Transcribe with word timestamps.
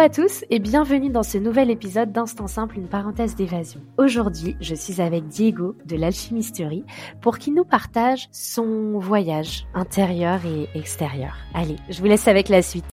à 0.00 0.08
tous 0.08 0.46
et 0.48 0.60
bienvenue 0.60 1.10
dans 1.10 1.22
ce 1.22 1.36
nouvel 1.36 1.70
épisode 1.70 2.10
d'Instant 2.10 2.46
Simple, 2.46 2.78
une 2.78 2.88
parenthèse 2.88 3.36
d'évasion. 3.36 3.82
Aujourd'hui, 3.98 4.56
je 4.58 4.74
suis 4.74 5.02
avec 5.02 5.28
Diego 5.28 5.76
de 5.84 5.94
l'Alchimisterie 5.94 6.86
pour 7.20 7.36
qu'il 7.36 7.52
nous 7.52 7.66
partage 7.66 8.26
son 8.32 8.98
voyage 8.98 9.66
intérieur 9.74 10.40
et 10.46 10.70
extérieur. 10.74 11.36
Allez, 11.52 11.76
je 11.90 12.00
vous 12.00 12.06
laisse 12.06 12.28
avec 12.28 12.48
la 12.48 12.62
suite. 12.62 12.86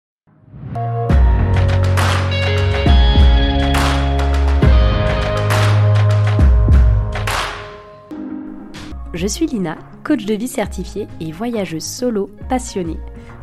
Je 9.14 9.26
suis 9.26 9.46
Lina, 9.46 9.78
coach 10.04 10.26
de 10.26 10.34
vie 10.34 10.46
certifiée 10.46 11.08
et 11.20 11.32
voyageuse 11.32 11.84
solo 11.84 12.28
passionnée. 12.50 12.98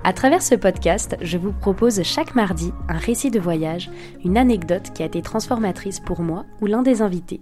À 0.07 0.13
travers 0.13 0.43
ce 0.43 0.53
podcast, 0.53 1.17
je 1.21 1.39
vous 1.39 1.51
propose 1.51 2.03
chaque 2.03 2.35
mardi 2.35 2.71
un 2.87 2.97
récit 2.99 3.31
de 3.31 3.39
voyage, 3.39 3.89
une 4.23 4.37
anecdote 4.37 4.91
qui 4.93 5.01
a 5.01 5.07
été 5.07 5.23
transformatrice 5.23 5.99
pour 5.99 6.21
moi 6.21 6.45
ou 6.61 6.67
l'un 6.67 6.83
des 6.83 7.01
invités. 7.01 7.41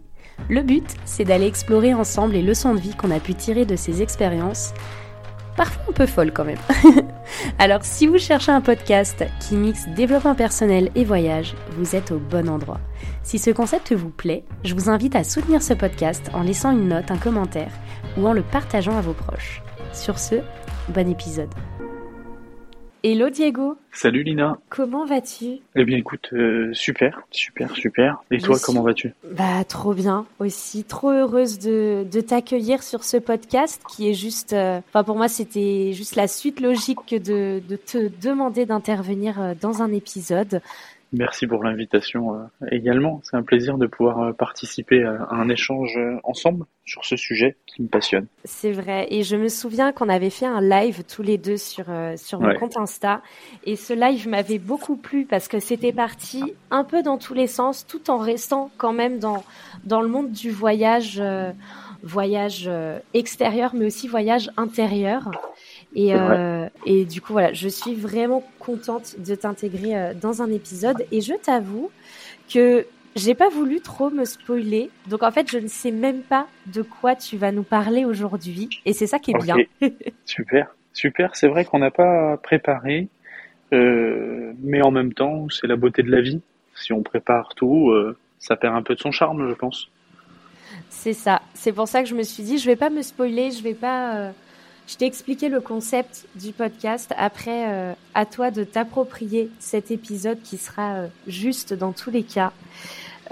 Le 0.50 0.62
but, 0.62 0.96
c'est 1.04 1.26
d'aller 1.26 1.46
explorer 1.46 1.94
ensemble 1.94 2.36
les 2.36 2.42
leçons 2.42 2.74
de 2.74 2.80
vie 2.80 2.96
qu'on 2.96 3.12
a 3.12 3.20
pu 3.20 3.36
tirer 3.36 3.66
de 3.66 3.76
ces 3.76 4.02
expériences, 4.02 4.74
parfois 5.58 5.84
un 5.90 5.92
peu 5.92 6.06
folles 6.06 6.32
quand 6.32 6.46
même. 6.46 6.58
Alors 7.60 7.84
si 7.84 8.08
vous 8.08 8.18
cherchez 8.18 8.54
un 8.54 8.62
podcast 8.62 9.26
qui 9.42 9.58
mixe 9.58 9.90
développement 9.90 10.34
personnel 10.34 10.90
et 10.96 11.04
voyage, 11.04 11.56
vous 11.78 11.98
êtes 11.98 12.12
au 12.14 12.18
bon 12.18 12.48
endroit. 12.48 12.80
Si 13.24 13.40
ce 13.40 13.52
concept 13.52 13.92
vous 13.92 14.10
plaît, 14.10 14.46
je 14.64 14.74
vous 14.74 14.90
invite 14.90 15.18
à 15.18 15.26
soutenir 15.26 15.62
ce 15.62 15.74
podcast 15.74 16.32
en 16.34 16.44
laissant 16.44 16.72
une 16.72 16.88
note, 16.88 17.12
un 17.12 17.18
commentaire 17.18 17.74
ou 18.18 18.26
en 18.26 18.32
le 18.32 18.42
partageant 18.42 18.96
à 18.96 19.02
vos 19.02 19.12
proches. 19.12 19.62
Sur 19.92 20.18
ce, 20.18 20.36
bon 20.88 21.10
épisode. 21.10 21.54
Hello 23.06 23.30
Diego. 23.30 23.76
Salut 23.92 24.24
Lina. 24.24 24.58
Comment 24.70 25.06
vas-tu? 25.06 25.60
Eh 25.76 25.84
bien 25.84 25.98
écoute, 25.98 26.30
euh, 26.32 26.70
super, 26.74 27.22
super, 27.32 27.76
super. 27.76 28.24
Et 28.32 28.38
toi, 28.38 28.58
comment 28.64 28.82
vas-tu? 28.82 29.14
Bah 29.30 29.66
trop 29.68 29.94
bien 29.94 30.26
aussi, 30.40 30.86
trop 30.86 31.10
heureuse 31.12 31.60
de, 31.60 32.06
de 32.10 32.22
t'accueillir 32.22 32.82
sur 32.82 33.04
ce 33.04 33.18
podcast 33.18 33.82
qui 33.90 34.10
est 34.10 34.14
juste, 34.14 34.54
euh, 34.54 34.80
enfin 34.88 35.04
pour 35.04 35.18
moi 35.18 35.28
c'était 35.28 35.92
juste 35.92 36.16
la 36.16 36.30
suite 36.30 36.62
logique 36.62 37.10
de, 37.10 37.62
de 37.68 37.76
te 37.76 38.10
demander 38.22 38.66
d'intervenir 38.66 39.42
euh, 39.42 39.54
dans 39.60 39.82
un 39.82 39.92
épisode. 39.92 40.62
Merci 41.14 41.46
pour 41.46 41.64
l'invitation 41.64 42.34
euh, 42.34 42.68
également. 42.72 43.22
C'est 43.24 43.38
un 43.38 43.44
plaisir 43.44 43.78
de 43.78 43.86
pouvoir 43.86 44.20
euh, 44.20 44.34
participer 44.34 45.04
à 45.04 45.28
un 45.30 45.48
échange 45.48 45.96
euh, 45.96 46.18
ensemble 46.24 46.66
sur 46.86 47.06
ce 47.06 47.16
sujet 47.16 47.56
qui 47.68 47.84
me 47.84 47.88
passionne. 47.88 48.26
C'est 48.46 48.72
vrai. 48.72 49.06
Et 49.12 49.22
je 49.22 49.36
me 49.36 49.48
souviens 49.48 49.92
qu'on 49.92 50.10
avait 50.10 50.32
fait 50.32 50.48
un 50.48 50.60
live 50.60 51.04
tous 51.04 51.22
les 51.22 51.38
deux 51.38 51.58
sur, 51.58 51.86
sur 52.18 52.42
mon 52.42 52.56
compte 52.56 52.78
Insta. 52.78 53.22
Et 53.64 53.76
ce 53.76 53.94
live 53.94 54.28
m'avait 54.28 54.58
beaucoup 54.58 54.98
plu 54.98 55.26
parce 55.26 55.48
que 55.48 55.60
c'était 55.60 55.94
parti 55.94 56.56
un 56.72 56.84
peu 56.84 57.04
dans 57.04 57.20
tous 57.20 57.36
les 57.36 57.48
sens 57.48 57.86
tout 57.86 58.10
en 58.10 58.18
restant 58.18 58.72
quand 58.78 58.92
même 58.92 59.20
dans, 59.20 59.44
dans 59.86 60.02
le 60.02 60.10
monde 60.10 60.32
du 60.32 60.50
voyage, 60.50 61.24
voyage 62.02 62.70
extérieur, 63.14 63.76
mais 63.76 63.86
aussi 63.86 64.10
voyage 64.10 64.52
intérieur. 64.58 65.32
Et, 65.96 66.16
euh, 66.16 66.68
et 66.86 67.06
du 67.06 67.22
coup, 67.22 67.34
voilà, 67.34 67.54
je 67.54 67.68
suis 67.68 67.94
vraiment 67.94 68.44
contente 68.60 69.16
de 69.20 69.36
t'intégrer 69.36 69.96
euh, 69.96 70.14
dans 70.14 70.42
un 70.42 70.52
épisode. 70.52 71.06
Et 71.12 71.22
je 71.22 71.34
t'avoue 71.34 71.92
que 72.52 72.86
j'ai 73.16 73.36
pas 73.36 73.50
voulu 73.50 73.80
trop 73.80 74.10
me 74.10 74.26
spoiler. 74.26 74.90
Donc 75.08 75.24
en 75.24 75.32
fait, 75.32 75.50
je 75.50 75.60
ne 75.60 75.68
sais 75.68 75.92
même 75.92 76.22
pas 76.22 76.48
de 76.68 76.82
quoi 76.82 77.16
tu 77.16 77.38
vas 77.38 77.52
nous 77.52 77.64
parler 77.64 78.06
aujourd'hui. 78.06 78.70
Et 78.86 78.94
c'est 78.94 79.08
ça 79.08 79.20
qui 79.20 79.32
est 79.32 79.44
bien. 79.44 79.56
super, 80.26 80.76
super. 80.94 81.36
C'est 81.36 81.48
vrai 81.48 81.66
qu'on 81.66 81.80
n'a 81.80 81.92
pas 81.92 82.38
préparé. 82.38 83.08
Euh, 83.72 84.54
mais 84.62 84.82
en 84.82 84.92
même 84.92 85.14
temps, 85.14 85.48
c'est 85.50 85.68
la 85.68 85.76
beauté 85.76 86.02
de 86.04 86.12
la 86.12 86.22
vie. 86.22 86.42
Si 86.76 86.92
on 86.92 87.04
prépare 87.04 87.54
tout, 87.56 87.94
ça 88.40 88.56
perd 88.56 88.76
un 88.76 88.82
peu 88.82 88.96
de 88.96 89.00
son 89.00 89.12
charme, 89.12 89.48
je 89.48 89.54
pense. 89.54 89.90
C'est 90.90 91.14
ça. 91.14 91.44
C'est 91.54 91.72
pour 91.72 91.88
ça 91.88 92.02
que 92.02 92.10
je 92.10 92.16
me 92.16 92.24
suis 92.24 92.42
dit, 92.42 92.58
je 92.58 92.66
vais 92.66 92.76
pas 92.76 92.90
me 92.90 93.04
spoiler, 93.04 93.52
je 93.52 93.62
vais 93.62 93.76
pas 93.76 94.34
je 94.88 94.98
t'ai 94.98 95.06
expliqué 95.06 95.50
le 95.50 95.62
concept 95.62 96.28
du 96.36 96.52
podcast. 96.52 97.14
Après, 97.18 97.72
euh, 97.72 97.94
à 98.14 98.26
toi 98.26 98.52
de 98.52 98.64
t'approprier 98.64 99.50
cet 99.60 99.92
épisode 99.92 100.42
qui 100.42 100.58
sera 100.58 100.96
euh, 100.96 101.08
juste 101.28 101.74
dans 101.74 101.94
tous 101.94 102.12
les 102.12 102.24
cas. 102.24 102.52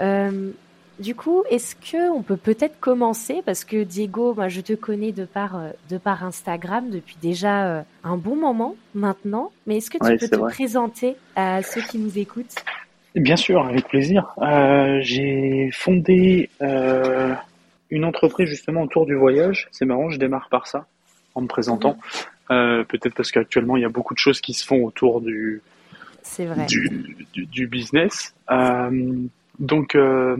Euh, 0.00 0.50
du 0.98 1.14
coup, 1.14 1.42
est-ce 1.50 1.74
que 1.74 2.10
on 2.10 2.22
peut 2.22 2.36
peut-être 2.36 2.78
commencer? 2.80 3.42
Parce 3.44 3.64
que 3.64 3.82
Diego, 3.82 4.34
moi, 4.34 4.48
je 4.48 4.60
te 4.60 4.72
connais 4.72 5.12
de 5.12 5.24
par 5.24 5.60
de 5.90 5.98
par 5.98 6.24
Instagram 6.24 6.90
depuis 6.90 7.16
déjà 7.20 7.84
un 8.04 8.16
bon 8.16 8.36
moment 8.36 8.76
maintenant. 8.94 9.50
Mais 9.66 9.78
est-ce 9.78 9.90
que 9.90 9.98
tu 9.98 10.16
peux 10.18 10.28
te 10.28 10.40
présenter 10.40 11.16
à 11.34 11.62
ceux 11.62 11.80
qui 11.80 11.98
nous 11.98 12.18
écoutent? 12.18 12.54
Bien 13.16 13.36
sûr, 13.36 13.66
avec 13.66 13.88
plaisir. 13.88 14.34
J'ai 15.00 15.70
fondé 15.72 16.50
une 17.90 18.04
entreprise 18.04 18.48
justement 18.48 18.82
autour 18.82 19.06
du 19.06 19.16
voyage. 19.16 19.68
C'est 19.72 19.86
marrant, 19.86 20.08
je 20.10 20.18
démarre 20.18 20.48
par 20.50 20.68
ça 20.68 20.86
en 21.34 21.42
me 21.42 21.46
présentant. 21.46 21.98
Euh, 22.50 22.84
peut-être 22.84 23.14
parce 23.14 23.30
qu'actuellement, 23.30 23.76
il 23.76 23.82
y 23.82 23.86
a 23.86 23.88
beaucoup 23.88 24.14
de 24.14 24.18
choses 24.18 24.40
qui 24.40 24.52
se 24.52 24.66
font 24.66 24.84
autour 24.84 25.20
du, 25.20 25.62
vrai. 26.38 26.66
du, 26.66 27.66
business. 27.66 28.34
Euh, 28.50 29.14
donc, 29.58 29.94
euh, 29.94 30.36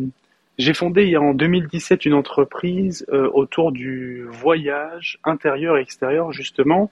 j'ai 0.58 0.74
fondé 0.74 1.16
en 1.16 1.32
2017 1.32 2.04
une 2.04 2.14
entreprise 2.14 3.06
autour 3.10 3.72
du 3.72 4.24
voyage 4.28 5.18
intérieur 5.24 5.78
et 5.78 5.80
extérieur, 5.80 6.32
justement. 6.32 6.90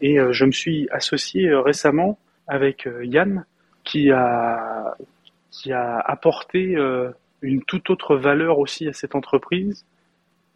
Et 0.00 0.16
je 0.30 0.44
me 0.44 0.52
suis 0.52 0.88
associé 0.90 1.54
récemment 1.54 2.18
avec 2.48 2.88
Yann, 3.02 3.44
qui 3.84 4.10
a, 4.10 4.96
qui 5.50 5.72
a 5.72 5.98
apporté 5.98 6.76
une 7.42 7.62
toute 7.64 7.90
autre 7.90 8.16
valeur 8.16 8.58
aussi 8.58 8.88
à 8.88 8.92
cette 8.92 9.14
entreprise 9.14 9.84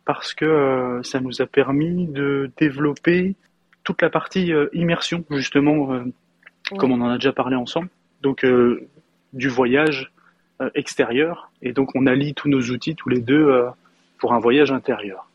parce 0.06 0.34
que 0.34 0.44
euh, 0.44 1.02
ça 1.02 1.20
nous 1.20 1.42
a 1.42 1.46
permis 1.46 2.06
de 2.06 2.50
développer 2.56 3.34
toute 3.82 4.00
la 4.00 4.08
partie 4.08 4.52
euh, 4.52 4.68
immersion, 4.72 5.24
justement, 5.30 5.92
euh, 5.92 6.04
comme 6.78 6.92
on 6.92 7.00
en 7.02 7.10
a 7.10 7.16
déjà 7.16 7.32
parlé 7.32 7.56
ensemble. 7.56 7.88
Donc, 8.22 8.44
du 9.34 9.48
voyage 9.48 10.10
extérieur. 10.74 11.52
Et 11.62 11.72
donc, 11.72 11.90
on 11.94 12.06
allie 12.06 12.34
tous 12.34 12.48
nos 12.48 12.60
outils, 12.60 12.96
tous 12.96 13.08
les 13.08 13.20
deux, 13.20 13.64
pour 14.18 14.32
un 14.32 14.40
voyage 14.40 14.72
intérieur. 14.72 15.30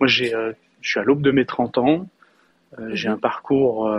Moi, 0.00 0.06
j'ai, 0.06 0.34
je 0.82 0.90
suis 0.90 1.00
à 1.00 1.04
l'aube 1.04 1.22
de 1.22 1.30
mes 1.30 1.46
30 1.46 1.78
ans. 1.78 2.08
J'ai 2.90 3.08
un 3.08 3.16
parcours 3.16 3.90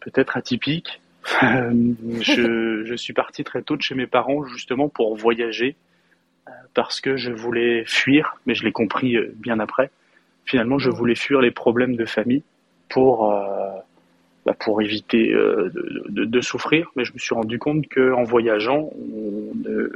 peut-être 0.00 0.36
atypique. 0.36 1.00
je, 1.42 2.82
je 2.84 2.94
suis 2.96 3.12
parti 3.12 3.44
très 3.44 3.62
tôt 3.62 3.76
de 3.76 3.82
chez 3.82 3.94
mes 3.94 4.08
parents, 4.08 4.44
justement, 4.44 4.88
pour 4.88 5.14
voyager 5.14 5.76
parce 6.74 7.00
que 7.00 7.16
je 7.16 7.32
voulais 7.32 7.84
fuir, 7.86 8.36
mais 8.46 8.54
je 8.54 8.64
l'ai 8.64 8.72
compris 8.72 9.16
euh, 9.16 9.32
bien 9.36 9.58
après. 9.60 9.90
Finalement, 10.44 10.78
je 10.78 10.90
voulais 10.90 11.14
fuir 11.14 11.40
les 11.40 11.50
problèmes 11.50 11.96
de 11.96 12.04
famille 12.04 12.42
pour 12.88 13.32
euh, 13.32 13.78
bah, 14.46 14.54
pour 14.58 14.80
éviter 14.80 15.32
euh, 15.32 15.70
de, 16.08 16.24
de, 16.24 16.40
souffrir. 16.40 16.90
Mais 16.96 17.04
je 17.04 17.12
me 17.12 17.18
suis 17.18 17.34
rendu 17.34 17.58
compte 17.58 17.86
qu'en 17.88 18.22
voyageant, 18.22 18.90
on 18.94 19.52
ne 19.54 19.92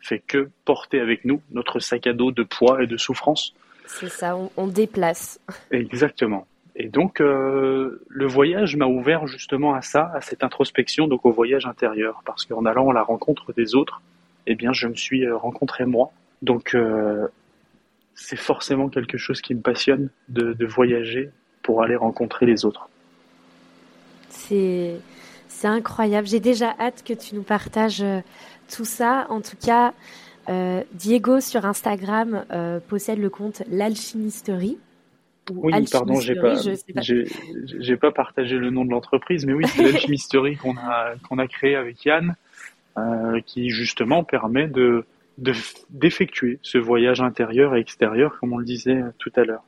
fait 0.00 0.20
que 0.20 0.48
porter 0.64 1.00
avec 1.00 1.24
nous 1.24 1.40
notre 1.50 1.80
sac 1.80 2.06
à 2.06 2.12
dos 2.12 2.30
de 2.30 2.44
poids 2.44 2.82
et 2.82 2.86
de 2.86 2.96
souffrance. 2.96 3.54
C'est 3.86 4.08
ça, 4.08 4.36
on, 4.36 4.50
on, 4.56 4.66
déplace. 4.68 5.40
Exactement. 5.70 6.46
Et 6.76 6.88
donc, 6.88 7.20
euh, 7.20 8.02
le 8.08 8.26
voyage 8.26 8.76
m'a 8.76 8.86
ouvert 8.86 9.26
justement 9.26 9.74
à 9.74 9.80
ça, 9.80 10.12
à 10.14 10.20
cette 10.20 10.44
introspection, 10.44 11.08
donc 11.08 11.24
au 11.24 11.32
voyage 11.32 11.66
intérieur, 11.66 12.22
parce 12.26 12.44
qu'en 12.44 12.66
allant 12.66 12.90
à 12.90 12.94
la 12.94 13.02
rencontre 13.02 13.52
des 13.54 13.74
autres, 13.74 14.02
eh 14.46 14.54
bien, 14.54 14.72
je 14.72 14.86
me 14.86 14.94
suis 14.94 15.30
rencontré 15.30 15.86
moi, 15.86 16.12
donc, 16.42 16.74
euh, 16.74 17.26
c'est 18.14 18.36
forcément 18.36 18.88
quelque 18.88 19.18
chose 19.18 19.40
qui 19.40 19.54
me 19.54 19.60
passionne 19.60 20.10
de, 20.28 20.66
voyager 20.66 21.30
pour 21.62 21.82
aller 21.82 21.96
rencontrer 21.96 22.46
les 22.46 22.64
autres. 22.64 22.88
C'est 24.28 25.00
incroyable. 25.64 26.28
J'ai 26.28 26.40
déjà 26.40 26.74
hâte 26.78 27.02
que 27.04 27.12
tu 27.12 27.34
nous 27.34 27.42
partages 27.42 28.02
euh, 28.02 28.20
tout 28.74 28.84
ça. 28.84 29.26
En 29.30 29.40
tout 29.40 29.56
cas, 29.60 29.94
euh, 30.48 30.82
Diego 30.92 31.40
sur 31.40 31.64
Instagram 31.64 32.44
possède 32.88 33.18
le 33.18 33.30
compte 33.30 33.62
l'alchimisterie. 33.68 34.78
Oui, 35.50 35.72
pardon, 35.90 36.20
j'ai 36.20 36.34
pas, 36.34 36.56
j'ai 36.96 37.96
pas 37.96 38.10
partagé 38.10 38.56
le 38.56 38.70
nom 38.70 38.84
de 38.84 38.90
l'entreprise, 38.90 39.46
mais 39.46 39.52
oui, 39.52 39.64
c'est 39.68 39.82
l'alchimisterie 39.92 40.56
qu'on 40.56 40.76
a 40.76 41.14
qu'on 41.28 41.38
a 41.38 41.46
créé 41.46 41.76
avec 41.76 42.04
Yann, 42.04 42.34
qui 43.44 43.70
justement 43.70 44.24
permet 44.24 44.68
de 44.68 45.04
d'effectuer 45.90 46.58
ce 46.62 46.78
voyage 46.78 47.20
intérieur 47.20 47.76
et 47.76 47.80
extérieur, 47.80 48.38
comme 48.40 48.54
on 48.54 48.58
le 48.58 48.64
disait 48.64 49.02
tout 49.18 49.32
à 49.36 49.44
l'heure. 49.44 49.64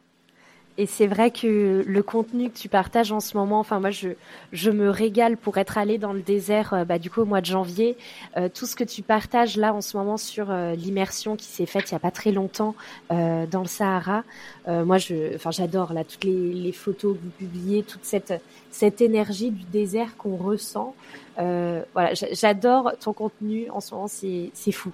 Et 0.81 0.87
c'est 0.87 1.09
vrai 1.09 1.33
que 1.33 1.83
le 1.85 2.03
contenu 2.05 2.51
que 2.51 2.57
tu 2.57 2.69
partages 2.69 3.11
en 3.11 3.19
ce 3.19 3.37
moment, 3.37 3.59
enfin 3.59 3.81
moi 3.81 3.91
je, 3.91 4.11
je 4.53 4.71
me 4.71 4.89
régale 4.91 5.37
pour 5.37 5.59
être 5.59 5.77
allée 5.77 5.99
dans 5.99 6.13
le 6.13 6.21
désert 6.21 6.73
euh, 6.73 6.85
bah, 6.85 7.01
du 7.01 7.11
coup 7.11 7.23
au 7.23 7.25
mois 7.25 7.41
de 7.41 7.47
janvier. 7.47 7.97
Euh, 8.37 8.49
tout 8.49 8.65
ce 8.65 8.77
que 8.77 8.85
tu 8.85 9.03
partages 9.03 9.57
là 9.57 9.75
en 9.75 9.81
ce 9.81 9.97
moment 9.97 10.17
sur 10.17 10.53
euh, 10.53 10.77
l'immersion 10.77 11.35
qui 11.35 11.47
s'est 11.47 11.67
faite 11.67 11.91
il 11.91 11.95
y 11.95 11.97
a 11.97 11.99
pas 11.99 12.13
très 12.13 12.31
longtemps 12.31 12.77
dans 13.11 13.63
le 13.63 13.67
Sahara, 13.67 14.23
moi 14.67 14.99
je, 14.99 15.35
enfin 15.35 15.51
j'adore 15.51 15.93
là 15.93 16.05
toutes 16.05 16.25
les, 16.25 16.73
photos 16.73 17.17
que 17.17 17.23
vous 17.23 17.31
publiez, 17.31 17.83
toute 17.83 18.05
cette 18.05 18.35
cette 18.71 19.01
énergie 19.01 19.51
du 19.51 19.65
désert 19.65 20.17
qu'on 20.17 20.37
ressent. 20.37 20.95
voilà, 21.37 22.13
j'adore 22.15 22.93
ton 23.01 23.13
contenu 23.13 23.69
en 23.71 23.81
ce 23.81 23.95
moment, 23.95 24.07
c'est 24.07 24.51
c'est 24.55 24.73
fou. 24.73 24.93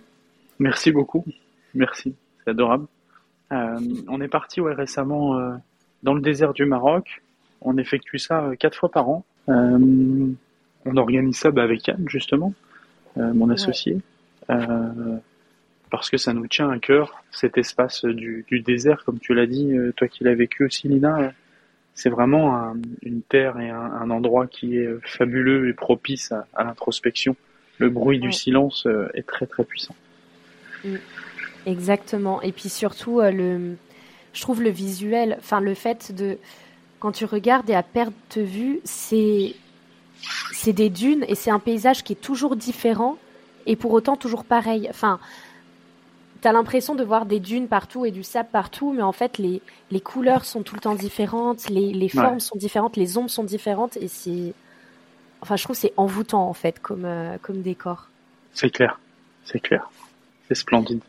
Merci 0.58 0.92
beaucoup, 0.92 1.24
merci, 1.74 2.14
c'est 2.44 2.50
adorable. 2.50 2.86
Euh, 3.52 3.78
on 4.08 4.20
est 4.20 4.28
parti 4.28 4.60
ouais, 4.60 4.74
récemment 4.74 5.38
euh, 5.38 5.52
dans 6.02 6.14
le 6.14 6.20
désert 6.20 6.52
du 6.52 6.64
Maroc. 6.64 7.22
On 7.60 7.78
effectue 7.78 8.18
ça 8.18 8.44
euh, 8.44 8.56
quatre 8.56 8.76
fois 8.76 8.90
par 8.90 9.08
an. 9.08 9.24
on 9.48 10.36
organise 10.96 11.36
ça 11.36 11.50
bah, 11.50 11.62
avec 11.62 11.86
Yann, 11.86 12.08
justement, 12.08 12.52
mon 13.16 13.48
associé. 13.50 13.98
parce 15.90 16.10
que 16.10 16.16
ça 16.16 16.32
nous 16.32 16.46
tient 16.48 16.70
à 16.70 16.78
cœur, 16.78 17.24
cet 17.30 17.56
espace 17.58 18.04
du, 18.04 18.44
désert, 18.64 19.04
comme 19.04 19.18
tu 19.18 19.34
l'as 19.34 19.46
dit, 19.46 19.72
toi 19.96 20.08
qui 20.08 20.24
l'as 20.24 20.34
vécu 20.34 20.64
aussi, 20.64 20.88
Lina. 20.88 21.32
c'est 21.94 22.10
vraiment 22.10 22.74
une 23.02 23.22
terre 23.22 23.58
et 23.58 23.70
un, 23.70 24.10
endroit 24.10 24.46
qui 24.46 24.76
est 24.76 24.88
fabuleux 25.02 25.68
et 25.68 25.72
propice 25.72 26.32
à, 26.32 26.64
l'introspection. 26.64 27.36
Le 27.78 27.88
bruit 27.88 28.18
du 28.18 28.32
silence 28.32 28.86
est 29.14 29.26
très 29.26 29.46
très 29.46 29.64
puissant. 29.64 29.94
Exactement. 31.66 32.40
Et 32.42 32.52
puis 32.52 32.68
surtout, 32.68 33.20
euh, 33.20 33.30
le, 33.30 33.76
je 34.32 34.40
trouve 34.40 34.62
le 34.62 34.70
visuel, 34.70 35.36
enfin 35.40 35.60
le 35.60 35.74
fait 35.74 36.14
de, 36.14 36.38
quand 37.00 37.12
tu 37.12 37.24
regardes 37.24 37.68
et 37.68 37.74
à 37.74 37.82
perte 37.82 38.14
de 38.36 38.42
vue, 38.42 38.80
c'est, 38.84 39.54
c'est 40.52 40.72
des 40.72 40.88
dunes 40.90 41.24
et 41.28 41.34
c'est 41.34 41.50
un 41.50 41.58
paysage 41.58 42.04
qui 42.04 42.12
est 42.12 42.20
toujours 42.20 42.54
différent 42.56 43.18
et 43.66 43.74
pour 43.74 43.92
autant 43.92 44.16
toujours 44.16 44.44
pareil. 44.44 44.86
Enfin, 44.88 45.18
tu 46.40 46.46
as 46.46 46.52
l'impression 46.52 46.94
de 46.94 47.02
voir 47.02 47.26
des 47.26 47.40
dunes 47.40 47.66
partout 47.66 48.06
et 48.06 48.12
du 48.12 48.22
sable 48.22 48.48
partout, 48.52 48.92
mais 48.92 49.02
en 49.02 49.12
fait, 49.12 49.36
les, 49.38 49.60
les 49.90 50.00
couleurs 50.00 50.44
sont 50.44 50.62
tout 50.62 50.76
le 50.76 50.80
temps 50.80 50.94
différentes, 50.94 51.68
les, 51.68 51.92
les 51.92 52.08
formes 52.08 52.38
sont 52.38 52.56
différentes, 52.56 52.96
les 52.96 53.18
ombres 53.18 53.30
sont 53.30 53.42
différentes 53.42 53.96
et 53.96 54.06
c'est, 54.06 54.54
enfin, 55.40 55.56
je 55.56 55.64
trouve 55.64 55.74
c'est 55.74 55.92
envoûtant 55.96 56.48
en 56.48 56.54
fait 56.54 56.78
comme, 56.78 57.04
euh, 57.04 57.38
comme 57.42 57.62
décor. 57.62 58.08
C'est 58.52 58.70
clair, 58.70 59.00
c'est 59.44 59.58
clair. 59.58 59.90
C'est 60.46 60.54
splendide. 60.54 61.02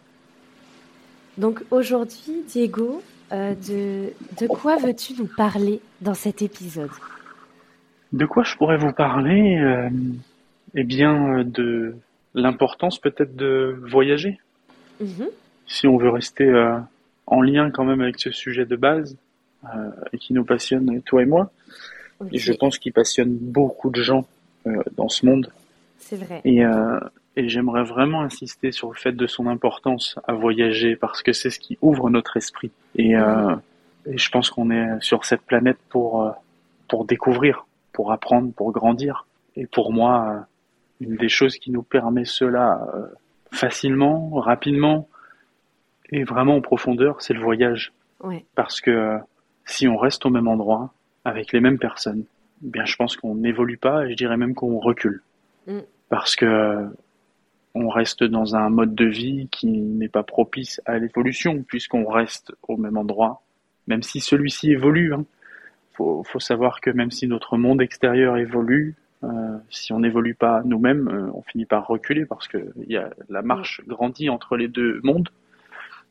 Donc 1.37 1.63
aujourd'hui, 1.69 2.43
Diego, 2.47 3.01
euh, 3.31 3.53
de, 3.53 4.13
de 4.39 4.47
quoi 4.47 4.77
veux-tu 4.77 5.13
nous 5.19 5.27
parler 5.27 5.81
dans 6.01 6.13
cet 6.13 6.41
épisode? 6.41 6.89
De 8.13 8.25
quoi 8.25 8.43
je 8.43 8.55
pourrais 8.55 8.77
vous 8.77 8.93
parler 8.93 9.57
euh, 9.59 9.89
Eh 10.75 10.83
bien, 10.83 11.43
de 11.43 11.95
l'importance 12.33 12.99
peut-être 12.99 13.35
de 13.35 13.77
voyager. 13.87 14.39
Mhm. 14.99 15.27
Si 15.67 15.87
on 15.87 15.97
veut 15.97 16.09
rester 16.09 16.45
euh, 16.45 16.77
en 17.27 17.41
lien 17.41 17.69
quand 17.69 17.83
même 17.83 18.01
avec 18.01 18.19
ce 18.19 18.31
sujet 18.31 18.65
de 18.65 18.75
base 18.75 19.17
et 20.13 20.17
qui 20.17 20.33
nous 20.33 20.45
passionne, 20.45 21.01
toi 21.01 21.23
et 21.23 21.25
moi. 21.25 21.51
Et 22.31 22.37
je 22.37 22.53
pense 22.53 22.79
qu'il 22.79 22.93
passionne 22.93 23.35
beaucoup 23.35 23.89
de 23.89 24.01
gens 24.01 24.25
dans 24.95 25.09
ce 25.09 25.25
monde. 25.25 25.51
C'est 25.97 26.15
vrai. 26.15 26.39
Et, 26.45 26.63
et 27.37 27.49
j'aimerais 27.49 27.83
vraiment 27.83 28.21
insister 28.23 28.71
sur 28.71 28.89
le 28.89 28.95
fait 28.95 29.11
de 29.11 29.27
son 29.27 29.45
importance 29.45 30.19
à 30.27 30.33
voyager 30.33 30.95
parce 30.95 31.21
que 31.21 31.33
c'est 31.33 31.51
ce 31.51 31.59
qui 31.59 31.77
ouvre 31.81 32.09
notre 32.09 32.35
esprit. 32.35 32.71
Et, 32.95 33.15
euh, 33.15 33.55
et 34.07 34.17
je 34.17 34.29
pense 34.31 34.49
qu'on 34.49 34.71
est 34.71 34.99
sur 35.01 35.23
cette 35.23 35.43
planète 35.43 35.77
pour, 35.89 36.23
euh, 36.23 36.31
pour 36.89 37.05
découvrir, 37.05 37.67
pour 37.93 38.11
apprendre, 38.11 38.51
pour 38.53 38.71
grandir. 38.71 39.27
Et 39.55 39.67
pour 39.67 39.93
moi, 39.93 40.29
euh, 40.29 41.05
une 41.05 41.15
des 41.15 41.29
choses 41.29 41.57
qui 41.57 41.69
nous 41.69 41.83
permet 41.83 42.25
cela 42.25 42.87
facilement, 43.51 44.31
rapidement 44.31 45.07
et 46.09 46.23
vraiment 46.23 46.55
en 46.55 46.61
profondeur, 46.61 47.21
c'est 47.21 47.35
le 47.35 47.41
voyage. 47.41 47.93
Parce 48.55 48.81
que 48.81 49.19
si 49.65 49.87
on 49.87 49.95
reste 49.95 50.25
au 50.25 50.31
même 50.31 50.47
endroit, 50.47 50.91
avec 51.23 51.53
les 51.53 51.59
mêmes 51.59 51.77
personnes, 51.77 52.23
eh 52.65 52.69
bien 52.69 52.85
je 52.85 52.95
pense 52.95 53.15
qu'on 53.15 53.35
n'évolue 53.35 53.77
pas 53.77 54.05
et 54.05 54.09
je 54.09 54.15
dirais 54.15 54.37
même 54.37 54.55
qu'on 54.55 54.79
recule. 54.79 55.21
Mm. 55.67 55.81
Parce 56.09 56.35
que 56.35 56.89
on 57.73 57.89
reste 57.89 58.23
dans 58.23 58.55
un 58.55 58.69
mode 58.69 58.95
de 58.95 59.05
vie 59.05 59.47
qui 59.51 59.67
n'est 59.67 60.09
pas 60.09 60.23
propice 60.23 60.81
à 60.85 60.97
l'évolution, 60.97 61.63
puisqu'on 61.63 62.07
reste 62.07 62.53
au 62.67 62.77
même 62.77 62.97
endroit, 62.97 63.41
même 63.87 64.03
si 64.03 64.19
celui-ci 64.19 64.71
évolue. 64.71 65.13
Hein. 65.13 65.25
Faut, 65.93 66.23
savoir 66.39 66.79
que 66.79 66.91
même 66.91 67.09
si 67.09 67.27
notre 67.27 67.57
monde 67.57 67.81
extérieur 67.81 68.37
évolue, 68.37 68.95
euh, 69.23 69.57
si 69.71 69.93
on 69.93 69.99
n'évolue 69.99 70.35
pas 70.35 70.61
nous-mêmes, 70.63 71.07
euh, 71.07 71.31
on 71.33 71.41
finit 71.41 71.65
par 71.65 71.87
reculer 71.87 72.25
parce 72.25 72.47
que 72.47 72.71
y 72.87 72.97
a, 72.97 73.09
la 73.29 73.41
marche 73.41 73.81
grandit 73.87 74.29
entre 74.29 74.57
les 74.57 74.67
deux 74.67 74.99
mondes. 75.03 75.29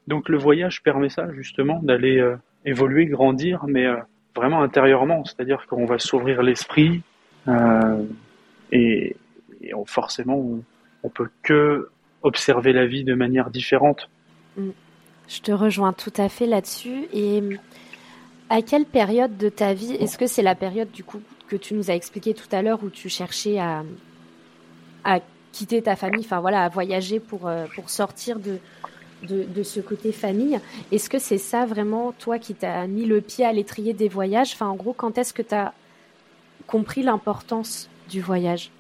Donc 0.09 0.29
le 0.29 0.39
voyage 0.39 0.83
permet 0.83 1.09
ça 1.09 1.33
justement 1.33 1.81
d'aller 1.85 2.19
euh, 2.19 2.37
évoluer, 2.65 3.07
grandir, 3.07 3.65
mais 3.69 3.87
vraiment 4.35 4.61
intérieurement, 4.61 5.25
c'est-à-dire 5.25 5.67
qu'on 5.69 5.87
va 5.87 6.01
s'ouvrir 6.01 6.43
l'esprit 6.43 7.03
et, 8.73 9.17
forcément 9.87 10.37
on 10.37 10.63
peut 11.09 11.31
que 11.43 11.89
observer 12.23 12.73
la 12.73 12.87
vie 12.87 13.05
de 13.05 13.15
manière 13.15 13.51
différente. 13.51 14.09
Mm. 14.57 14.71
Je 15.29 15.41
te 15.41 15.53
rejoins 15.53 15.93
tout 15.93 16.13
à 16.17 16.29
fait 16.29 16.47
là-dessus. 16.47 17.07
Et 17.13 17.41
mm, 17.41 17.59
à 18.51 18.63
quelle 18.63 18.85
période 18.85 19.37
de 19.37 19.49
ta 19.49 19.75
vie, 19.75 19.93
est-ce 19.95 20.19
que 20.19 20.27
c'est 20.27 20.43
la 20.43 20.55
période 20.55 20.91
du 20.91 21.05
coup 21.05 21.21
que 21.49 21.57
tu 21.57 21.75
nous 21.75 21.91
as 21.91 21.95
expliqué 21.95 22.35
tout 22.35 22.49
à 22.53 22.63
l'heure 22.63 22.83
où 22.83 22.91
tu 22.91 23.09
cherchais 23.09 23.59
à, 23.59 23.85
à 25.05 25.21
quitter 25.53 25.83
ta 25.83 25.97
famille, 25.97 26.25
enfin 26.25 26.41
voilà, 26.41 26.65
à 26.65 26.69
voyager 26.69 27.21
pour, 27.21 27.47
euh, 27.47 27.67
pour 27.75 27.89
sortir 27.89 28.39
de, 28.39 28.59
de, 29.23 29.63
ce 29.63 29.81
côté 29.81 30.13
famille? 30.13 30.59
Est-ce 30.93 31.09
que 31.09 31.19
c'est 31.19 31.39
ça 31.39 31.65
vraiment, 31.67 32.13
toi, 32.13 32.39
qui 32.39 32.55
t'as 32.55 32.87
mis 32.87 33.05
le 33.05 33.21
pied 33.21 33.45
à 33.45 33.53
l'étrier 33.53 33.93
des 33.93 34.09
voyages? 34.09 34.53
Enfin, 34.53 34.67
en 34.67 34.77
gros, 34.77 34.93
quand 34.93 35.19
est-ce 35.19 35.33
que 35.33 35.43
tu 35.43 35.55
as 35.55 35.73
compris 36.67 37.03
l'importance 37.03 37.89
du 38.09 38.21
voyage? 38.21 38.71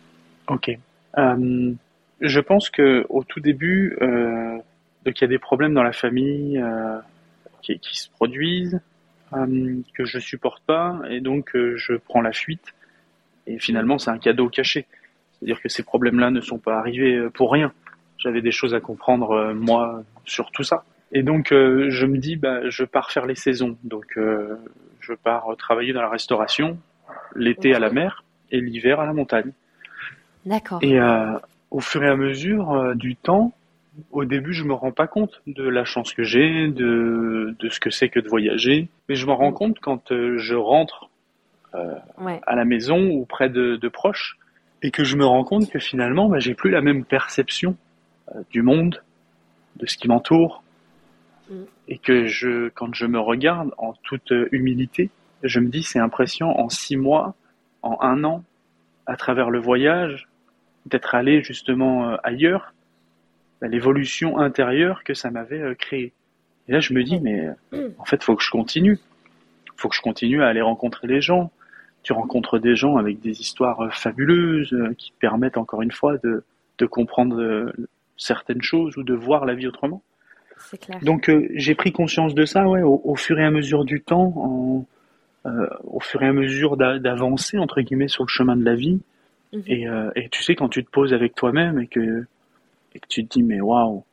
Ok. 0.49 0.71
Euh, 1.19 1.73
je 2.21 2.41
pense 2.41 2.71
que 2.71 3.05
au 3.09 3.25
tout 3.25 3.41
début, 3.41 3.97
euh, 4.01 4.59
donc 5.05 5.21
il 5.21 5.23
y 5.23 5.25
a 5.25 5.29
des 5.29 5.39
problèmes 5.39 5.75
dans 5.75 5.83
la 5.83 5.93
famille 5.93 6.59
euh, 6.59 6.99
qui, 7.63 7.79
qui, 7.79 7.99
se 7.99 8.11
produisent, 8.11 8.81
euh, 9.35 9.77
que 9.95 10.05
je 10.05 10.19
supporte 10.19 10.63
pas, 10.65 11.01
et 11.09 11.21
donc 11.21 11.55
euh, 11.55 11.77
je 11.77 11.95
prends 11.95 12.21
la 12.21 12.33
fuite. 12.33 12.75
Et 13.47 13.59
finalement, 13.59 13.99
c'est 13.99 14.11
un 14.11 14.19
cadeau 14.19 14.49
caché. 14.49 14.87
C'est-à-dire 15.33 15.61
que 15.61 15.69
ces 15.69 15.83
problèmes-là 15.83 16.31
ne 16.31 16.41
sont 16.41 16.59
pas 16.59 16.79
arrivés 16.79 17.17
euh, 17.17 17.31
pour 17.31 17.53
rien. 17.53 17.73
J'avais 18.19 18.41
des 18.41 18.51
choses 18.51 18.75
à 18.75 18.81
comprendre 18.81 19.33
euh, 19.33 19.55
moi 19.55 20.03
sur 20.25 20.51
tout 20.51 20.63
ça. 20.63 20.85
Et 21.13 21.23
donc 21.23 21.51
je 21.51 22.05
me 22.05 22.19
dis, 22.19 22.35
bah, 22.35 22.69
je 22.69 22.83
pars 22.83 23.13
faire 23.13 23.27
les 23.27 23.37
saisons. 23.37 23.79
Donc 23.85 24.19
je 24.19 25.13
pars 25.15 25.47
travailler 25.57 25.93
dans 25.93 26.03
la 26.03 26.09
restauration, 26.09 26.79
l'été 27.37 27.73
à 27.77 27.79
la 27.79 27.91
mer 27.91 28.25
et 28.51 28.61
l'hiver 28.61 28.99
à 28.99 29.07
la 29.07 29.13
montagne. 29.13 29.53
D'accord. 30.45 30.81
Et 30.83 30.99
au 31.71 31.81
fur 31.81 32.03
et 32.03 32.09
à 32.09 32.17
mesure 32.17 32.73
euh, 32.73 32.95
du 32.95 33.17
temps, 33.17 33.53
au 34.13 34.25
début, 34.25 34.53
je 34.53 34.65
me 34.65 34.75
rends 34.75 34.93
pas 34.93 35.07
compte 35.07 35.43
de 35.47 35.67
la 35.67 35.85
chance 35.85 36.13
que 36.13 36.23
j'ai, 36.23 36.69
de, 36.69 37.57
de 37.59 37.69
ce 37.69 37.81
que 37.81 37.91
c'est 37.91 38.09
que 38.09 38.21
de 38.21 38.29
voyager, 38.29 38.89
mais 39.09 39.15
je 39.15 39.27
m'en 39.27 39.37
rends 39.37 39.53
compte 39.53 39.79
quand 39.81 40.13
euh, 40.13 40.37
je 40.39 40.55
rentre 40.55 41.09
euh, 41.75 41.95
à 42.47 42.55
la 42.55 42.65
maison 42.65 43.09
ou 43.11 43.25
près 43.25 43.49
de, 43.49 43.77
de, 43.77 43.89
proches 43.89 44.39
et 44.83 44.91
que 44.91 45.03
je 45.03 45.17
me 45.17 45.25
rends 45.25 45.45
compte 45.45 45.71
que 45.71 45.79
finalement, 45.79 46.29
bah, 46.29 46.39
j'ai 46.39 46.55
plus 46.55 46.71
la 46.71 46.83
même 46.83 47.05
perception 47.05 47.77
du 48.51 48.63
monde, 48.63 49.03
de 49.77 49.87
ce 49.87 49.97
qui 49.97 50.09
m'entoure, 50.09 50.63
mm. 51.51 51.55
et 51.89 51.99
que 51.99 52.27
je, 52.27 52.69
quand 52.71 52.95
je 52.95 53.07
me 53.07 53.19
regarde 53.19 53.73
en 53.79 53.95
toute 54.03 54.33
humilité, 54.53 55.11
je 55.43 55.61
me 55.61 55.69
dis 55.69 55.83
c'est 55.83 55.99
impressionnant 55.99 56.55
en 56.59 56.69
six 56.69 56.97
mois, 56.97 57.35
en 57.83 57.99
un 58.01 58.25
an, 58.25 58.45
à 59.07 59.17
travers 59.17 59.51
le 59.51 59.61
voyage, 59.61 60.27
d'être 60.87 61.15
allé 61.15 61.43
justement 61.43 62.09
euh, 62.09 62.17
ailleurs, 62.23 62.73
bah, 63.61 63.69
l'évolution 63.69 64.39
intérieure 64.39 65.05
que 65.05 65.15
ça 65.15 65.31
m'avait 65.31 65.61
euh, 65.61 65.75
créée. 65.75 66.13
Et 66.69 66.73
là, 66.73 66.81
je 66.81 66.95
me 66.95 67.03
dis, 67.03 67.21
mais 67.21 67.49
euh, 67.73 67.91
en 67.99 68.05
fait, 68.05 68.23
faut 68.23 68.35
que 68.37 68.43
je 68.43 68.51
continue. 68.51 68.99
Faut 69.77 69.89
que 69.89 69.97
je 69.97 70.01
continue 70.01 70.43
à 70.43 70.47
aller 70.47 70.63
rencontrer 70.63 71.07
les 71.07 71.21
gens. 71.21 71.51
Tu 72.03 72.13
rencontres 72.13 72.59
des 72.59 72.77
gens 72.77 72.97
avec 72.97 73.21
des 73.21 73.41
histoires 73.41 73.93
fabuleuses 73.95 74.75
qui 74.97 75.11
te 75.11 75.19
permettent 75.19 75.59
encore 75.59 75.83
une 75.83 75.91
fois 75.91 76.17
de, 76.19 76.45
de 76.79 76.87
comprendre 76.87 77.73
certaines 78.17 78.63
choses 78.63 78.97
ou 78.97 79.03
de 79.03 79.13
voir 79.13 79.45
la 79.45 79.55
vie 79.55 79.67
autrement. 79.67 80.03
Clair. 80.81 80.99
Donc 81.03 81.31
j'ai 81.55 81.75
pris 81.75 81.93
conscience 81.93 82.35
de 82.35 82.45
ça, 82.45 82.67
ouais, 82.69 82.81
au, 82.83 83.15
fur 83.17 83.39
et 83.39 83.45
à 83.45 83.51
mesure 83.51 83.85
du 83.85 84.01
temps, 84.03 84.33
en, 84.37 84.87
au 85.85 86.01
fur 86.01 86.23
et 86.23 86.29
à 86.29 86.33
mesure 86.33 86.77
d'avancer 86.77 87.59
entre 87.59 87.81
guillemets 87.81 88.09
sur 88.09 88.25
le 88.25 88.29
chemin 88.29 88.57
de 88.57 88.65
la 88.65 88.77
vie, 88.77 89.01
Mhm. 89.53 89.63
Et, 89.67 89.89
euh, 89.89 90.11
et, 90.17 90.29
tu 90.29 90.43
sais, 90.43 90.55
quand 90.55 90.69
tu 90.69 90.85
te 90.85 90.91
poses 90.91 91.13
avec 91.13 91.35
toi-même 91.35 91.81
et 91.81 91.87
que, 91.87 92.25
et 92.95 92.99
que 92.99 93.07
tu 93.09 93.25
te 93.27 93.33
dis, 93.33 93.43
mais 93.43 93.61
waouh, 93.61 94.05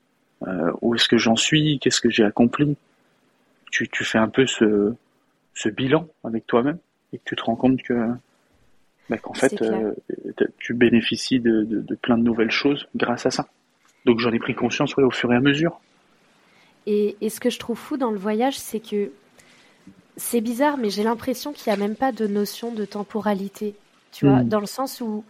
euh, 0.47 0.71
où 0.81 0.95
est-ce 0.95 1.07
que 1.07 1.17
j'en 1.17 1.35
suis? 1.35 1.79
Qu'est-ce 1.79 2.01
que 2.01 2.09
j'ai 2.09 2.23
accompli? 2.23 2.75
Tu, 3.71 3.87
tu 3.87 4.03
fais 4.03 4.19
un 4.19 4.29
peu 4.29 4.45
ce, 4.45 4.93
ce 5.53 5.69
bilan 5.69 6.07
avec 6.23 6.45
toi-même 6.45 6.77
et 7.11 7.17
que 7.17 7.23
tu 7.25 7.35
te 7.35 7.43
rends 7.43 7.55
compte 7.55 7.81
que 7.81 8.09
bah, 9.09 9.17
qu'en 9.17 9.33
fait 9.33 9.61
euh, 9.61 9.93
tu 10.59 10.73
bénéficies 10.73 11.39
de, 11.39 11.63
de, 11.63 11.95
plein 11.95 12.17
de 12.17 12.23
nouvelles 12.23 12.51
choses 12.51 12.87
grâce 12.95 13.25
à 13.25 13.31
ça. 13.31 13.47
Donc 14.05 14.19
j'en 14.19 14.31
ai 14.31 14.39
pris 14.39 14.55
conscience 14.55 14.97
au 14.97 15.11
fur 15.11 15.33
et 15.33 15.35
à 15.35 15.39
mesure. 15.39 15.79
Et, 16.85 17.15
et, 17.21 17.29
ce 17.29 17.39
que 17.39 17.49
je 17.49 17.59
trouve 17.59 17.77
fou 17.77 17.95
dans 17.97 18.11
le 18.11 18.17
voyage, 18.17 18.57
c'est 18.57 18.81
que 18.81 19.11
c'est 20.17 20.41
bizarre, 20.41 20.77
mais 20.77 20.89
j'ai 20.89 21.03
l'impression 21.03 21.53
qu'il 21.53 21.71
n'y 21.71 21.81
a 21.81 21.87
même 21.87 21.95
pas 21.95 22.11
de 22.11 22.27
notion 22.27 22.73
de 22.73 22.83
temporalité. 22.83 23.73
Tu 24.13 24.27
vois, 24.27 24.43
hmm. 24.43 24.47
dans 24.47 24.59
le 24.59 24.67
sens 24.67 25.01
où 25.01 25.25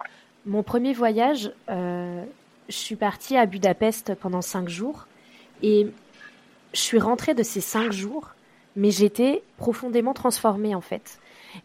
mon 0.46 0.62
premier 0.62 0.94
voyage, 0.94 1.52
euh, 1.70 2.24
je 2.70 2.76
suis 2.76 2.96
partie 2.96 3.38
à 3.38 3.46
Budapest 3.46 4.14
pendant 4.16 4.42
cinq 4.42 4.70
jours 4.70 5.08
et 5.64 5.88
je 6.74 6.80
suis 6.80 7.00
rentrée 7.00 7.34
de 7.34 7.44
ces 7.44 7.62
cinq 7.62 7.92
jours, 7.94 8.32
mais 8.76 8.92
j'étais 8.92 9.42
profondément 9.58 10.14
transformée 10.14 10.76
en 10.76 10.82
fait. 10.82 11.20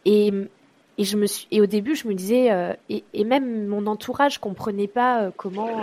Et, 0.04 0.32
et 0.96 1.04
je 1.04 1.16
me 1.16 1.26
suis, 1.26 1.48
et 1.50 1.60
au 1.60 1.66
début, 1.66 1.96
je 1.96 2.06
me 2.06 2.14
disais, 2.14 2.52
euh, 2.52 2.72
et, 2.88 3.02
et, 3.14 3.24
même 3.24 3.66
mon 3.66 3.86
entourage 3.86 4.38
comprenait 4.38 4.86
pas 4.86 5.22
euh, 5.22 5.30
comment. 5.36 5.80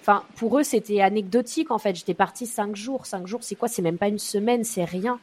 Enfin, 0.00 0.22
pour 0.36 0.58
eux, 0.58 0.62
c'était 0.62 1.02
anecdotique 1.02 1.70
en 1.70 1.78
fait. 1.78 1.96
J'étais 1.96 2.14
partie 2.14 2.46
cinq 2.46 2.76
jours. 2.76 3.04
Cinq 3.04 3.26
jours, 3.26 3.40
c'est 3.42 3.56
quoi? 3.56 3.68
C'est 3.68 3.82
même 3.82 3.98
pas 3.98 4.08
une 4.08 4.18
semaine, 4.18 4.64
c'est 4.64 4.84
rien. 4.84 5.18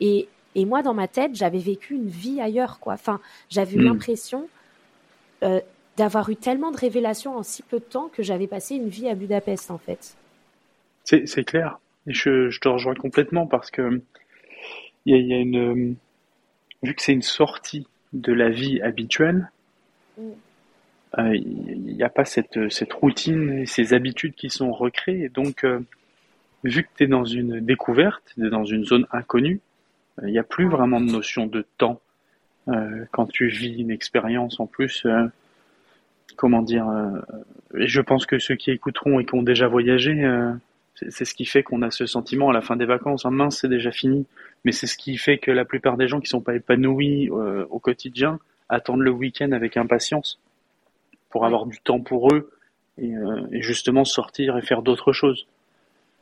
Et, 0.00 0.28
et 0.54 0.64
moi, 0.64 0.82
dans 0.82 0.94
ma 0.94 1.08
tête, 1.08 1.34
j'avais 1.34 1.58
vécu 1.58 1.94
une 1.94 2.08
vie 2.08 2.40
ailleurs, 2.40 2.78
quoi. 2.78 2.94
Enfin, 2.94 3.20
j'avais 3.50 3.76
eu 3.76 3.80
hmm. 3.80 3.92
l'impression 3.92 4.48
euh, 5.42 5.60
d'avoir 5.96 6.28
eu 6.30 6.36
tellement 6.36 6.70
de 6.70 6.76
révélations 6.76 7.36
en 7.36 7.42
si 7.42 7.62
peu 7.62 7.78
de 7.78 7.84
temps 7.84 8.08
que 8.08 8.22
j'avais 8.22 8.46
passé 8.46 8.76
une 8.76 8.88
vie 8.88 9.08
à 9.08 9.14
Budapest, 9.14 9.70
en 9.70 9.78
fait. 9.78 10.16
C'est 11.04 11.44
clair. 11.44 11.78
Et 12.06 12.14
je, 12.14 12.50
je, 12.50 12.60
te 12.60 12.68
rejoins 12.68 12.94
complètement 12.94 13.46
parce 13.46 13.70
que 13.70 14.00
il 15.06 15.16
y, 15.16 15.26
y 15.26 15.34
a, 15.34 15.38
une 15.38 15.96
vu 16.82 16.94
que 16.94 17.02
c'est 17.02 17.12
une 17.12 17.22
sortie 17.22 17.86
de 18.12 18.32
la 18.32 18.48
vie 18.48 18.80
habituelle, 18.80 19.50
mm. 20.18 20.30
euh, 21.18 21.36
il 21.36 21.96
n'y 21.96 22.02
a 22.02 22.08
pas 22.08 22.24
cette, 22.24 22.70
cette 22.70 22.92
routine 22.92 23.50
et 23.60 23.66
ces 23.66 23.92
habitudes 23.94 24.34
qui 24.34 24.50
sont 24.50 24.72
recréées. 24.72 25.28
donc, 25.28 25.64
euh, 25.64 25.80
vu 26.64 26.82
que 26.82 26.88
tu 26.96 27.04
es 27.04 27.06
dans 27.06 27.24
une 27.24 27.60
découverte, 27.60 28.34
dans 28.36 28.64
une 28.64 28.84
zone 28.84 29.06
inconnue, 29.12 29.60
euh, 30.18 30.28
il 30.28 30.32
n'y 30.32 30.38
a 30.38 30.44
plus 30.44 30.68
vraiment 30.68 31.00
de 31.00 31.10
notion 31.10 31.46
de 31.46 31.64
temps. 31.78 32.00
Quand 33.10 33.26
tu 33.26 33.48
vis 33.48 33.80
une 33.80 33.90
expérience 33.90 34.60
en 34.60 34.66
plus, 34.66 35.06
comment 36.36 36.62
dire, 36.62 36.86
et 37.76 37.86
je 37.86 38.00
pense 38.00 38.26
que 38.26 38.38
ceux 38.38 38.54
qui 38.54 38.70
écouteront 38.70 39.20
et 39.20 39.24
qui 39.24 39.34
ont 39.34 39.42
déjà 39.42 39.66
voyagé, 39.66 40.24
c'est 41.08 41.24
ce 41.24 41.34
qui 41.34 41.46
fait 41.46 41.62
qu'on 41.62 41.82
a 41.82 41.90
ce 41.90 42.06
sentiment 42.06 42.50
à 42.50 42.52
la 42.52 42.60
fin 42.60 42.76
des 42.76 42.84
vacances, 42.84 43.24
en 43.24 43.30
mince, 43.30 43.58
c'est 43.60 43.68
déjà 43.68 43.90
fini. 43.90 44.26
Mais 44.64 44.72
c'est 44.72 44.86
ce 44.86 44.96
qui 44.96 45.16
fait 45.16 45.38
que 45.38 45.50
la 45.50 45.64
plupart 45.64 45.96
des 45.96 46.08
gens 46.08 46.20
qui 46.20 46.28
sont 46.28 46.42
pas 46.42 46.54
épanouis 46.54 47.30
euh, 47.30 47.64
au 47.70 47.78
quotidien 47.78 48.38
attendent 48.68 49.00
le 49.00 49.10
week-end 49.10 49.52
avec 49.52 49.76
impatience 49.76 50.38
pour 51.30 51.46
avoir 51.46 51.66
du 51.66 51.78
temps 51.80 52.00
pour 52.00 52.32
eux 52.34 52.50
et, 52.98 53.16
euh, 53.16 53.46
justement 53.52 54.04
sortir 54.04 54.58
et 54.58 54.62
faire 54.62 54.82
d'autres 54.82 55.12
choses. 55.12 55.46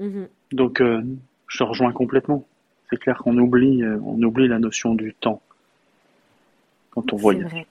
Mm-hmm. 0.01 0.29
Donc, 0.53 0.81
euh, 0.81 1.03
je 1.49 1.59
te 1.59 1.65
rejoins 1.65 1.93
complètement. 1.93 2.47
C'est 2.91 2.99
clair 2.99 3.19
qu'on 3.19 3.37
oublie, 3.37 3.83
on 3.85 4.23
oublie 4.23 4.49
la 4.49 4.59
notion 4.59 4.95
du 4.95 5.13
temps 5.13 5.43
quand 6.91 7.13
on 7.13 7.17
voyage. 7.17 7.67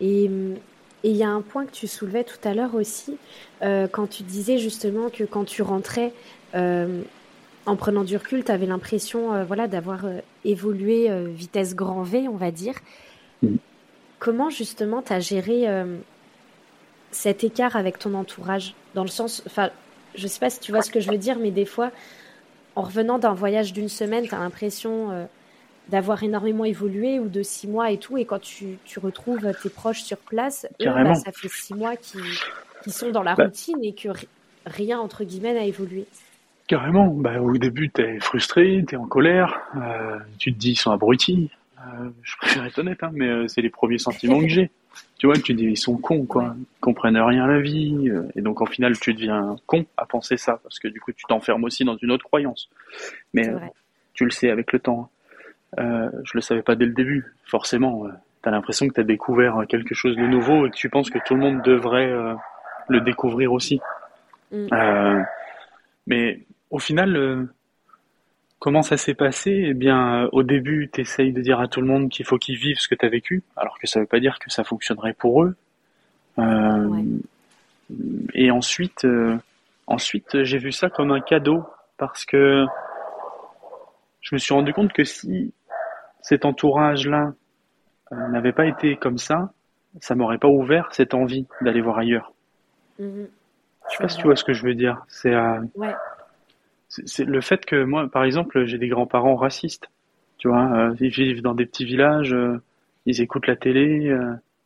Et 0.00 0.28
hum, 0.28 0.56
et 1.02 1.10
il 1.10 1.16
y 1.16 1.22
a 1.22 1.30
un 1.30 1.40
point 1.40 1.64
que 1.64 1.72
tu 1.72 1.86
soulevais 1.86 2.24
tout 2.24 2.36
à 2.44 2.52
l'heure 2.52 2.74
aussi, 2.74 3.16
euh, 3.62 3.88
quand 3.88 4.06
tu 4.06 4.22
disais 4.22 4.58
justement 4.58 5.08
que 5.08 5.24
quand 5.24 5.44
tu 5.44 5.62
rentrais, 5.62 6.12
euh, 6.54 7.02
en 7.66 7.76
prenant 7.76 8.04
du 8.04 8.16
recul, 8.16 8.44
tu 8.44 8.52
avais 8.52 8.66
l'impression 8.66 9.32
euh, 9.32 9.44
voilà, 9.44 9.66
d'avoir 9.66 10.04
évolué 10.44 11.08
vitesse 11.32 11.74
grand 11.74 12.02
V, 12.02 12.28
on 12.28 12.36
va 12.36 12.50
dire. 12.50 12.74
Mm. 13.42 13.56
Comment 14.18 14.50
justement 14.50 15.00
tu 15.00 15.14
as 15.14 15.20
géré 15.20 15.64
cet 17.10 17.42
écart 17.42 17.74
avec 17.74 17.98
ton 17.98 18.12
entourage? 18.12 18.74
Dans 18.94 19.02
le 19.02 19.08
sens, 19.08 19.42
enfin, 19.46 19.70
je 20.14 20.26
sais 20.26 20.40
pas 20.40 20.50
si 20.50 20.60
tu 20.60 20.72
vois 20.72 20.82
ce 20.82 20.90
que 20.90 21.00
je 21.00 21.10
veux 21.10 21.16
dire, 21.16 21.38
mais 21.38 21.50
des 21.50 21.64
fois, 21.64 21.90
en 22.76 22.82
revenant 22.82 23.18
d'un 23.18 23.32
voyage 23.32 23.72
d'une 23.72 23.88
semaine, 23.88 24.28
tu 24.28 24.34
as 24.34 24.38
l'impression 24.38 25.26
d'avoir 25.90 26.22
énormément 26.22 26.64
évolué 26.64 27.18
ou 27.18 27.28
de 27.28 27.42
six 27.42 27.68
mois 27.68 27.90
et 27.90 27.98
tout. 27.98 28.16
Et 28.18 28.24
quand 28.24 28.40
tu, 28.40 28.78
tu 28.84 28.98
retrouves 28.98 29.52
tes 29.62 29.70
proches 29.70 30.02
sur 30.02 30.18
place, 30.18 30.66
eux, 30.80 30.86
bah, 30.86 31.14
ça 31.14 31.32
fait 31.32 31.48
six 31.48 31.74
mois 31.74 31.96
qui, 31.96 32.18
qui 32.82 32.90
sont 32.90 33.10
dans 33.10 33.22
la 33.22 33.34
bah. 33.34 33.44
routine 33.44 33.82
et 33.82 33.92
que 33.92 34.08
rien, 34.66 34.98
entre 34.98 35.24
guillemets, 35.24 35.54
n'a 35.54 35.64
évolué. 35.64 36.06
Carrément. 36.66 37.08
Bah, 37.08 37.40
au 37.40 37.56
début, 37.58 37.90
tu 37.90 38.00
es 38.00 38.20
frustré, 38.20 38.84
tu 38.86 38.94
es 38.94 38.98
en 38.98 39.06
colère, 39.06 39.60
euh, 39.76 40.18
tu 40.38 40.52
te 40.52 40.58
dis 40.58 40.70
ils 40.70 40.76
sont 40.76 40.92
abrutis. 40.92 41.50
Euh, 41.80 42.10
je 42.22 42.36
préfère 42.36 42.64
être 42.64 42.78
honnête, 42.78 43.02
hein, 43.02 43.10
mais 43.12 43.26
euh, 43.26 43.48
c'est 43.48 43.62
les 43.62 43.70
premiers 43.70 43.98
sentiments 43.98 44.40
que 44.40 44.48
j'ai. 44.48 44.70
Tu 45.18 45.26
vois, 45.26 45.36
tu 45.36 45.42
te 45.42 45.52
dis 45.52 45.64
ils 45.64 45.76
sont 45.76 45.98
cons, 45.98 46.24
quoi. 46.24 46.54
Ils 46.58 46.80
comprennent 46.80 47.16
rien 47.16 47.44
à 47.44 47.46
la 47.46 47.60
vie. 47.60 48.10
et 48.34 48.40
donc, 48.40 48.62
en 48.62 48.66
final, 48.66 48.98
tu 48.98 49.12
deviens 49.12 49.54
con 49.66 49.84
à 49.98 50.06
penser 50.06 50.38
ça, 50.38 50.58
parce 50.62 50.78
que 50.78 50.88
du 50.88 50.98
coup, 50.98 51.12
tu 51.12 51.26
t'enfermes 51.28 51.62
aussi 51.64 51.84
dans 51.84 51.96
une 51.96 52.10
autre 52.10 52.24
croyance. 52.24 52.70
Mais 53.34 53.50
tu 54.14 54.24
le 54.24 54.30
sais 54.30 54.50
avec 54.50 54.72
le 54.72 54.78
temps. 54.78 55.02
Hein. 55.02 55.19
Euh, 55.78 56.10
je 56.24 56.32
le 56.34 56.40
savais 56.40 56.62
pas 56.62 56.74
dès 56.74 56.86
le 56.86 56.92
début. 56.92 57.32
Forcément, 57.44 58.06
euh, 58.06 58.10
tu 58.42 58.48
as 58.48 58.52
l'impression 58.52 58.88
que 58.88 58.94
tu 58.94 59.00
as 59.00 59.04
découvert 59.04 59.64
quelque 59.68 59.94
chose 59.94 60.16
de 60.16 60.26
nouveau 60.26 60.66
et 60.66 60.70
que 60.70 60.76
tu 60.76 60.88
penses 60.88 61.10
que 61.10 61.18
tout 61.24 61.34
le 61.34 61.40
monde 61.40 61.62
devrait 61.62 62.10
euh, 62.10 62.34
le 62.88 63.00
découvrir 63.00 63.52
aussi. 63.52 63.80
Mm. 64.50 64.66
Euh, 64.72 65.22
mais 66.06 66.40
au 66.70 66.78
final, 66.78 67.48
comment 68.58 68.82
ça 68.82 68.96
s'est 68.96 69.14
passé? 69.14 69.66
Eh 69.68 69.74
bien, 69.74 70.28
au 70.32 70.42
début, 70.42 70.90
tu 70.92 71.02
essayes 71.02 71.32
de 71.32 71.40
dire 71.40 71.60
à 71.60 71.68
tout 71.68 71.80
le 71.80 71.86
monde 71.86 72.08
qu'il 72.08 72.26
faut 72.26 72.38
qu'ils 72.38 72.56
vivent 72.56 72.78
ce 72.78 72.88
que 72.88 72.94
tu 72.94 73.06
as 73.06 73.08
vécu, 73.08 73.42
alors 73.56 73.78
que 73.78 73.86
ça 73.86 74.00
veut 74.00 74.06
pas 74.06 74.20
dire 74.20 74.38
que 74.38 74.50
ça 74.50 74.64
fonctionnerait 74.64 75.14
pour 75.14 75.44
eux. 75.44 75.54
Et 78.32 78.50
ensuite, 78.50 79.06
ensuite, 79.86 80.42
j'ai 80.42 80.58
vu 80.58 80.72
ça 80.72 80.88
comme 80.88 81.12
un 81.12 81.20
cadeau 81.20 81.66
parce 81.98 82.24
que 82.24 82.64
je 84.22 84.34
me 84.34 84.38
suis 84.38 84.54
rendu 84.54 84.72
compte 84.72 84.92
que 84.92 85.04
si 85.04 85.52
cet 86.22 86.44
entourage-là 86.44 87.32
euh, 88.12 88.28
n'avait 88.28 88.52
pas 88.52 88.66
été 88.66 88.96
comme 88.96 89.18
ça, 89.18 89.52
ça 90.00 90.14
m'aurait 90.14 90.38
pas 90.38 90.48
ouvert 90.48 90.88
cette 90.92 91.14
envie 91.14 91.46
d'aller 91.60 91.80
voir 91.80 91.98
ailleurs. 91.98 92.32
Mmh. 92.98 93.24
Je 93.90 93.96
sais 93.96 94.02
pas 94.02 94.08
si 94.08 94.18
tu 94.18 94.24
vois 94.24 94.36
ce 94.36 94.44
que 94.44 94.52
je 94.52 94.64
veux 94.64 94.74
dire. 94.74 95.04
C'est 95.08 95.34
euh, 95.34 95.60
c'est 96.88 97.24
le 97.24 97.40
fait 97.40 97.64
que 97.64 97.84
moi, 97.84 98.08
par 98.08 98.24
exemple, 98.24 98.64
j'ai 98.66 98.78
des 98.78 98.88
grands-parents 98.88 99.36
racistes. 99.36 99.90
Tu 100.38 100.48
vois, 100.48 100.70
euh, 100.72 100.94
ils 101.00 101.10
vivent 101.10 101.42
dans 101.42 101.54
des 101.54 101.66
petits 101.66 101.84
villages, 101.84 102.32
euh, 102.32 102.60
ils 103.06 103.20
écoutent 103.20 103.46
la 103.46 103.56
télé. 103.56 104.16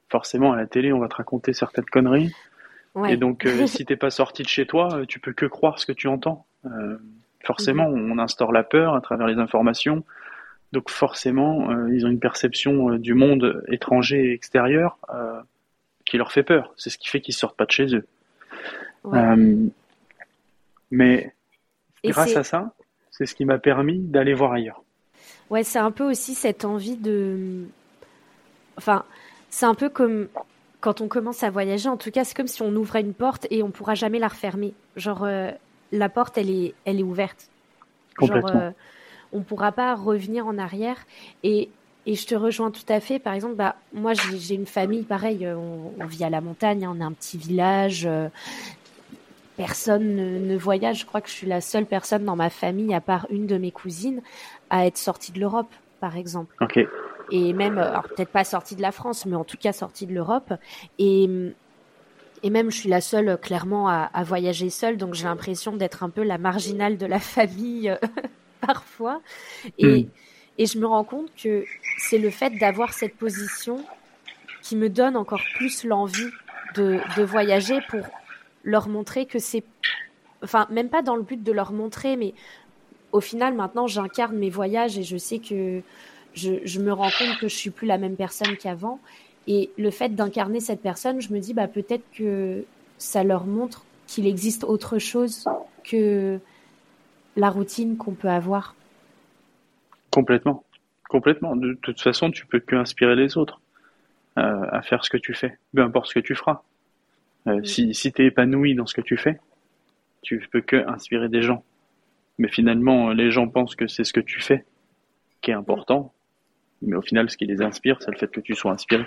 forcément, 0.09 0.53
à 0.53 0.57
la 0.57 0.67
télé, 0.67 0.93
on 0.93 0.99
va 0.99 1.09
te 1.09 1.17
raconter 1.17 1.53
certaines 1.53 1.85
conneries. 1.87 2.33
Et 3.09 3.17
donc, 3.17 3.49
si 3.67 3.85
t'es 3.87 3.97
pas 3.97 4.11
sorti 4.11 4.43
de 4.43 4.49
chez 4.49 4.67
toi, 4.67 5.03
tu 5.09 5.19
peux 5.19 5.33
que 5.33 5.47
croire 5.47 5.79
ce 5.79 5.87
que 5.87 5.93
tu 5.93 6.09
entends. 6.09 6.47
forcément, 7.43 7.91
mmh. 7.91 8.13
on 8.13 8.19
instaure 8.19 8.53
la 8.53 8.63
peur 8.63 8.95
à 8.95 9.01
travers 9.01 9.27
les 9.27 9.39
informations. 9.39 10.05
Donc 10.73 10.91
forcément, 10.91 11.71
euh, 11.71 11.95
ils 11.95 12.05
ont 12.05 12.09
une 12.09 12.19
perception 12.19 12.91
euh, 12.91 12.99
du 12.99 13.15
monde 13.15 13.63
étranger 13.69 14.31
et 14.31 14.33
extérieur 14.33 14.99
euh, 15.15 15.41
qui 16.05 16.19
leur 16.19 16.33
fait 16.33 16.43
peur. 16.43 16.75
C'est 16.77 16.91
ce 16.91 16.99
qui 16.99 17.09
fait 17.09 17.21
qu'ils 17.21 17.35
sortent 17.35 17.57
pas 17.57 17.65
de 17.65 17.71
chez 17.71 17.95
eux. 17.95 18.07
mais 20.91 21.33
grâce 22.05 22.37
à 22.37 22.43
ça, 22.43 22.75
c'est 23.13 23.25
ce 23.27 23.37
qui 23.37 23.45
m'a 23.45 23.59
permis 23.59 24.01
d'aller 24.01 24.35
voir 24.35 24.53
ailleurs. 24.53 24.83
Ouais, 25.49 25.63
c'est 25.63 25.79
un 25.79 25.93
peu 25.93 26.03
aussi 26.03 26.35
cette 26.35 26.65
envie 26.65 26.97
de. 26.97 27.67
Enfin, 28.77 29.05
c'est 29.51 29.67
un 29.67 29.75
peu 29.75 29.89
comme 29.89 30.27
quand 30.81 31.01
on 31.01 31.07
commence 31.07 31.45
à 31.45 31.51
voyager. 31.51 31.89
En 31.89 31.97
tout 31.97 32.11
cas, 32.11 32.25
c'est 32.25 32.37
comme 32.37 32.49
si 32.49 32.63
on 32.63 32.75
ouvrait 32.75 33.03
une 33.03 33.15
porte 33.15 33.47
et 33.51 33.63
on 33.63 33.71
pourra 33.71 33.95
jamais 33.95 34.19
la 34.19 34.27
refermer. 34.27 34.75
Genre, 34.97 35.29
la 35.93 36.09
porte, 36.09 36.37
elle 36.37 36.51
est, 36.51 36.75
elle 36.85 36.99
est 36.99 37.05
ouverte. 37.05 37.49
Complètement 38.17 38.73
on 39.35 39.39
ne 39.39 39.43
pourra 39.43 39.73
pas 39.73 39.95
revenir 39.95 40.47
en 40.47 40.57
arrière. 40.57 40.97
Et, 41.43 41.69
je 42.07 42.27
te 42.27 42.35
rejoins 42.35 42.71
tout 42.71 42.85
à 42.89 43.01
fait. 43.01 43.19
Par 43.19 43.33
exemple, 43.33 43.55
bah, 43.55 43.77
moi, 43.95 44.13
j'ai 44.13 44.55
une 44.55 44.67
famille, 44.67 45.05
pareil, 45.05 45.47
euh, 45.47 45.57
on, 45.57 46.05
vit 46.05 46.23
à 46.23 46.31
la 46.31 46.43
montagne, 46.43 46.87
on 46.87 47.01
est 47.01 47.05
un 47.05 47.13
petit 47.13 47.39
village. 47.39 48.05
Euh, 48.05 48.29
personne 49.57 50.17
ne, 50.47 50.57
voyage. 50.57 51.01
Je 51.01 51.07
crois 51.07 51.23
que 51.23 51.29
je 51.29 51.35
suis 51.35 51.47
la 51.47 51.63
seule 51.63 51.87
personne 51.87 52.25
dans 52.25 52.37
ma 52.37 52.51
famille, 52.51 52.95
à 52.95 53.01
part 53.01 53.27
une 53.31 53.47
de 53.47 53.57
mes 53.57 53.71
cousines, 53.71 54.21
à 54.69 54.87
être 54.87 54.99
sortie 54.99 55.33
de 55.33 55.41
l'Europe, 55.41 55.73
par 55.99 56.17
exemple. 56.19 56.55
Et 57.31 57.55
même, 57.55 57.79
alors 57.79 58.05
peut-être 58.05 58.29
pas 58.29 58.45
sortie 58.45 58.77
de 58.77 58.83
la 58.83 58.93
France, 58.93 59.25
mais 59.25 59.37
en 59.37 59.45
tout 59.45 59.57
cas 59.57 59.73
sortie 59.73 60.07
de 60.07 60.13
l'Europe. 60.13 60.53
Et, 60.99 61.27
et 62.43 62.51
même, 62.51 62.71
je 62.71 62.77
suis 62.77 62.91
la 62.91 63.01
seule, 63.01 63.39
clairement, 63.39 63.89
à, 63.89 64.11
à 64.13 64.25
voyager 64.25 64.69
seule. 64.69 64.99
Donc, 64.99 65.15
j'ai 65.15 65.25
l'impression 65.25 65.75
d'être 65.75 66.03
un 66.03 66.11
peu 66.11 66.23
la 66.23 66.37
marginale 66.37 66.99
de 66.99 67.07
la 67.07 67.19
famille 67.19 67.89
euh, 67.89 67.97
parfois. 68.67 69.21
Et, 69.79 69.87
hmm. 69.87 70.09
et 70.59 70.67
je 70.67 70.79
me 70.79 70.87
rends 70.87 71.05
compte 71.05 71.31
que 71.37 71.65
c'est 71.99 72.19
le 72.19 72.31
fait 72.31 72.51
d'avoir 72.59 72.93
cette 72.93 73.17
position 73.17 73.85
qui 74.63 74.77
me 74.77 74.89
donne 74.89 75.17
encore 75.17 75.43
plus 75.57 75.85
l'envie 75.85 76.31
de, 76.75 77.01
de 77.17 77.23
voyager 77.23 77.81
pour 77.89 78.07
leur 78.65 78.89
montrer 78.89 79.27
que 79.27 79.39
c'est. 79.39 79.65
Enfin, 80.43 80.67
même 80.71 80.89
pas 80.89 81.03
dans 81.03 81.17
le 81.17 81.23
but 81.23 81.43
de 81.43 81.53
leur 81.53 81.73
montrer, 81.73 82.17
mais 82.17 82.35
au 83.13 83.21
final, 83.21 83.55
maintenant, 83.55 83.87
j'incarne 83.87 84.37
mes 84.37 84.51
voyages 84.51 84.99
et 84.99 85.05
je 85.05 85.17
sais 85.17 85.39
que 85.39 85.83
je, 86.35 86.81
me 86.81 86.93
rends 86.93 87.11
compte 87.17 87.39
que 87.39 87.49
je 87.49 87.55
suis 87.55 87.71
plus 87.71 87.87
la 87.87 87.99
même 87.99 88.17
personne 88.17 88.57
qu'avant. 88.57 88.99
Et 89.47 89.71
le 89.79 89.91
fait 89.91 90.15
d'incarner 90.15 90.61
cette 90.61 90.81
personne, 90.81 91.21
je 91.21 91.33
me 91.33 91.39
dis 91.39 91.55
bah 91.55 91.69
peut-être 91.69 92.05
que 92.13 92.65
ça 92.99 93.23
leur 93.23 93.47
montre 93.47 93.85
qu'il 94.07 94.27
existe 94.27 94.65
autre 94.65 94.99
chose 94.99 95.45
que 95.85 96.41
la 97.37 97.51
routine 97.51 97.97
qu'on 97.97 98.13
peut 98.13 98.29
avoir. 98.29 98.75
Complètement, 100.11 100.65
complètement. 101.09 101.57
De 101.57 101.75
toute 101.83 102.01
façon, 102.01 102.31
tu 102.31 102.47
peux 102.47 102.61
que 102.61 102.77
inspirer 102.77 103.17
les 103.17 103.37
autres 103.37 103.61
euh, 104.39 104.67
à 104.71 104.83
faire 104.83 105.05
ce 105.05 105.11
que 105.11 105.17
tu 105.17 105.35
fais, 105.35 105.59
peu 105.75 105.83
importe 105.83 106.09
ce 106.09 106.15
que 106.15 106.21
tu 106.21 106.35
feras. 106.35 106.63
Euh, 107.47 107.63
si 107.65 107.95
si 107.95 108.13
tu 108.13 108.23
es 108.23 108.27
épanoui 108.27 108.75
dans 108.75 108.87
ce 108.87 108.95
que 108.95 109.01
tu 109.01 109.17
fais, 109.17 109.39
tu 110.23 110.47
peux 110.51 110.61
que 110.61 110.89
inspirer 110.89 111.29
des 111.29 111.43
gens. 111.43 111.65
Mais 112.39 112.49
finalement, 112.49 113.11
les 113.11 113.31
gens 113.31 113.49
pensent 113.49 113.77
que 113.77 113.87
c'est 113.87 114.05
ce 114.05 114.13
que 114.13 114.21
tu 114.21 114.41
fais 114.41 114.65
qui 115.43 115.51
est 115.51 115.55
important. 115.55 116.13
Mais 116.83 116.97
au 116.97 117.03
final, 117.03 117.31
ce 117.31 117.37
qui 117.37 117.47
les 117.47 117.63
inspire, 117.63 118.01
c'est 118.01 118.11
le 118.11 118.17
fait 118.17 118.31
que 118.31 118.41
tu 118.41 118.55
sois 118.55 118.73
inspiré 118.73 119.05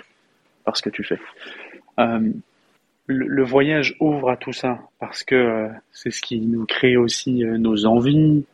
par 0.64 0.76
ce 0.76 0.82
que 0.82 0.90
tu 0.90 1.04
fais. 1.04 1.18
Euh, 2.00 2.32
le, 3.08 3.42
voyage 3.42 3.96
ouvre 4.00 4.30
à 4.30 4.36
tout 4.36 4.52
ça 4.52 4.78
parce 5.00 5.24
que 5.24 5.34
euh, 5.34 5.68
c'est 5.92 6.10
ce 6.10 6.22
qui 6.22 6.40
nous 6.40 6.66
crée 6.66 6.96
aussi 6.96 7.44
euh, 7.44 7.58
nos 7.58 7.86
envies 7.86 8.44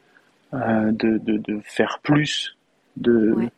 de, 0.53 1.19
de, 1.19 1.61
faire 1.65 1.99
plus, 2.01 2.57
de 2.97 3.51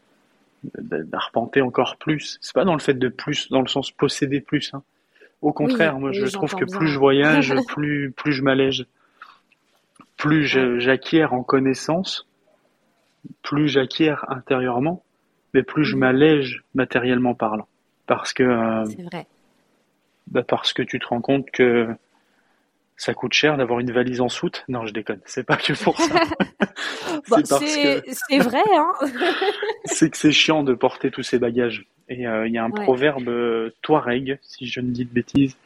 d'arpenter 0.65 1.61
encore 1.61 1.97
plus. 1.99 2.38
C'est 2.41 2.55
pas 2.55 2.65
dans 2.65 2.73
le 2.73 2.81
fait 2.81 2.95
de 2.95 3.09
plus, 3.09 3.50
dans 3.50 3.61
le 3.61 3.69
sens 3.69 3.91
posséder 3.91 4.41
plus. 4.41 4.73
Hein. 4.73 4.83
Au 5.43 5.53
contraire, 5.53 5.99
moi 5.99 6.12
je 6.12 6.25
trouve 6.26 6.55
que 6.55 6.65
plus 6.65 6.88
je 6.88 6.99
voyage, 6.99 7.55
plus 7.69 8.11
plus 8.12 8.33
je 8.33 8.43
m'allège, 8.43 8.87
plus 10.17 10.47
j'acquiers 10.47 11.26
en 11.26 11.43
connaissance, 11.43 12.26
plus 13.43 13.69
j'acquiers 13.69 14.15
intérieurement, 14.29 15.03
mais 15.53 15.62
plus 15.62 15.85
je 15.85 15.95
mhm. 15.95 16.00
m'allège 16.00 16.65
matériellement 16.75 17.35
parlant. 17.35 17.69
Parce 18.07 18.33
que, 18.33 18.43
euh, 18.43 18.85
c'est 18.87 19.03
vrai. 19.03 19.26
Bah 20.30 20.42
parce 20.42 20.73
que 20.73 20.83
tu 20.83 20.99
te 20.99 21.06
rends 21.06 21.21
compte 21.21 21.50
que 21.50 21.88
ça 22.97 23.14
coûte 23.14 23.35
cher 23.35 23.56
d'avoir 23.56 23.80
une 23.80 23.92
valise 23.92 24.21
en 24.21 24.28
soute. 24.28 24.64
Non, 24.68 24.87
je 24.87 24.92
déconne. 24.92 25.21
C'est 25.26 25.45
pas 25.45 25.56
que 25.56 25.73
pour 25.83 25.99
ça. 26.00 26.14
Bah, 27.28 27.38
c'est 27.42 28.38
vrai, 28.38 28.62
hein. 28.76 28.92
c'est 29.85 30.11
que 30.11 30.16
c'est 30.16 30.33
chiant 30.33 30.62
de 30.62 30.75
porter 30.75 31.11
tous 31.11 31.23
ces 31.23 31.38
bagages. 31.38 31.87
Et 32.09 32.26
euh, 32.26 32.47
il 32.47 32.52
y 32.52 32.59
a 32.59 32.62
un 32.62 32.71
proverbe 32.71 33.28
euh, 33.28 33.71
touareg, 33.83 34.38
si 34.42 34.66
je 34.66 34.80
ne 34.80 34.90
dis 34.90 35.04
de 35.04 35.12
bêtises, 35.12 35.56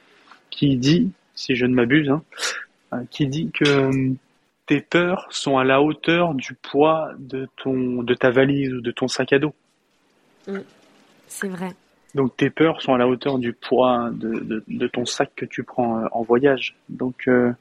qui 0.48 0.76
dit, 0.76 1.10
si 1.34 1.56
je 1.56 1.66
ne 1.66 1.74
m'abuse, 1.74 2.08
hein, 2.08 3.04
qui 3.10 3.26
dit 3.26 3.50
que 3.52 3.90
tes 4.66 4.80
peurs 4.80 5.26
sont 5.30 5.58
à 5.58 5.64
la 5.64 5.82
hauteur 5.82 6.34
du 6.34 6.54
poids 6.54 7.10
de 7.18 7.48
ton 7.56 8.02
de 8.02 8.14
ta 8.14 8.30
valise 8.30 8.72
ou 8.72 8.80
de 8.80 8.90
ton 8.90 9.08
sac 9.08 9.32
à 9.32 9.38
dos. 9.38 9.54
Mm. 10.46 10.60
c'est 11.28 11.48
vrai. 11.48 11.74
Donc 12.14 12.36
tes 12.36 12.50
peurs 12.50 12.82
sont 12.82 12.94
à 12.94 12.98
la 12.98 13.06
hauteur 13.06 13.38
du 13.38 13.52
poids 13.52 14.10
de, 14.12 14.64
de, 14.66 14.86
ton 14.88 15.06
sac 15.06 15.30
que 15.36 15.44
tu 15.44 15.62
prends 15.62 16.00
euh, 16.00 16.06
en 16.12 16.22
voyage. 16.22 16.76
Donc 16.88 17.28
euh, 17.28 17.52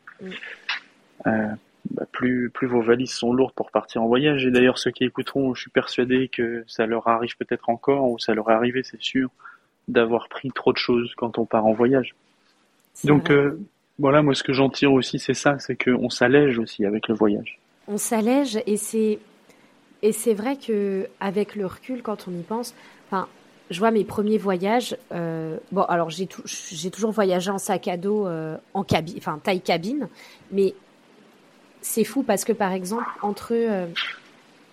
euh, 1.28 1.48
bah, 1.92 2.06
plus 2.12 2.50
plus 2.50 2.68
vos 2.68 2.82
valises 2.82 3.12
sont 3.12 3.32
lourdes 3.32 3.54
pour 3.54 3.70
partir 3.72 4.02
en 4.02 4.08
voyage. 4.08 4.46
Et 4.46 4.52
d'ailleurs 4.52 4.80
ceux 4.80 4.92
qui 4.92 5.04
écouteront, 5.04 5.54
je 5.54 5.62
suis 5.62 5.70
persuadé 5.70 6.30
que 6.30 6.64
ça 6.68 6.86
leur 6.86 7.08
arrive 7.08 7.38
peut-être 7.38 7.70
encore 7.70 8.10
ou 8.10 8.18
ça 8.18 8.34
leur 8.34 8.50
est 8.50 8.54
arrivé, 8.54 8.82
c'est 8.84 9.02
sûr, 9.02 9.30
d'avoir 9.88 10.28
pris 10.30 10.50
trop 10.52 10.74
de 10.74 10.78
choses 10.78 11.14
quand 11.16 11.38
on 11.38 11.46
part 11.46 11.66
en 11.66 11.74
voyage. 11.74 12.16
Donc 13.04 13.32
voilà, 14.00 14.22
moi 14.24 14.34
ce 14.34 14.44
que 14.44 14.54
j'en 14.54 14.70
tire 14.70 14.94
aussi, 14.94 15.20
c'est 15.20 15.34
ça, 15.34 15.60
c'est 15.60 15.82
qu'on 15.82 16.10
s'allège 16.10 16.58
aussi 16.58 16.86
avec 16.86 17.08
le 17.08 17.14
voyage. 17.14 17.60
On 17.88 17.98
s'allège 17.98 18.60
et 18.66 18.78
c'est 18.78 19.20
et 20.02 20.12
c'est 20.12 20.34
vrai 20.34 20.56
que 20.56 21.08
avec 21.20 21.56
le 21.56 21.66
recul, 21.66 22.02
quand 22.02 22.28
on 22.28 22.32
y 22.32 22.42
pense, 22.42 22.74
enfin, 23.08 23.28
je 23.70 23.80
vois 23.80 23.92
mes 23.92 24.04
premiers 24.04 24.38
voyages. 24.38 24.98
Euh, 25.12 25.58
bon, 25.72 25.84
alors 25.84 26.10
j'ai 26.10 26.28
j'ai 26.46 26.92
toujours 26.92 27.12
voyagé 27.12 27.52
en 27.52 27.58
sac 27.58 27.88
à 27.88 27.98
dos, 27.98 28.28
euh, 28.28 28.58
en 28.74 28.84
cabine, 28.84 29.16
enfin 29.18 29.40
taille 29.44 29.62
cabine, 29.62 30.08
mais 30.52 30.74
c'est 31.82 32.04
fou 32.04 32.24
parce 32.24 32.46
que 32.46 32.54
par 32.54 32.72
exemple 32.72 33.06
entre, 33.22 33.54
euh, 33.54 33.88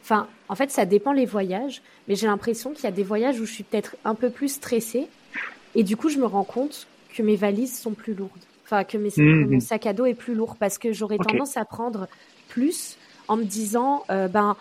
enfin, 0.03 0.27
en 0.49 0.55
fait, 0.55 0.71
ça 0.71 0.85
dépend 0.85 1.13
les 1.13 1.27
voyages, 1.27 1.83
mais 2.09 2.15
j'ai 2.15 2.27
l'impression 2.27 2.73
qu'il 2.73 2.85
y 2.85 2.89
a 2.89 2.93
des 2.93 3.03
voyages 3.03 3.41
où 3.41 3.45
je 3.45 3.53
suis 3.53 3.65
peut-être 3.65 3.97
un 4.05 4.15
peu 4.15 4.31
plus 4.31 4.49
stressée 4.49 5.09
et 5.75 5.83
du 5.83 5.97
coup, 5.97 6.09
je 6.09 6.19
me 6.19 6.27
rends 6.27 6.45
compte 6.45 6.87
que 7.15 7.23
mes 7.23 7.37
valises 7.37 7.79
sont 7.79 7.93
plus 7.93 8.15
lourdes. 8.15 8.33
Enfin, 8.65 8.83
que 8.83 8.99
mes, 8.99 9.11
mmh. 9.17 9.53
mon 9.53 9.61
sac 9.61 9.87
à 9.87 9.93
dos 9.93 10.07
est 10.07 10.15
plus 10.15 10.35
lourd 10.35 10.57
parce 10.59 10.79
que 10.79 10.93
j'aurais 10.93 11.19
tendance 11.19 11.57
à 11.57 11.65
prendre 11.65 12.09
plus 12.49 12.97
en 13.29 13.37
me 13.37 13.45
disant, 13.45 14.05
euh, 14.11 14.27
ben, 14.27 14.57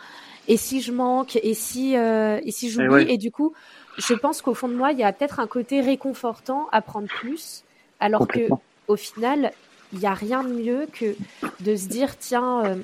et 0.48 0.58
si 0.58 0.82
je 0.82 0.91
manque, 0.91 1.38
et 1.41 1.54
si, 1.54 1.98
euh, 1.98 2.39
et 2.43 2.52
si 2.52 2.69
j'oublie, 2.69 3.10
et, 3.10 3.17
du 3.17 3.32
coup, 3.32 3.54
je 3.97 4.13
pense 4.13 4.41
qu'au 4.41 4.53
fond 4.53 4.67
de 4.67 4.75
moi, 4.75 4.91
il 4.91 4.99
y 4.99 5.03
a 5.03 5.12
peut-être 5.13 5.39
un 5.39 5.47
côté 5.47 5.81
réconfortant 5.81 6.67
à 6.71 6.81
prendre 6.81 7.08
plus, 7.08 7.63
alors 7.99 8.27
que 8.27 8.49
au 8.88 8.95
final, 8.95 9.51
il 9.93 9.99
n'y 9.99 10.05
a 10.05 10.13
rien 10.13 10.43
de 10.43 10.49
mieux 10.49 10.88
que 10.91 11.15
de 11.62 11.75
se 11.75 11.88
dire, 11.88 12.17
tiens, 12.17 12.65
euh, 12.65 12.75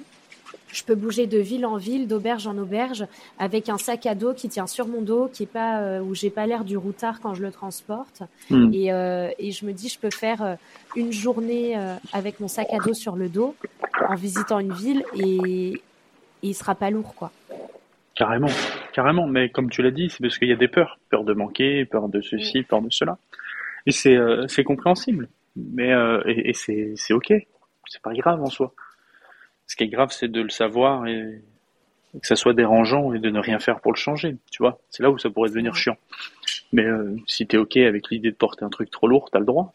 je 0.72 0.84
peux 0.84 0.96
bouger 0.96 1.28
de 1.28 1.38
ville 1.38 1.66
en 1.66 1.78
ville, 1.78 2.08
d'auberge 2.08 2.48
en 2.48 2.58
auberge, 2.58 3.06
avec 3.40 3.70
un 3.70 3.78
sac 3.78 4.06
à 4.06 4.16
dos 4.16 4.34
qui 4.34 4.50
tient 4.50 4.68
sur 4.68 4.88
mon 4.88 5.02
dos, 5.02 5.30
qui 5.32 5.44
est 5.44 5.48
pas 5.48 5.80
euh, 5.80 6.00
où 6.00 6.16
j'ai 6.16 6.30
pas 6.30 6.46
l'air 6.46 6.64
du 6.64 6.78
routard 6.78 7.20
quand 7.22 7.34
je 7.34 7.42
le 7.42 7.52
transporte. 7.52 8.24
Hmm. 8.50 8.72
Et, 8.74 8.92
euh, 8.92 9.30
et, 9.38 9.52
je 9.52 9.66
me 9.66 9.74
dis, 9.74 9.90
je 9.90 10.00
peux 10.00 10.10
faire 10.10 10.42
euh, 10.42 10.56
une 10.96 11.12
journée 11.12 11.78
avec 12.14 12.40
mon 12.40 12.48
sac 12.48 12.68
à 12.72 12.78
dos 12.78 12.94
sur 12.94 13.16
le 13.16 13.30
dos, 13.30 13.56
en 14.08 14.16
visitant 14.16 14.60
une 14.60 14.74
ville, 14.74 15.04
et, 15.16 15.74
et 15.74 15.82
il 16.42 16.54
sera 16.54 16.76
pas 16.76 16.90
lourd, 16.90 17.14
quoi. 17.16 17.32
Carrément, 18.16 18.48
carrément. 18.92 19.28
Mais 19.28 19.50
comme 19.50 19.70
tu 19.70 19.82
l'as 19.82 19.92
dit, 19.92 20.10
c'est 20.10 20.22
parce 20.22 20.38
qu'il 20.38 20.48
y 20.50 20.54
a 20.54 20.58
des 20.58 20.68
peurs, 20.68 21.00
peur 21.10 21.24
de 21.24 21.34
manquer, 21.34 21.86
peur 21.86 22.10
de 22.10 22.22
ceci, 22.22 22.64
peur 22.64 22.82
de 22.82 22.90
cela. 22.90 23.18
Et 23.86 23.92
c'est 23.92 24.18
c'est 24.48 24.64
compréhensible. 24.64 25.28
Mais 25.56 25.92
et, 26.26 26.50
et 26.50 26.54
c'est 26.54 26.94
c'est 26.96 27.14
ok. 27.14 27.34
C'est 27.88 28.02
pas 28.02 28.14
grave 28.14 28.42
en 28.42 28.50
soi. 28.50 28.74
Ce 29.68 29.76
qui 29.76 29.84
est 29.84 29.88
grave, 29.88 30.12
c'est 30.12 30.28
de 30.28 30.42
le 30.42 30.50
savoir 30.50 31.08
et 31.08 31.42
que 32.20 32.28
ça 32.28 32.36
soit 32.36 32.54
dérangeant 32.54 33.14
et 33.14 33.20
de 33.20 33.30
ne 33.30 33.40
rien 33.40 33.60
faire 33.60 33.80
pour 33.80 33.94
le 33.94 33.98
changer. 33.98 34.36
Tu 34.52 34.62
vois, 34.62 34.80
c'est 34.90 35.04
là 35.04 35.10
où 35.10 35.18
ça 35.18 35.30
pourrait 35.30 35.50
devenir 35.50 35.76
chiant. 35.76 35.98
Mais 36.74 36.86
euh, 36.86 37.16
si 37.28 37.48
t'es 37.48 37.58
ok 37.58 37.78
avec 37.78 38.10
l'idée 38.10 38.32
de 38.32 38.36
porter 38.36 38.66
un 38.66 38.70
truc 38.70 38.90
trop 38.92 39.08
lourd, 39.08 39.30
t'as 39.32 39.40
le 39.40 39.46
droit. 39.46 39.74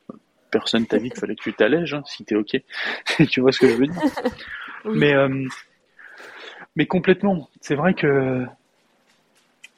Personne 0.50 0.86
t'a 0.86 0.98
dit 0.98 1.10
qu'il 1.10 1.18
fallait 1.18 1.34
que 1.34 1.42
tu 1.42 1.54
t'allèges. 1.54 1.94
Hein, 1.94 2.02
si 2.06 2.24
t'es 2.24 2.34
ok, 2.34 2.60
tu 3.30 3.40
vois 3.40 3.52
ce 3.52 3.60
que 3.60 3.68
je 3.68 3.74
veux 3.76 3.86
dire? 3.86 4.02
Mais 4.84 5.14
euh, 5.14 5.44
mais 6.76 6.86
complètement. 6.86 7.48
C'est 7.60 7.74
vrai 7.74 7.94
que 7.94 8.46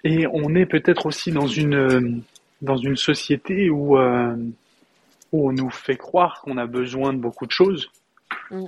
et 0.08 0.26
on 0.32 0.54
est 0.54 0.66
peut-être 0.66 1.06
aussi 1.06 1.32
dans 1.32 1.46
une 1.46 2.22
dans 2.62 2.76
une 2.76 2.96
société 2.96 3.70
où 3.70 3.98
euh, 3.98 4.36
où 5.32 5.48
on 5.48 5.52
nous 5.52 5.70
fait 5.70 5.96
croire 5.96 6.40
qu'on 6.42 6.56
a 6.56 6.66
besoin 6.66 7.12
de 7.12 7.18
beaucoup 7.18 7.46
de 7.46 7.52
choses. 7.52 7.90
Mm 8.50 8.66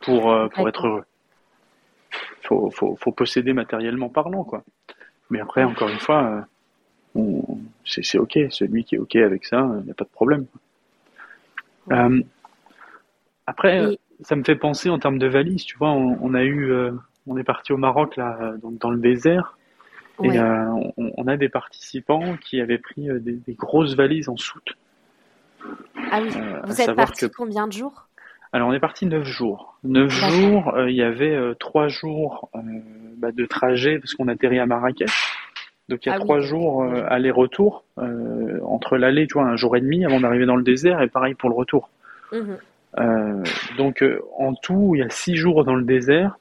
pour, 0.00 0.32
euh, 0.32 0.48
pour 0.48 0.68
être 0.68 0.86
heureux. 0.86 1.04
Faut, 2.42 2.70
faut, 2.70 2.96
faut 2.96 3.12
posséder 3.12 3.52
matériellement 3.52 4.08
parlant, 4.08 4.44
quoi. 4.44 4.64
Mais 5.30 5.40
après, 5.40 5.62
encore 5.62 5.88
une 5.88 6.00
fois, 6.00 6.46
euh, 7.14 7.42
c'est 7.84 8.18
ok. 8.18 8.38
Celui 8.50 8.84
qui 8.84 8.96
est 8.96 8.98
ok 8.98 9.16
avec 9.16 9.44
ça, 9.44 9.70
il 9.80 9.84
n'y 9.84 9.90
a 9.90 9.94
pas 9.94 10.04
de 10.04 10.10
problème. 10.10 10.46
Euh, 11.92 12.20
après, 13.46 13.96
ça 14.22 14.34
me 14.34 14.42
fait 14.42 14.56
penser 14.56 14.90
en 14.90 14.98
termes 14.98 15.18
de 15.18 15.28
valises. 15.28 15.64
Tu 15.64 15.76
vois, 15.76 15.90
on, 15.90 16.34
a 16.34 16.42
eu, 16.42 16.72
on 17.26 17.36
est 17.36 17.44
parti 17.44 17.72
au 17.72 17.76
Maroc 17.76 18.16
là, 18.16 18.54
donc 18.62 18.78
dans 18.78 18.90
le 18.90 18.98
désert, 18.98 19.56
et 20.22 20.38
on, 20.96 21.26
a 21.26 21.36
des 21.36 21.48
participants 21.48 22.36
qui 22.36 22.60
avaient 22.60 22.78
pris 22.78 23.08
des, 23.20 23.32
des 23.32 23.54
grosses 23.54 23.94
valises 23.94 24.28
en 24.28 24.36
soute. 24.36 24.76
Ah 26.10 26.20
oui. 26.22 26.30
Vous 26.64 26.80
êtes 26.80 26.94
parti 26.94 27.30
combien 27.30 27.66
de 27.66 27.72
jours? 27.72 28.08
Alors 28.52 28.68
on 28.68 28.72
est 28.72 28.80
parti 28.80 29.06
neuf 29.06 29.24
jours. 29.24 29.78
Neuf 29.84 30.10
jours, 30.10 30.74
euh, 30.74 30.90
il 30.90 30.96
y 30.96 31.02
avait 31.02 31.34
euh, 31.34 31.54
trois 31.54 31.88
jours 31.88 32.50
euh, 32.56 32.60
bah, 33.16 33.30
de 33.30 33.46
trajet 33.46 33.98
parce 33.98 34.14
qu'on 34.14 34.28
atterrit 34.28 34.58
à 34.58 34.66
Marrakech. 34.66 35.36
Donc 35.88 36.04
il 36.04 36.08
y 36.08 36.12
a 36.12 36.16
ah 36.16 36.18
trois 36.20 36.38
jours 36.38 36.84
aller-retour 37.08 37.84
entre 37.96 38.96
l'aller, 38.96 39.26
tu 39.26 39.34
vois, 39.34 39.42
un 39.42 39.56
jour 39.56 39.76
et 39.76 39.80
demi 39.80 40.04
avant 40.04 40.20
d'arriver 40.20 40.46
dans 40.46 40.54
le 40.54 40.62
désert 40.62 41.02
et 41.02 41.08
pareil 41.08 41.34
pour 41.34 41.48
le 41.48 41.56
retour. 41.56 41.90
Mhm. 42.32 43.42
donc 43.76 44.04
en 44.38 44.54
tout, 44.54 44.92
il 44.94 45.00
y 45.00 45.02
a 45.02 45.10
six 45.10 45.34
jours 45.34 45.64
dans 45.64 45.74
le 45.74 45.82
désert. 45.82 46.38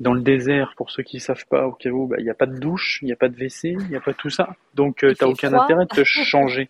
Dans 0.00 0.12
le 0.12 0.22
désert, 0.22 0.74
pour 0.76 0.90
ceux 0.90 1.04
qui 1.04 1.20
savent 1.20 1.46
pas, 1.48 1.66
au 1.66 1.72
cas 1.72 1.90
où, 1.90 2.06
bah, 2.06 2.16
il 2.18 2.24
n'y 2.24 2.30
a 2.30 2.34
pas 2.34 2.46
de 2.46 2.58
douche, 2.58 2.98
il 3.02 3.06
n'y 3.06 3.12
a 3.12 3.16
pas 3.16 3.28
de 3.28 3.36
WC, 3.36 3.76
il 3.78 3.88
n'y 3.88 3.96
a 3.96 4.00
pas 4.00 4.12
tout 4.12 4.30
ça. 4.30 4.56
Donc 4.74 4.98
tu 4.98 5.06
n'as 5.06 5.26
aucun 5.28 5.52
intérêt 5.52 5.84
de 5.84 5.94
te 5.94 6.04
changer. 6.04 6.68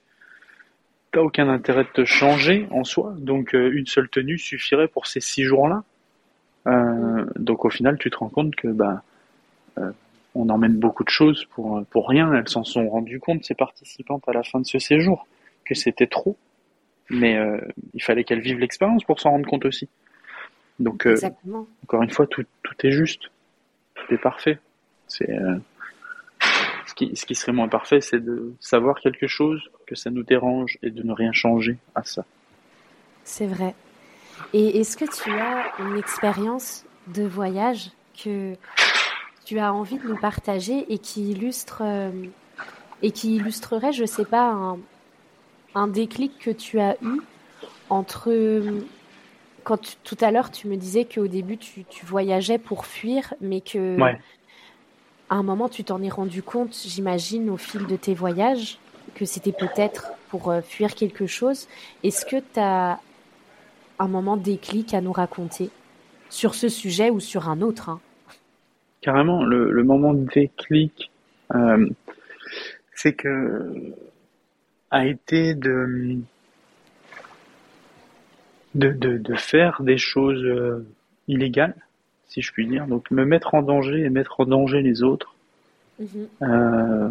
aucun 1.16 1.48
intérêt 1.48 1.84
de 1.84 1.88
te 1.88 2.04
changer 2.04 2.66
en 2.70 2.84
soi, 2.84 3.14
donc 3.16 3.54
euh, 3.54 3.70
une 3.72 3.86
seule 3.86 4.08
tenue 4.10 4.38
suffirait 4.38 4.88
pour 4.88 5.06
ces 5.06 5.20
six 5.20 5.44
jours-là. 5.44 5.84
Euh, 6.66 7.24
donc 7.36 7.64
au 7.64 7.70
final, 7.70 7.96
tu 7.98 8.10
te 8.10 8.16
rends 8.16 8.28
compte 8.28 8.54
que 8.56 8.68
bah 8.68 9.02
euh, 9.78 9.90
on 10.34 10.48
emmène 10.50 10.76
beaucoup 10.76 11.04
de 11.04 11.10
choses 11.10 11.46
pour 11.54 11.82
pour 11.86 12.08
rien. 12.08 12.32
Elles 12.34 12.48
s'en 12.48 12.64
sont 12.64 12.88
rendues 12.90 13.20
compte 13.20 13.42
ces 13.44 13.54
participantes 13.54 14.28
à 14.28 14.32
la 14.32 14.42
fin 14.42 14.60
de 14.60 14.66
ce 14.66 14.78
séjour 14.78 15.26
que 15.64 15.74
c'était 15.74 16.06
trop, 16.06 16.36
mais 17.08 17.38
il 17.94 18.02
fallait 18.02 18.24
qu'elles 18.24 18.40
vivent 18.40 18.58
l'expérience 18.58 19.02
pour 19.04 19.18
s'en 19.18 19.30
rendre 19.30 19.48
compte 19.48 19.64
aussi. 19.64 19.88
Donc 20.78 21.08
encore 21.84 22.02
une 22.02 22.10
fois, 22.10 22.26
tout 22.26 22.44
tout 22.62 22.74
est 22.86 22.92
juste, 22.92 23.30
tout 23.94 24.14
est 24.14 24.18
parfait. 24.18 24.58
C'est 25.06 25.30
Ce 26.86 26.94
qui, 26.94 27.16
ce 27.16 27.26
qui 27.26 27.34
serait 27.34 27.52
moins 27.52 27.68
parfait, 27.68 28.00
c'est 28.00 28.20
de 28.20 28.54
savoir 28.60 29.00
quelque 29.00 29.26
chose, 29.26 29.60
que 29.86 29.94
ça 29.94 30.10
nous 30.10 30.22
dérange 30.22 30.78
et 30.82 30.90
de 30.90 31.02
ne 31.02 31.12
rien 31.12 31.32
changer 31.32 31.78
à 31.94 32.04
ça. 32.04 32.24
C'est 33.24 33.46
vrai. 33.46 33.74
Et 34.52 34.80
est-ce 34.80 34.96
que 34.96 35.04
tu 35.04 35.30
as 35.32 35.72
une 35.78 35.98
expérience 35.98 36.84
de 37.08 37.24
voyage 37.24 37.90
que 38.22 38.54
tu 39.44 39.58
as 39.58 39.72
envie 39.72 39.98
de 39.98 40.06
nous 40.06 40.16
partager 40.16 40.84
et 40.92 40.98
qui 40.98 41.30
illustre 41.30 41.82
euh, 41.84 42.10
et 43.02 43.10
qui 43.10 43.36
illustrerait, 43.36 43.92
je 43.92 44.04
sais 44.04 44.24
pas, 44.24 44.50
un, 44.50 44.78
un 45.74 45.88
déclic 45.88 46.38
que 46.38 46.50
tu 46.50 46.80
as 46.80 46.96
eu 47.02 47.20
entre 47.90 48.30
quand 49.64 49.98
tout 50.04 50.16
à 50.20 50.30
l'heure 50.30 50.50
tu 50.50 50.68
me 50.68 50.76
disais 50.76 51.04
qu'au 51.04 51.26
début 51.26 51.56
tu, 51.56 51.84
tu, 51.84 52.06
voyageais 52.06 52.58
pour 52.58 52.86
fuir, 52.86 53.34
mais 53.40 53.60
que 53.60 53.98
à 54.00 55.34
un 55.34 55.42
moment 55.42 55.68
tu 55.68 55.82
t'en 55.84 56.02
es 56.02 56.08
rendu 56.08 56.42
compte, 56.42 56.74
j'imagine, 56.86 57.50
au 57.50 57.56
fil 57.56 57.86
de 57.86 57.96
tes 57.96 58.14
voyages, 58.14 58.78
que 59.14 59.24
c'était 59.24 59.52
peut-être 59.52 60.12
pour 60.28 60.50
euh, 60.50 60.60
fuir 60.60 60.94
quelque 60.94 61.26
chose. 61.26 61.66
Est-ce 62.02 62.26
que 62.26 62.36
tu 62.36 62.60
as 62.60 63.00
un 63.98 64.08
moment 64.08 64.36
déclic 64.36 64.92
à 64.94 65.00
nous 65.00 65.12
raconter 65.12 65.70
sur 66.28 66.54
ce 66.54 66.68
sujet 66.68 67.10
ou 67.10 67.20
sur 67.20 67.48
un 67.48 67.60
autre 67.60 67.88
hein? 67.88 68.00
Carrément, 69.00 69.44
le, 69.44 69.70
le, 69.70 69.84
moment 69.84 70.14
déclic, 70.14 71.10
euh, 71.54 71.88
c'est 72.94 73.12
que 73.12 73.92
a 74.90 75.06
été 75.06 75.54
de, 75.54 76.16
de, 78.74 78.90
de, 78.90 79.18
de 79.18 79.34
faire 79.34 79.82
des 79.82 79.98
choses 79.98 80.44
euh, 80.44 80.86
illégales, 81.28 81.76
si 82.28 82.42
je 82.42 82.52
puis 82.52 82.66
dire, 82.66 82.86
donc 82.86 83.10
me 83.10 83.24
mettre 83.24 83.54
en 83.54 83.62
danger 83.62 84.00
et 84.00 84.10
mettre 84.10 84.40
en 84.40 84.46
danger 84.46 84.82
les 84.82 85.02
autres. 85.02 85.34
Mmh. 86.00 86.06
Euh, 86.42 87.08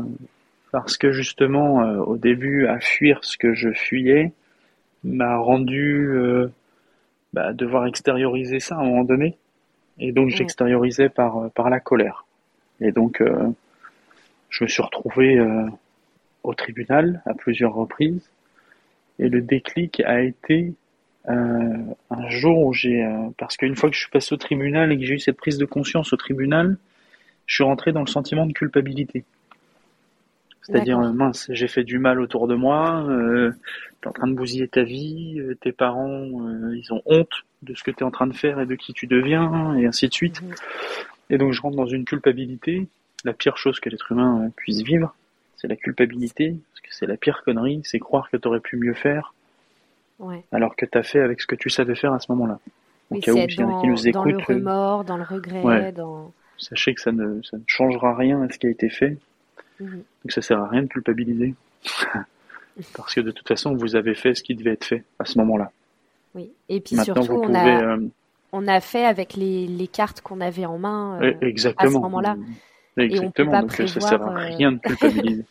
parce 0.72 0.98
que 0.98 1.12
justement, 1.12 1.84
euh, 1.84 1.98
au 2.00 2.18
début, 2.18 2.68
à 2.68 2.80
fuir 2.80 3.20
ce 3.24 3.38
que 3.38 3.54
je 3.54 3.72
fuyais 3.72 4.34
m'a 5.04 5.38
rendu 5.38 6.10
euh, 6.10 6.48
bah, 7.32 7.54
devoir 7.54 7.86
extérioriser 7.86 8.60
ça 8.60 8.76
à 8.76 8.80
un 8.80 8.86
moment 8.86 9.04
donné. 9.04 9.38
Et 10.00 10.12
donc 10.12 10.30
j'extériorisais 10.30 11.10
par, 11.10 11.52
par 11.52 11.70
la 11.70 11.80
colère. 11.80 12.26
Et 12.82 12.92
donc 12.92 13.22
euh, 13.22 13.50
je 14.50 14.64
me 14.64 14.70
suis 14.70 14.82
retrouvé 14.82 15.38
euh, 15.38 15.68
au 16.44 16.54
tribunal 16.54 17.22
à 17.26 17.34
plusieurs 17.34 17.74
reprises. 17.74 18.30
Et 19.20 19.30
le 19.30 19.42
déclic 19.42 20.00
a 20.02 20.22
été 20.22 20.60
euh, 20.68 20.72
un 21.26 22.30
jour 22.30 22.60
où 22.60 22.74
j'ai... 22.74 23.04
Euh, 23.04 23.30
parce 23.38 23.58
qu'une 23.58 23.76
fois 23.76 23.90
que 23.90 23.96
je 23.96 24.02
suis 24.02 24.12
passé 24.12 24.34
au 24.34 24.38
tribunal 24.38 24.92
et 24.92 24.98
que 24.98 25.06
j'ai 25.06 25.16
eu 25.16 25.20
cette 25.20 25.38
prise 25.38 25.58
de 25.58 25.66
conscience 25.66 26.14
au 26.14 26.18
tribunal, 26.18 26.78
je 27.46 27.56
suis 27.56 27.64
rentré 27.64 27.92
dans 27.92 28.02
le 28.02 28.08
sentiment 28.08 28.46
de 28.46 28.54
culpabilité. 28.54 29.24
C'est-à-dire, 30.64 31.00
mince, 31.00 31.48
j'ai 31.50 31.68
fait 31.68 31.84
du 31.84 32.00
mal 32.00 32.22
autour 32.22 32.48
de 32.48 32.56
moi, 32.56 33.06
euh, 33.10 33.52
t'es 34.00 34.08
en 34.08 34.14
train 34.14 34.28
de 34.28 34.34
bousiller 34.34 34.70
ta 34.70 34.84
vie, 34.84 35.38
euh, 35.38 35.56
tes 35.56 35.74
parents, 35.74 36.30
euh, 36.48 36.78
ils 36.78 36.94
ont 36.94 37.02
honte 37.06 37.44
de 37.64 37.76
ce 37.76 37.84
que 37.84 37.92
tu 37.92 38.00
es 38.00 38.04
en 38.04 38.12
train 38.12 38.28
de 38.28 38.34
faire 38.34 38.62
et 38.62 38.66
de 38.66 38.76
qui 38.76 38.94
tu 38.94 39.06
deviens, 39.06 39.76
et 39.76 39.86
ainsi 39.86 40.08
de 40.08 40.14
suite. 40.14 40.42
Mmh. 40.42 40.54
Et 41.32 41.38
donc 41.38 41.52
je 41.52 41.62
rentre 41.62 41.76
dans 41.76 41.86
une 41.86 42.06
culpabilité, 42.06 42.88
la 43.26 43.34
pire 43.34 43.58
chose 43.58 43.82
que 43.82 43.90
l'être 43.90 44.10
humain 44.14 44.52
puisse 44.56 44.82
vivre, 44.84 45.14
c'est 45.58 45.68
la 45.68 45.76
culpabilité, 45.76 46.56
parce 46.72 46.82
que 46.82 46.96
c'est 46.96 47.08
la 47.08 47.18
pire 47.18 47.44
connerie, 47.44 47.82
c'est 47.84 48.00
croire 48.00 48.30
que 48.30 48.38
tu 48.38 48.48
aurais 48.48 48.62
pu 48.62 48.78
mieux 48.78 48.94
faire, 48.94 49.34
ouais. 50.20 50.44
alors 50.52 50.76
que 50.76 50.86
tu 50.86 50.98
as 50.98 51.04
fait 51.04 51.20
avec 51.20 51.42
ce 51.42 51.48
que 51.48 51.56
tu 51.56 51.70
savais 51.70 51.96
faire 51.96 52.14
à 52.14 52.20
ce 52.20 52.32
moment-là. 52.32 52.60
Au 53.10 53.20
cas 53.20 53.34
où, 53.34 53.48
qui 53.48 53.62
nous 53.62 54.08
écoutent, 54.08 54.14
dans 54.14 54.26
le 54.26 54.38
remords, 54.38 55.04
dans 55.04 55.18
le 55.18 55.24
regret, 55.24 55.62
ouais. 55.62 55.92
dans... 55.92 56.32
Sachez 56.58 56.94
que 56.94 57.02
ça 57.02 57.12
ne, 57.12 57.42
ça 57.44 57.58
ne 57.58 57.64
changera 57.68 58.16
rien 58.16 58.42
à 58.42 58.50
ce 58.50 58.58
qui 58.58 58.68
a 58.68 58.70
été 58.70 58.90
fait. 58.90 59.18
Mmh. 59.80 59.86
Donc 59.86 60.32
ça 60.32 60.42
sert 60.42 60.60
à 60.60 60.68
rien 60.68 60.84
de 60.84 60.88
culpabiliser. 60.88 61.56
Parce 62.96 63.14
que 63.14 63.22
de 63.22 63.32
toute 63.32 63.48
façon, 63.48 63.76
vous 63.76 63.96
avez 63.96 64.16
fait 64.16 64.34
ce 64.34 64.44
qui 64.44 64.56
devait 64.56 64.72
être 64.72 64.86
fait 64.86 65.04
à 65.20 65.26
ce 65.26 65.38
moment-là. 65.40 65.72
Oui, 66.34 66.52
et 66.70 66.80
puis 66.80 66.96
Maintenant, 66.96 67.22
surtout, 67.22 67.42
on, 67.44 67.54
a, 67.54 67.96
euh... 67.96 68.08
on 68.52 68.68
a 68.68 68.80
fait 68.80 69.06
avec 69.06 69.36
les, 69.36 69.68
les 69.68 69.88
cartes 69.88 70.22
qu'on 70.22 70.42
avait 70.42 70.66
en 70.66 70.80
main 70.80 71.22
euh, 71.22 71.34
Exactement. 71.42 71.90
à 71.90 71.94
ce 71.94 72.00
moment-là. 72.00 72.36
Exactement, 72.98 73.62
donc 73.62 73.68
prévoir, 73.70 73.90
ça 73.90 74.02
sert 74.02 74.22
à 74.24 74.34
rien 74.36 74.72
de 74.72 74.78
culpabiliser. 74.84 75.46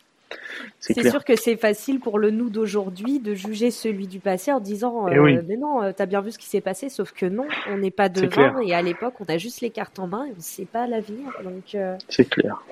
C'est 0.79 1.09
sûr 1.09 1.23
que 1.23 1.35
c'est 1.35 1.55
facile 1.55 1.99
pour 1.99 2.19
le 2.19 2.31
nous 2.31 2.49
d'aujourd'hui 2.49 3.19
de 3.19 3.33
juger 3.33 3.71
celui 3.71 4.07
du 4.07 4.19
passé 4.19 4.51
en 4.51 4.59
disant 4.59 5.07
eh 5.07 5.19
oui. 5.19 5.37
mais 5.47 5.57
non, 5.57 5.93
t'as 5.93 6.05
bien 6.05 6.21
vu 6.21 6.31
ce 6.31 6.37
qui 6.37 6.47
s'est 6.47 6.61
passé, 6.61 6.89
sauf 6.89 7.11
que 7.11 7.25
non, 7.25 7.47
on 7.69 7.77
n'est 7.77 7.91
pas 7.91 8.09
devant 8.09 8.59
et 8.59 8.73
à 8.73 8.81
l'époque 8.81 9.15
on 9.19 9.25
a 9.25 9.37
juste 9.37 9.61
les 9.61 9.69
cartes 9.69 9.99
en 9.99 10.07
main 10.07 10.25
et 10.25 10.31
on 10.31 10.37
ne 10.37 10.41
sait 10.41 10.65
pas 10.65 10.87
l'avenir. 10.87 11.31
Donc 11.43 11.75
euh... 11.75 11.97
c'est 12.09 12.29
clair. 12.29 12.63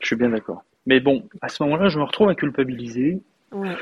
Je 0.00 0.06
suis 0.06 0.16
bien 0.16 0.28
d'accord. 0.28 0.62
Mais 0.86 1.00
bon, 1.00 1.28
à 1.42 1.48
ce 1.48 1.62
moment-là, 1.64 1.88
je 1.88 1.98
me 1.98 2.04
retrouve 2.04 2.28
à 2.28 2.34
culpabiliser. 2.34 3.20
Ouais. 3.52 3.74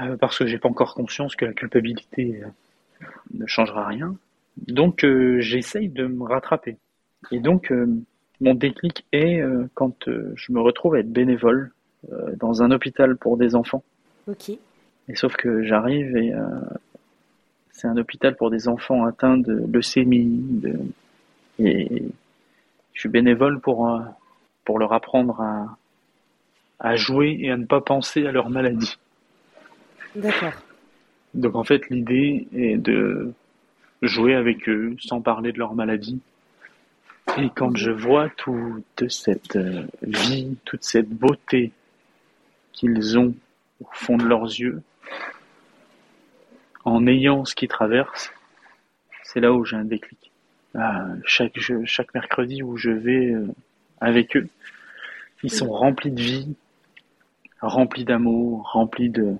Euh, 0.00 0.16
parce 0.16 0.38
que 0.38 0.46
j'ai 0.46 0.58
pas 0.58 0.68
encore 0.68 0.94
conscience 0.94 1.36
que 1.36 1.44
la 1.44 1.52
culpabilité 1.52 2.42
euh, 2.42 3.06
ne 3.34 3.46
changera 3.46 3.86
rien. 3.86 4.14
Donc 4.56 5.04
euh, 5.04 5.40
j'essaye 5.40 5.88
de 5.88 6.06
me 6.06 6.24
rattraper. 6.24 6.76
Et 7.30 7.40
donc 7.40 7.70
euh, 7.70 7.86
mon 8.42 8.54
déclic 8.54 9.06
est 9.12 9.40
euh, 9.40 9.68
quand 9.74 10.08
je 10.08 10.52
me 10.52 10.60
retrouve 10.60 10.94
à 10.96 10.98
être 10.98 11.12
bénévole 11.12 11.72
dans 12.36 12.62
un 12.64 12.72
hôpital 12.72 13.16
pour 13.16 13.36
des 13.36 13.54
enfants. 13.54 13.84
Ok. 14.26 14.50
Et 14.50 15.14
sauf 15.14 15.36
que 15.36 15.62
j'arrive 15.62 16.16
et 16.16 16.32
c'est 17.70 17.86
un 17.86 17.96
hôpital 17.96 18.34
pour 18.34 18.50
des 18.50 18.66
enfants 18.66 19.04
atteints 19.04 19.38
de 19.38 19.64
leucémie. 19.72 20.42
De... 20.62 20.78
Et 21.60 22.02
je 22.92 23.00
suis 23.00 23.08
bénévole 23.08 23.60
pour 23.60 23.88
pour 24.64 24.78
leur 24.80 24.92
apprendre 24.92 25.40
à, 25.40 25.76
à 26.80 26.96
jouer 26.96 27.38
et 27.40 27.52
à 27.52 27.56
ne 27.56 27.66
pas 27.66 27.80
penser 27.80 28.26
à 28.26 28.32
leur 28.32 28.50
maladie. 28.50 28.98
D'accord. 30.16 30.54
Donc 31.34 31.54
en 31.54 31.64
fait, 31.64 31.88
l'idée 31.88 32.48
est 32.52 32.76
de 32.76 33.32
jouer 34.02 34.34
avec 34.34 34.68
eux 34.68 34.96
sans 34.98 35.20
parler 35.20 35.52
de 35.52 35.58
leur 35.58 35.74
maladie. 35.74 36.20
Et 37.38 37.50
quand 37.54 37.76
je 37.76 37.90
vois 37.90 38.28
toute 38.30 39.08
cette 39.08 39.56
euh, 39.56 39.86
vie, 40.02 40.56
toute 40.64 40.84
cette 40.84 41.08
beauté 41.08 41.72
qu'ils 42.72 43.18
ont 43.18 43.34
au 43.80 43.86
fond 43.92 44.16
de 44.16 44.24
leurs 44.24 44.44
yeux, 44.44 44.82
en 46.84 47.06
ayant 47.06 47.44
ce 47.44 47.54
qu'ils 47.54 47.68
traversent, 47.68 48.32
c'est 49.22 49.40
là 49.40 49.52
où 49.52 49.64
j'ai 49.64 49.76
un 49.76 49.84
déclic. 49.84 50.30
Ah, 50.74 51.06
chaque, 51.24 51.58
chaque 51.84 52.12
mercredi 52.14 52.62
où 52.62 52.76
je 52.76 52.90
vais 52.90 53.30
euh, 53.30 53.46
avec 54.00 54.36
eux. 54.36 54.48
Ils 55.42 55.52
sont 55.52 55.70
remplis 55.70 56.10
de 56.10 56.20
vie, 56.20 56.54
remplis 57.60 58.04
d'amour, 58.04 58.70
remplis 58.72 59.10
de, 59.10 59.36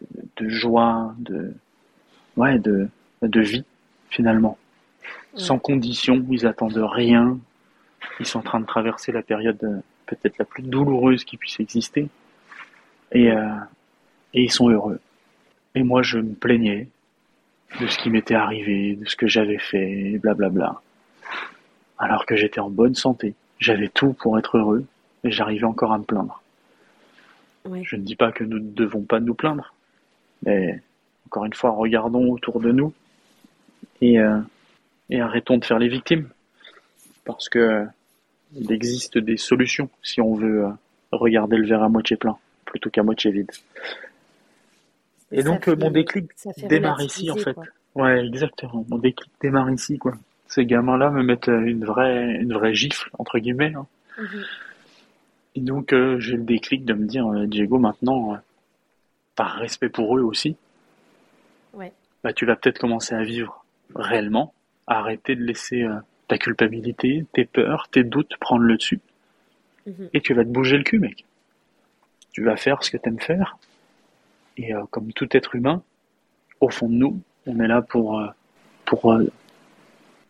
de, 0.00 0.22
de, 0.36 0.48
joie, 0.48 1.14
de, 1.18 1.52
ouais, 2.36 2.58
de, 2.58 2.88
de 3.22 3.40
vie, 3.40 3.64
finalement. 4.10 4.58
Sans 5.36 5.58
condition, 5.58 6.24
ils 6.30 6.46
attendent 6.46 6.76
rien. 6.76 7.38
Ils 8.20 8.26
sont 8.26 8.38
en 8.40 8.42
train 8.42 8.60
de 8.60 8.66
traverser 8.66 9.12
la 9.12 9.22
période 9.22 9.58
euh, 9.64 9.80
peut-être 10.06 10.38
la 10.38 10.44
plus 10.44 10.62
douloureuse 10.62 11.24
qui 11.24 11.36
puisse 11.36 11.58
exister. 11.58 12.08
Et, 13.12 13.30
euh, 13.30 13.56
et 14.32 14.42
ils 14.42 14.52
sont 14.52 14.68
heureux. 14.68 15.00
Et 15.74 15.82
moi, 15.82 16.02
je 16.02 16.18
me 16.18 16.34
plaignais 16.34 16.88
de 17.80 17.86
ce 17.86 17.98
qui 17.98 18.10
m'était 18.10 18.34
arrivé, 18.34 18.96
de 18.96 19.04
ce 19.06 19.16
que 19.16 19.26
j'avais 19.26 19.58
fait, 19.58 20.18
blablabla. 20.22 20.80
Alors 21.98 22.26
que 22.26 22.36
j'étais 22.36 22.60
en 22.60 22.70
bonne 22.70 22.94
santé. 22.94 23.34
J'avais 23.58 23.88
tout 23.88 24.12
pour 24.12 24.38
être 24.38 24.58
heureux, 24.58 24.84
et 25.24 25.30
j'arrivais 25.30 25.64
encore 25.64 25.92
à 25.92 25.98
me 25.98 26.04
plaindre. 26.04 26.42
Oui. 27.64 27.82
Je 27.84 27.96
ne 27.96 28.02
dis 28.02 28.16
pas 28.16 28.30
que 28.30 28.44
nous 28.44 28.58
ne 28.58 28.70
devons 28.70 29.02
pas 29.02 29.20
nous 29.20 29.34
plaindre, 29.34 29.72
mais 30.44 30.82
encore 31.26 31.46
une 31.46 31.54
fois, 31.54 31.70
regardons 31.70 32.30
autour 32.30 32.60
de 32.60 32.70
nous 32.70 32.92
et, 34.00 34.18
euh, 34.18 34.38
et 35.10 35.20
arrêtons 35.20 35.58
de 35.58 35.64
faire 35.64 35.78
les 35.78 35.88
victimes, 35.88 36.28
parce 37.24 37.48
que 37.48 37.58
euh, 37.58 37.84
il 38.54 38.72
existe 38.72 39.18
des 39.18 39.36
solutions 39.36 39.88
si 40.02 40.20
on 40.20 40.34
veut 40.34 40.64
euh, 40.64 40.70
regarder 41.12 41.56
le 41.56 41.66
verre 41.66 41.82
à 41.82 41.88
moitié 41.88 42.16
plein 42.16 42.36
plutôt 42.64 42.90
qu'à 42.90 43.02
moitié 43.02 43.30
vide. 43.30 43.50
Et 45.30 45.42
ça 45.42 45.48
donc 45.48 45.64
fait, 45.64 45.76
mon 45.76 45.90
déclic 45.90 46.30
démarre 46.68 47.00
ici 47.00 47.30
en 47.30 47.36
fait. 47.36 47.54
Quoi. 47.54 47.64
Ouais, 47.94 48.26
exactement. 48.26 48.84
Mon 48.88 48.98
déclic 48.98 49.30
démarre 49.40 49.70
ici 49.70 49.98
quoi 49.98 50.14
ces 50.54 50.66
gamins-là 50.66 51.10
me 51.10 51.22
mettent 51.22 51.48
une 51.48 51.84
vraie, 51.84 52.36
une 52.36 52.52
vraie 52.52 52.74
gifle, 52.74 53.10
entre 53.18 53.38
guillemets. 53.38 53.74
Hein. 53.74 53.86
Mhm. 54.18 54.24
Mmh. 54.24 54.44
Et 55.56 55.60
donc, 55.60 55.92
euh, 55.92 56.18
j'ai 56.18 56.36
le 56.36 56.42
déclic 56.42 56.84
de 56.84 56.94
me 56.94 57.06
dire, 57.06 57.26
euh, 57.26 57.46
Diego, 57.46 57.78
maintenant, 57.78 58.34
euh, 58.34 58.36
par 59.36 59.54
respect 59.54 59.88
pour 59.88 60.16
eux 60.16 60.22
aussi, 60.22 60.56
ouais. 61.74 61.92
bah, 62.22 62.32
tu 62.32 62.46
vas 62.46 62.56
peut-être 62.56 62.78
commencer 62.78 63.14
à 63.14 63.22
vivre 63.22 63.64
réellement, 63.94 64.52
arrêter 64.86 65.36
de 65.36 65.42
laisser 65.42 65.82
euh, 65.82 65.98
ta 66.28 66.38
culpabilité, 66.38 67.24
tes 67.32 67.44
peurs, 67.44 67.88
tes 67.90 68.04
doutes 68.04 68.36
prendre 68.40 68.62
le 68.62 68.76
dessus. 68.76 69.00
Mmh. 69.86 69.92
Et 70.12 70.20
tu 70.20 70.34
vas 70.34 70.44
te 70.44 70.48
bouger 70.48 70.76
le 70.76 70.84
cul, 70.84 70.98
mec. 70.98 71.24
Tu 72.32 72.42
vas 72.42 72.56
faire 72.56 72.82
ce 72.82 72.90
que 72.90 72.96
tu 72.96 73.08
aimes 73.08 73.20
faire. 73.20 73.58
Et 74.56 74.74
euh, 74.74 74.84
comme 74.90 75.12
tout 75.12 75.28
être 75.36 75.54
humain, 75.54 75.82
au 76.60 76.68
fond 76.68 76.88
de 76.88 76.94
nous, 76.94 77.20
on 77.46 77.60
est 77.60 77.68
là 77.68 77.82
pour, 77.82 78.22
pour 78.84 79.18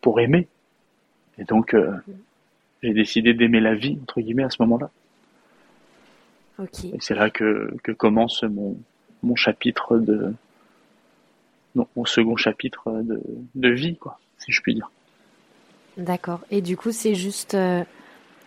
pour 0.01 0.21
aimer. 0.21 0.49
Et 1.39 1.45
donc, 1.45 1.73
euh, 1.73 1.97
j'ai 2.83 2.93
décidé 2.93 3.33
d'aimer 3.33 3.61
la 3.61 3.75
vie 3.75 3.99
entre 4.03 4.21
guillemets 4.21 4.45
à 4.45 4.51
ce 4.51 4.61
moment-là. 4.61 4.91
Ok. 6.59 6.85
Et 6.85 6.99
c'est 7.01 7.15
là 7.15 7.31
que, 7.31 7.75
que 7.83 7.91
commence 7.91 8.43
mon, 8.43 8.77
mon 9.23 9.35
chapitre 9.35 9.99
de 9.99 10.35
non, 11.75 11.89
mon 11.97 12.05
second 12.05 12.37
chapitre 12.37 13.03
de, 13.03 13.21
de 13.55 13.69
vie 13.71 13.97
quoi, 13.97 14.21
si 14.39 14.53
je 14.53 14.61
puis 14.61 14.75
dire. 14.75 14.91
D'accord. 15.97 16.41
Et 16.51 16.61
du 16.61 16.77
coup, 16.77 16.93
c'est 16.93 17.15
juste, 17.15 17.55
euh, 17.55 17.85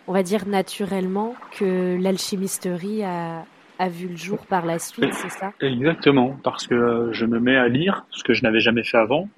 on 0.06 0.12
va 0.12 0.22
dire 0.22 0.46
naturellement 0.46 1.34
que 1.58 1.96
l'alchimisterie 2.00 3.04
a, 3.04 3.44
a 3.78 3.88
vu 3.88 4.08
le 4.08 4.16
jour 4.16 4.46
par 4.46 4.66
la 4.66 4.78
suite, 4.78 5.12
c'est 5.14 5.30
ça? 5.30 5.52
Exactement, 5.60 6.38
parce 6.42 6.66
que 6.66 6.74
euh, 6.74 7.12
je 7.12 7.24
me 7.24 7.40
mets 7.40 7.56
à 7.56 7.68
lire 7.68 8.04
ce 8.10 8.22
que 8.22 8.34
je 8.34 8.42
n'avais 8.42 8.60
jamais 8.60 8.84
fait 8.84 8.98
avant. 8.98 9.28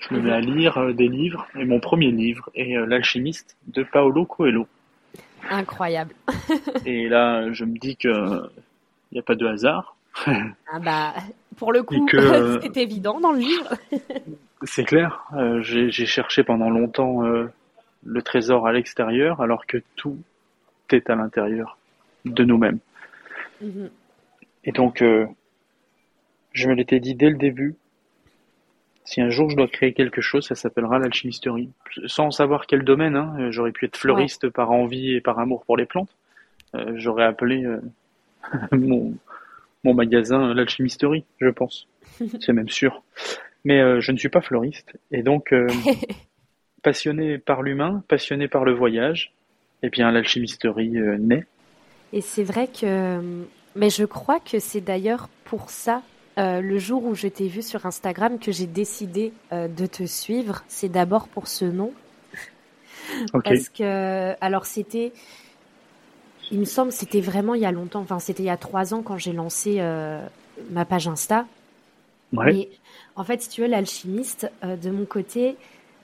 Je 0.00 0.14
me 0.14 0.20
mets 0.20 0.32
à 0.32 0.40
lire 0.40 0.76
euh, 0.78 0.92
des 0.92 1.08
livres, 1.08 1.46
et 1.58 1.64
mon 1.64 1.80
premier 1.80 2.10
livre 2.10 2.50
est 2.54 2.74
L'alchimiste 2.86 3.56
de 3.68 3.82
Paolo 3.82 4.26
Coelho. 4.26 4.66
Incroyable. 5.50 6.14
Et 6.86 7.08
là, 7.08 7.52
je 7.52 7.64
me 7.64 7.78
dis 7.78 7.96
que 7.96 8.08
il 9.10 9.14
n'y 9.14 9.20
a 9.20 9.22
pas 9.22 9.36
de 9.36 9.46
hasard. 9.46 9.94
Ah 10.26 10.78
bah, 10.80 11.14
pour 11.56 11.72
le 11.72 11.82
coup, 11.82 12.04
que, 12.06 12.60
c'est 12.62 12.76
évident 12.76 13.20
dans 13.20 13.32
le 13.32 13.38
livre. 13.38 13.74
C'est 14.64 14.84
clair, 14.84 15.24
euh, 15.34 15.62
j'ai 15.62 16.06
cherché 16.06 16.42
pendant 16.44 16.70
longtemps 16.70 17.24
euh, 17.24 17.46
le 18.04 18.22
trésor 18.22 18.66
à 18.66 18.72
l'extérieur, 18.72 19.40
alors 19.40 19.66
que 19.66 19.78
tout 19.96 20.18
est 20.90 21.10
à 21.10 21.14
l'intérieur 21.14 21.78
de 22.24 22.44
nous-mêmes. 22.44 22.78
Mhm. 23.60 23.90
Et 24.64 24.72
donc, 24.72 25.02
euh, 25.02 25.26
je 26.52 26.68
me 26.68 26.74
l'étais 26.74 27.00
dit 27.00 27.14
dès 27.14 27.30
le 27.30 27.36
début, 27.36 27.74
si 29.04 29.20
un 29.20 29.28
jour 29.28 29.50
je 29.50 29.56
dois 29.56 29.68
créer 29.68 29.92
quelque 29.92 30.22
chose, 30.22 30.46
ça 30.46 30.54
s'appellera 30.54 30.98
l'alchimisterie. 30.98 31.70
Sans 32.06 32.30
savoir 32.30 32.66
quel 32.66 32.84
domaine, 32.84 33.16
hein, 33.16 33.50
j'aurais 33.50 33.72
pu 33.72 33.84
être 33.84 33.96
fleuriste 33.96 34.48
par 34.48 34.70
envie 34.70 35.14
et 35.14 35.20
par 35.20 35.38
amour 35.38 35.64
pour 35.64 35.76
les 35.76 35.84
plantes. 35.84 36.16
J'aurais 36.94 37.24
appelé 37.24 37.66
mon, 38.72 39.14
mon 39.84 39.94
magasin 39.94 40.54
l'alchimisterie, 40.54 41.24
je 41.38 41.50
pense. 41.50 41.86
C'est 42.40 42.52
même 42.52 42.70
sûr. 42.70 43.02
Mais 43.64 43.80
euh, 43.80 44.00
je 44.00 44.12
ne 44.12 44.16
suis 44.16 44.28
pas 44.28 44.40
fleuriste. 44.40 44.98
Et 45.10 45.22
donc, 45.22 45.52
euh, 45.52 45.66
passionné 46.82 47.38
par 47.38 47.62
l'humain, 47.62 48.02
passionné 48.08 48.48
par 48.48 48.64
le 48.64 48.74
voyage, 48.74 49.32
eh 49.82 49.88
bien 49.88 50.10
l'alchimisterie 50.10 50.98
euh, 50.98 51.16
naît. 51.18 51.46
Et 52.12 52.20
c'est 52.20 52.44
vrai 52.44 52.68
que, 52.68 53.20
mais 53.74 53.90
je 53.90 54.04
crois 54.04 54.38
que 54.38 54.58
c'est 54.58 54.80
d'ailleurs 54.80 55.28
pour 55.44 55.70
ça, 55.70 56.02
le 56.36 56.78
jour 56.78 57.04
où 57.04 57.14
je 57.14 57.28
t'ai 57.28 57.48
vu 57.48 57.62
sur 57.62 57.86
Instagram, 57.86 58.38
que 58.38 58.52
j'ai 58.52 58.66
décidé 58.66 59.32
de 59.52 59.86
te 59.86 60.04
suivre. 60.04 60.64
C'est 60.68 60.88
d'abord 60.88 61.26
pour 61.26 61.48
ce 61.48 61.64
nom, 61.64 61.92
parce 63.44 63.68
que, 63.68 64.34
alors 64.40 64.66
c'était, 64.66 65.12
il 66.52 66.60
me 66.60 66.64
semble, 66.64 66.92
c'était 66.92 67.20
vraiment 67.20 67.54
il 67.54 67.62
y 67.62 67.66
a 67.66 67.72
longtemps. 67.72 68.00
Enfin, 68.00 68.20
c'était 68.20 68.44
il 68.44 68.46
y 68.46 68.50
a 68.50 68.56
trois 68.56 68.94
ans 68.94 69.02
quand 69.02 69.18
j'ai 69.18 69.32
lancé 69.32 69.80
ma 70.70 70.84
page 70.84 71.08
Insta. 71.08 71.46
Ouais. 72.36 72.52
Mais 72.52 72.68
en 73.16 73.24
fait, 73.24 73.42
si 73.42 73.48
tu 73.48 73.60
veux, 73.62 73.66
l'alchimiste, 73.66 74.50
euh, 74.64 74.76
de 74.76 74.90
mon 74.90 75.04
côté, 75.04 75.56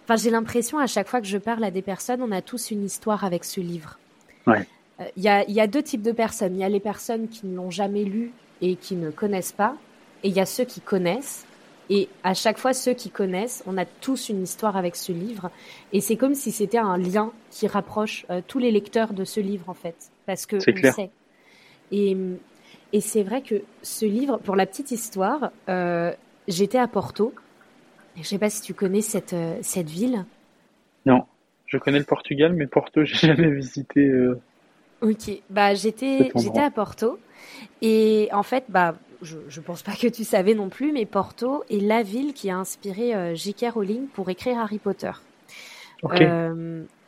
enfin, 0.04 0.16
j'ai 0.16 0.30
l'impression 0.30 0.78
à 0.78 0.86
chaque 0.86 1.08
fois 1.08 1.20
que 1.20 1.26
je 1.26 1.38
parle 1.38 1.64
à 1.64 1.70
des 1.70 1.82
personnes, 1.82 2.22
on 2.22 2.32
a 2.32 2.42
tous 2.42 2.70
une 2.70 2.84
histoire 2.84 3.24
avec 3.24 3.44
ce 3.44 3.60
livre. 3.60 3.98
Ouais. 4.46 4.66
Euh, 5.00 5.04
Il 5.16 5.22
y, 5.22 5.28
a, 5.28 5.44
il 5.44 5.54
y 5.54 5.60
a 5.60 5.66
deux 5.66 5.82
types 5.82 6.02
de 6.02 6.12
personnes. 6.12 6.54
Il 6.56 6.60
y 6.60 6.64
a 6.64 6.68
les 6.68 6.80
personnes 6.80 7.28
qui 7.28 7.46
ne 7.46 7.56
l'ont 7.56 7.70
jamais 7.70 8.04
lu 8.04 8.32
et 8.60 8.76
qui 8.76 8.94
ne 8.94 9.10
connaissent 9.10 9.52
pas, 9.52 9.74
et 10.22 10.28
il 10.28 10.34
y 10.34 10.40
a 10.40 10.46
ceux 10.46 10.64
qui 10.64 10.80
connaissent. 10.80 11.46
Et 11.92 12.08
à 12.22 12.34
chaque 12.34 12.58
fois, 12.58 12.72
ceux 12.72 12.92
qui 12.94 13.10
connaissent, 13.10 13.64
on 13.66 13.76
a 13.76 13.84
tous 13.84 14.28
une 14.28 14.44
histoire 14.44 14.76
avec 14.76 14.94
ce 14.94 15.10
livre. 15.10 15.50
Et 15.92 16.00
c'est 16.00 16.16
comme 16.16 16.34
si 16.34 16.52
c'était 16.52 16.78
un 16.78 16.96
lien 16.96 17.32
qui 17.50 17.66
rapproche 17.66 18.26
euh, 18.30 18.40
tous 18.46 18.60
les 18.60 18.70
lecteurs 18.70 19.12
de 19.12 19.24
ce 19.24 19.40
livre, 19.40 19.68
en 19.68 19.74
fait. 19.74 19.96
Parce 20.24 20.46
que 20.46 20.56
on 20.56 20.72
clair. 20.72 20.94
sait. 20.94 21.10
Et, 21.90 22.16
et 22.92 23.00
c'est 23.00 23.22
vrai 23.22 23.42
que 23.42 23.62
ce 23.82 24.04
livre, 24.06 24.38
pour 24.38 24.56
la 24.56 24.66
petite 24.66 24.90
histoire, 24.90 25.50
euh, 25.68 26.12
j'étais 26.48 26.78
à 26.78 26.88
Porto. 26.88 27.34
Je 28.16 28.22
sais 28.22 28.38
pas 28.38 28.50
si 28.50 28.62
tu 28.62 28.74
connais 28.74 29.00
cette, 29.02 29.32
euh, 29.32 29.58
cette 29.62 29.88
ville. 29.88 30.24
Non, 31.06 31.24
je 31.66 31.78
connais 31.78 31.98
le 31.98 32.04
Portugal, 32.04 32.52
mais 32.52 32.66
Porto, 32.66 33.04
j'ai 33.04 33.28
jamais 33.28 33.50
visité. 33.50 34.00
euh, 34.00 34.40
Ok, 35.02 35.30
bah 35.48 35.74
j'étais 35.74 36.30
j'étais 36.34 36.60
à 36.60 36.70
Porto 36.70 37.18
et 37.80 38.28
en 38.32 38.42
fait 38.42 38.64
bah 38.68 38.96
je 39.22 39.38
je 39.48 39.60
pense 39.62 39.82
pas 39.82 39.92
que 39.94 40.08
tu 40.08 40.24
savais 40.24 40.52
non 40.54 40.68
plus 40.68 40.92
mais 40.92 41.06
Porto 41.06 41.64
est 41.70 41.80
la 41.80 42.02
ville 42.02 42.34
qui 42.34 42.50
a 42.50 42.58
inspiré 42.58 43.34
J.K. 43.34 43.72
Rowling 43.72 44.08
pour 44.08 44.28
écrire 44.28 44.58
Harry 44.58 44.78
Potter. 44.78 45.12
Ok. 46.02 46.22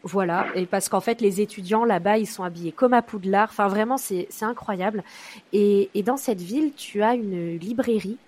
Voilà 0.05 0.47
et 0.57 0.67
parce 0.67 0.89
qu'en 0.89 1.01
fait 1.01 1.21
les 1.21 1.41
étudiants 1.41 1.85
là-bas 1.85 2.19
ils 2.19 2.27
sont 2.27 2.43
habillés 2.43 2.73
comme 2.73 2.93
à 2.93 3.03
Poudlard. 3.03 3.49
Enfin 3.51 3.69
vraiment 3.69 3.97
c'est 3.97 4.27
incroyable 4.41 5.05
et 5.53 5.91
et 5.95 6.03
dans 6.03 6.17
cette 6.17 6.41
ville 6.41 6.73
tu 6.75 7.03
as 7.03 7.15
une 7.15 7.57
librairie 7.57 8.19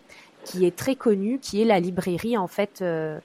qui 0.44 0.66
est 0.66 0.76
très 0.76 0.94
connue 0.94 1.40
qui 1.40 1.60
est 1.60 1.64
la 1.64 1.80
librairie 1.80 2.36
en 2.36 2.46
fait 2.46 2.80
euh, 2.80 3.18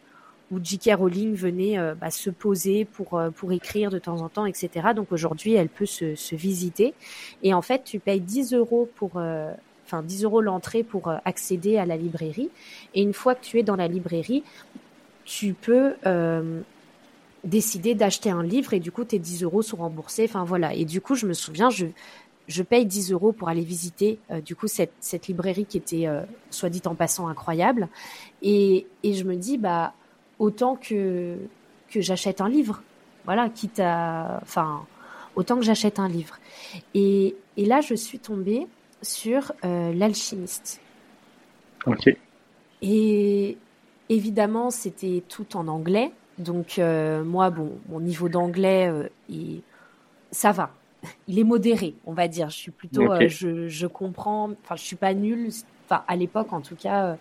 où 0.51 0.57
J.K. 0.63 0.95
Rowling 0.97 1.35
venait 1.35 1.77
euh, 1.77 1.93
bah, 1.93 2.09
se 2.09 2.31
poser 2.31 2.85
pour 2.85 3.19
euh, 3.19 3.29
pour 3.29 3.51
écrire 3.51 3.91
de 3.91 3.99
temps 3.99 4.21
en 4.21 4.29
temps, 4.29 4.47
etc. 4.47 4.87
Donc 4.95 5.11
aujourd'hui, 5.11 5.53
elle 5.53 5.69
peut 5.69 5.85
se, 5.85 6.15
se 6.15 6.35
visiter. 6.35 6.95
Et 7.43 7.53
en 7.53 7.61
fait, 7.61 7.83
tu 7.83 7.99
payes 7.99 8.19
10 8.19 8.53
euros 8.53 8.89
pour, 8.95 9.21
enfin 9.85 10.01
10 10.01 10.23
euros 10.23 10.41
l'entrée 10.41 10.81
pour 10.81 11.13
accéder 11.23 11.77
à 11.77 11.85
la 11.85 11.97
librairie. 11.97 12.49
Et 12.95 13.03
une 13.03 13.13
fois 13.13 13.35
que 13.35 13.43
tu 13.43 13.59
es 13.59 13.63
dans 13.63 13.75
la 13.75 13.87
librairie, 13.87 14.43
tu 15.23 15.53
peux 15.53 15.93
décider 17.43 17.95
d'acheter 17.95 18.29
un 18.29 18.43
livre 18.43 18.73
et 18.73 18.79
du 18.79 18.91
coup, 18.91 19.03
tes 19.03 19.19
10 19.19 19.43
euros 19.43 19.61
sont 19.61 19.77
remboursés. 19.77 20.25
Enfin 20.25 20.43
voilà. 20.43 20.73
Et 20.73 20.85
du 20.85 21.01
coup, 21.01 21.15
je 21.15 21.25
me 21.25 21.33
souviens, 21.33 21.69
je 21.69 21.87
je 22.47 22.63
paye 22.63 22.85
10 22.85 23.11
euros 23.11 23.31
pour 23.31 23.47
aller 23.47 23.61
visiter 23.61 24.17
euh, 24.31 24.41
du 24.41 24.55
coup 24.55 24.67
cette, 24.67 24.93
cette 24.99 25.27
librairie 25.27 25.65
qui 25.65 25.77
était, 25.77 26.07
euh, 26.07 26.23
soit 26.49 26.69
dit 26.69 26.81
en 26.85 26.95
passant, 26.95 27.27
incroyable. 27.27 27.87
Et, 28.41 28.87
et 29.03 29.13
je 29.13 29.23
me 29.23 29.35
dis, 29.35 29.57
bah 29.59 29.93
autant 30.39 30.75
que 30.75 31.37
que 31.89 32.01
j'achète 32.01 32.41
un 32.41 32.49
livre. 32.49 32.81
Voilà, 33.25 33.49
quitte 33.49 33.79
à, 33.79 34.39
enfin, 34.41 34.85
autant 35.35 35.57
que 35.57 35.63
j'achète 35.63 35.99
un 35.99 36.07
livre. 36.07 36.37
Et, 36.93 37.35
et 37.57 37.65
là, 37.65 37.81
je 37.81 37.93
suis 37.93 38.19
tombée 38.19 38.67
sur 39.01 39.53
euh, 39.63 39.93
l'alchimiste. 39.93 40.81
Ok. 41.85 42.15
Et 42.81 43.57
évidemment, 44.09 44.71
c'était 44.71 45.23
tout 45.27 45.57
en 45.57 45.67
anglais. 45.67 46.11
Donc 46.39 46.79
euh, 46.79 47.23
moi, 47.25 47.51
bon, 47.51 47.83
mon 47.87 48.01
niveau 48.01 48.29
d'anglais, 48.29 48.89
euh, 48.89 49.09
il- 49.27 49.65
ça 50.31 50.51
va. 50.53 50.79
Il 51.27 51.39
est 51.39 51.45
modéré, 51.45 51.99
on 52.05 52.13
va 52.13 52.27
dire. 52.29 52.49
Je 52.51 52.57
suis 52.57 52.71
plutôt, 52.71 53.11
euh, 53.11 53.27
je, 53.27 53.67
je 53.69 53.87
comprends. 53.87 54.51
Enfin, 54.63 54.75
je 54.77 54.83
suis 54.83 54.97
pas 54.97 55.13
nulle. 55.15 55.49
Enfin, 55.89 56.03
à 56.07 56.15
l'époque, 56.17 56.53
en 56.53 56.61
tout 56.61 56.75
cas, 56.77 57.17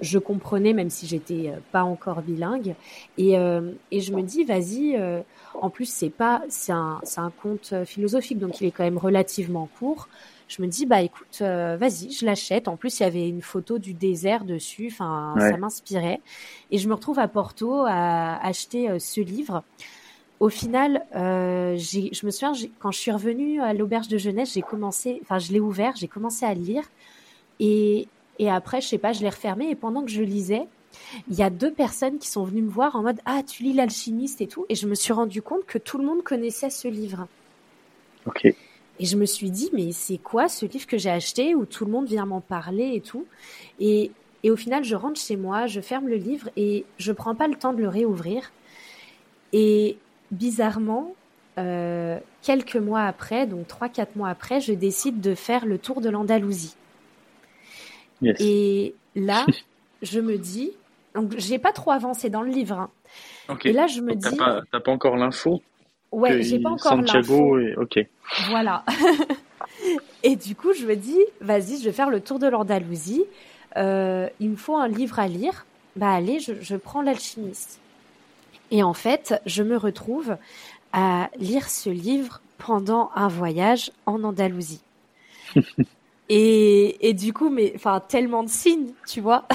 je 0.00 0.18
comprenais, 0.18 0.74
même 0.74 0.90
si 0.90 1.06
j'étais 1.08 1.52
pas 1.72 1.84
encore 1.84 2.22
bilingue. 2.22 2.76
Et, 3.16 3.34
et 3.90 4.00
je 4.00 4.12
me 4.14 4.22
dis, 4.22 4.44
vas-y. 4.44 4.96
en 5.60 5.70
plus, 5.70 5.86
c'est 5.86 6.10
pas, 6.10 6.42
c'est 6.48 6.72
un, 6.72 7.00
c'est 7.04 7.20
un 7.20 7.30
conte 7.32 7.74
philosophique, 7.84 8.38
donc 8.38 8.60
il 8.60 8.66
est 8.66 8.72
quand 8.72 8.84
même 8.84 8.98
relativement 8.98 9.66
court. 9.68 10.08
Je 10.54 10.60
me 10.60 10.66
dis, 10.68 10.84
bah 10.84 11.00
écoute, 11.00 11.38
euh, 11.40 11.78
vas-y, 11.80 12.10
je 12.10 12.26
l'achète. 12.26 12.68
En 12.68 12.76
plus, 12.76 13.00
il 13.00 13.04
y 13.04 13.06
avait 13.06 13.26
une 13.26 13.40
photo 13.40 13.78
du 13.78 13.94
désert 13.94 14.44
dessus. 14.44 14.88
Enfin, 14.92 15.32
Ouais. 15.36 15.50
ça 15.50 15.56
m'inspirait. 15.56 16.20
Et 16.70 16.76
je 16.76 16.88
me 16.90 16.94
retrouve 16.94 17.18
à 17.18 17.26
Porto 17.26 17.84
à 17.86 18.36
acheter 18.44 18.90
euh, 18.90 18.98
ce 18.98 19.22
livre. 19.22 19.62
Au 20.40 20.50
final, 20.50 21.06
euh, 21.16 21.78
je 21.78 22.26
me 22.26 22.30
souviens, 22.30 22.52
quand 22.80 22.90
je 22.90 22.98
suis 22.98 23.10
revenue 23.12 23.62
à 23.62 23.72
l'auberge 23.72 24.08
de 24.08 24.18
jeunesse, 24.18 24.52
j'ai 24.52 24.60
commencé, 24.60 25.20
enfin, 25.22 25.38
je 25.38 25.52
l'ai 25.52 25.60
ouvert, 25.60 25.94
j'ai 25.96 26.08
commencé 26.08 26.44
à 26.44 26.52
le 26.54 26.60
lire. 26.60 26.82
Et, 27.58 28.08
et 28.38 28.50
après, 28.50 28.80
je 28.82 28.88
sais 28.88 28.98
pas, 28.98 29.12
je 29.14 29.22
l'ai 29.22 29.30
refermé. 29.30 29.70
Et 29.70 29.74
pendant 29.74 30.02
que 30.02 30.10
je 30.10 30.20
lisais, 30.22 30.66
il 31.30 31.36
y 31.38 31.42
a 31.42 31.48
deux 31.48 31.72
personnes 31.72 32.18
qui 32.18 32.28
sont 32.28 32.44
venues 32.44 32.60
me 32.62 32.70
voir 32.70 32.94
en 32.96 33.02
mode 33.02 33.20
Ah, 33.24 33.42
tu 33.42 33.62
lis 33.62 33.72
l'alchimiste 33.72 34.42
et 34.42 34.46
tout. 34.48 34.66
Et 34.68 34.74
je 34.74 34.86
me 34.86 34.94
suis 34.94 35.14
rendu 35.14 35.40
compte 35.40 35.64
que 35.64 35.78
tout 35.78 35.96
le 35.96 36.04
monde 36.04 36.22
connaissait 36.22 36.68
ce 36.70 36.88
livre. 36.88 37.26
Ok. 38.26 38.52
Et 39.02 39.04
je 39.04 39.16
me 39.16 39.26
suis 39.26 39.50
dit, 39.50 39.68
mais 39.72 39.90
c'est 39.90 40.16
quoi 40.16 40.48
ce 40.48 40.64
livre 40.64 40.86
que 40.86 40.96
j'ai 40.96 41.10
acheté 41.10 41.56
où 41.56 41.66
tout 41.66 41.84
le 41.84 41.90
monde 41.90 42.06
vient 42.06 42.24
m'en 42.24 42.40
parler 42.40 42.92
et 42.94 43.00
tout 43.00 43.26
et, 43.80 44.12
et 44.44 44.50
au 44.52 44.56
final, 44.56 44.84
je 44.84 44.94
rentre 44.94 45.20
chez 45.20 45.36
moi, 45.36 45.66
je 45.66 45.80
ferme 45.80 46.06
le 46.08 46.14
livre 46.14 46.48
et 46.56 46.84
je 46.98 47.10
prends 47.10 47.34
pas 47.34 47.48
le 47.48 47.56
temps 47.56 47.72
de 47.72 47.80
le 47.80 47.88
réouvrir. 47.88 48.52
Et 49.52 49.98
bizarrement, 50.30 51.14
euh, 51.58 52.18
quelques 52.42 52.76
mois 52.76 53.02
après, 53.02 53.46
donc 53.48 53.66
trois, 53.66 53.88
quatre 53.88 54.14
mois 54.14 54.28
après, 54.28 54.60
je 54.60 54.72
décide 54.72 55.20
de 55.20 55.34
faire 55.34 55.66
le 55.66 55.78
tour 55.78 56.00
de 56.00 56.08
l'Andalousie. 56.08 56.76
Yes. 58.20 58.36
Et 58.40 58.94
là, 59.16 59.46
je 60.02 60.20
me 60.20 60.38
dis, 60.38 60.70
donc 61.14 61.34
j'ai 61.38 61.58
pas 61.58 61.72
trop 61.72 61.90
avancé 61.90 62.30
dans 62.30 62.42
le 62.42 62.50
livre. 62.50 62.78
hein. 62.78 62.90
Et 63.64 63.72
là, 63.72 63.88
je 63.88 64.00
me 64.00 64.12
Donc, 64.12 64.22
T'as 64.22 64.30
dis, 64.30 64.36
pas, 64.36 64.62
pas 64.80 64.92
encore 64.92 65.16
l'info? 65.16 65.60
Ouais, 66.12 66.42
j'ai 66.42 66.58
pas 66.58 66.70
encore. 66.70 66.92
Santiago 66.92 67.58
et 67.58 67.74
ok. 67.76 68.06
Voilà. 68.48 68.84
et 70.22 70.36
du 70.36 70.54
coup, 70.54 70.72
je 70.72 70.86
me 70.86 70.94
dis, 70.94 71.18
vas-y, 71.40 71.78
je 71.78 71.84
vais 71.84 71.92
faire 71.92 72.10
le 72.10 72.20
tour 72.20 72.38
de 72.38 72.46
l'Andalousie. 72.46 73.24
Euh, 73.76 74.28
il 74.40 74.50
me 74.50 74.56
faut 74.56 74.76
un 74.76 74.88
livre 74.88 75.18
à 75.18 75.28
lire. 75.28 75.66
Bah 75.96 76.12
allez, 76.12 76.40
je, 76.40 76.52
je 76.60 76.76
prends 76.76 77.02
l'alchimiste. 77.02 77.80
Et 78.70 78.82
en 78.82 78.94
fait, 78.94 79.40
je 79.44 79.62
me 79.62 79.76
retrouve 79.76 80.36
à 80.92 81.30
lire 81.38 81.68
ce 81.68 81.90
livre 81.90 82.40
pendant 82.58 83.10
un 83.14 83.28
voyage 83.28 83.90
en 84.06 84.22
Andalousie. 84.24 84.82
et, 86.28 87.08
et 87.08 87.12
du 87.12 87.32
coup, 87.32 87.50
mais 87.50 87.72
enfin 87.74 88.00
tellement 88.00 88.42
de 88.42 88.48
signes, 88.48 88.92
tu 89.06 89.20
vois. 89.20 89.46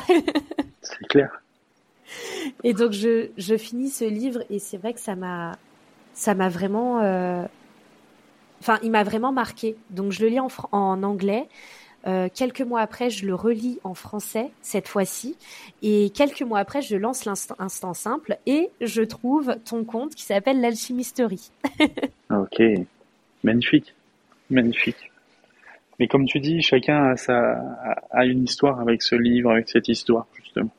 c'est 0.81 1.07
clair. 1.09 1.41
Et 2.63 2.73
donc 2.73 2.91
je, 2.91 3.29
je 3.37 3.57
finis 3.57 3.89
ce 3.89 4.05
livre 4.05 4.43
et 4.49 4.59
c'est 4.59 4.77
vrai 4.77 4.93
que 4.93 4.99
ça 4.99 5.15
m'a 5.15 5.57
ça 6.17 6.33
m'a 6.33 6.49
vraiment 6.49 6.99
euh, 7.01 7.45
enfin 8.59 8.79
il 8.83 8.91
m'a 8.91 9.03
vraiment 9.03 9.31
marqué. 9.31 9.77
Donc 9.91 10.11
je 10.11 10.21
le 10.21 10.29
lis 10.29 10.39
en, 10.39 10.49
en 10.71 11.03
anglais. 11.03 11.47
Euh, 12.07 12.29
quelques 12.33 12.61
mois 12.61 12.81
après, 12.81 13.09
je 13.09 13.25
le 13.25 13.35
relis 13.35 13.79
en 13.83 13.93
français 13.93 14.51
cette 14.61 14.87
fois-ci, 14.87 15.35
et 15.81 16.09
quelques 16.11 16.43
mois 16.43 16.59
après, 16.59 16.81
je 16.81 16.95
lance 16.95 17.25
l'instant 17.25 17.93
simple 17.93 18.37
et 18.45 18.69
je 18.79 19.01
trouve 19.01 19.57
ton 19.65 19.83
compte 19.83 20.15
qui 20.15 20.23
s'appelle 20.23 20.61
l'alchimisterie. 20.61 21.51
ok, 22.29 22.61
magnifique, 23.43 23.93
magnifique. 24.49 25.11
Mais 25.99 26.07
comme 26.07 26.25
tu 26.25 26.39
dis, 26.39 26.61
chacun 26.61 27.09
a, 27.09 27.17
sa, 27.17 27.59
une 28.23 28.43
histoire 28.43 28.79
avec 28.79 29.01
ce 29.01 29.15
livre, 29.15 29.51
avec 29.51 29.67
cette 29.67 29.89
histoire 29.89 30.27
justement. 30.35 30.71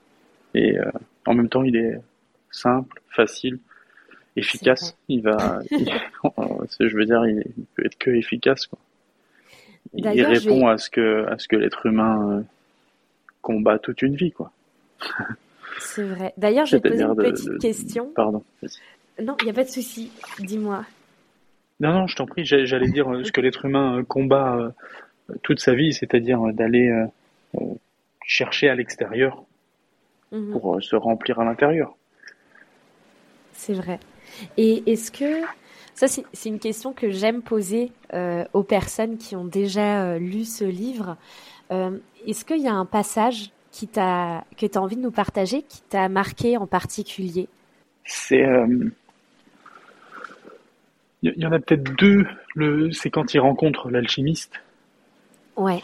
Et 0.55 0.79
euh, 0.79 0.91
en 1.27 1.35
même 1.35 1.49
temps, 1.51 1.65
il 1.65 1.77
est 1.77 2.01
simple, 2.51 3.03
facile, 3.11 3.59
efficace. 4.39 4.97
Il 5.09 5.23
va, 5.23 5.61
je 5.71 6.97
veux 6.97 7.05
dire, 7.05 7.25
il 7.27 7.45
peut 7.75 7.85
être 7.85 7.99
que 7.99 8.11
efficace. 8.11 8.67
Quoi. 8.67 8.79
Il 9.95 10.23
répond 10.25 10.67
à 10.67 10.79
ce 10.79 10.91
que 10.91 11.27
à 11.27 11.39
ce 11.39 11.49
que 11.49 11.57
l'être 11.57 11.87
humain 11.87 12.39
euh, 12.39 12.43
combat 13.43 13.79
toute 13.79 14.03
une 14.03 14.17
vie, 14.17 14.33
quoi. 14.33 14.53
C'est 15.79 16.03
vrai. 16.03 16.33
D'ailleurs, 16.37 16.67
je 16.67 16.77
vais 16.77 16.83
te 16.83 16.89
poser 16.89 17.05
une 17.05 17.15
petite 17.17 17.59
question. 17.59 18.11
Pardon. 18.15 18.43
Non, 19.23 19.37
il 19.41 19.45
n'y 19.45 19.51
a 19.51 19.55
pas 19.55 19.65
de 19.65 19.69
souci. 19.69 20.11
Dis-moi. 20.41 20.85
Non, 21.81 21.93
non, 21.93 22.07
je 22.07 22.17
t'en 22.17 22.27
prie. 22.27 22.45
J'allais 22.45 22.91
dire 22.91 23.09
euh, 23.13 23.25
ce 23.25 23.33
que 23.33 23.41
l'être 23.41 23.65
humain 23.65 24.03
combat 24.05 24.73
toute 25.43 25.61
sa 25.61 25.75
vie, 25.75 25.93
c'est-à-dire 25.93 26.41
d'aller 26.53 26.91
chercher 28.25 28.69
à 28.69 28.75
l'extérieur 28.75 29.45
Mhm. 30.33 30.53
pour 30.53 30.77
euh, 30.77 30.81
se 30.81 30.97
remplir 30.97 31.39
à 31.41 31.45
l'intérieur. 31.45 31.95
C'est 33.53 33.73
vrai. 33.73 33.99
Et 34.57 34.91
est-ce 34.91 35.11
que 35.11 35.43
ça 35.95 36.07
c'est 36.09 36.49
une 36.49 36.61
question 36.61 36.93
que 36.93 37.11
j'aime 37.11 37.43
poser 37.43 37.91
euh, 38.15 38.45
aux 38.53 38.63
personnes 38.63 39.19
qui 39.19 39.35
ont 39.35 39.45
déjà 39.45 40.03
euh, 40.05 40.19
lu 40.19 40.45
ce 40.45 40.65
livre. 40.65 41.17
est-ce 41.71 42.45
qu'il 42.45 42.61
y 42.61 42.69
a 42.69 42.75
un 42.75 42.87
passage 42.87 43.51
qui 43.73 43.89
t'a 43.89 44.45
que 44.57 44.67
tu 44.67 44.79
as 44.79 44.81
envie 44.81 44.97
de 44.97 45.03
nous 45.03 45.11
partager 45.11 45.63
qui 45.63 45.83
t'a 45.83 46.09
marqué 46.09 46.57
en 46.57 46.67
particulier? 46.67 47.49
C'est 48.05 48.45
il 51.23 51.35
y 51.37 51.47
en 51.47 51.53
a 51.53 51.59
peut-être 51.59 51.97
deux. 51.97 52.27
Le, 52.55 52.91
c'est 52.93 53.11
quand 53.11 53.35
il 53.35 53.41
rencontre 53.41 53.91
l'alchimiste. 53.91 54.61
Ouais. 55.57 55.81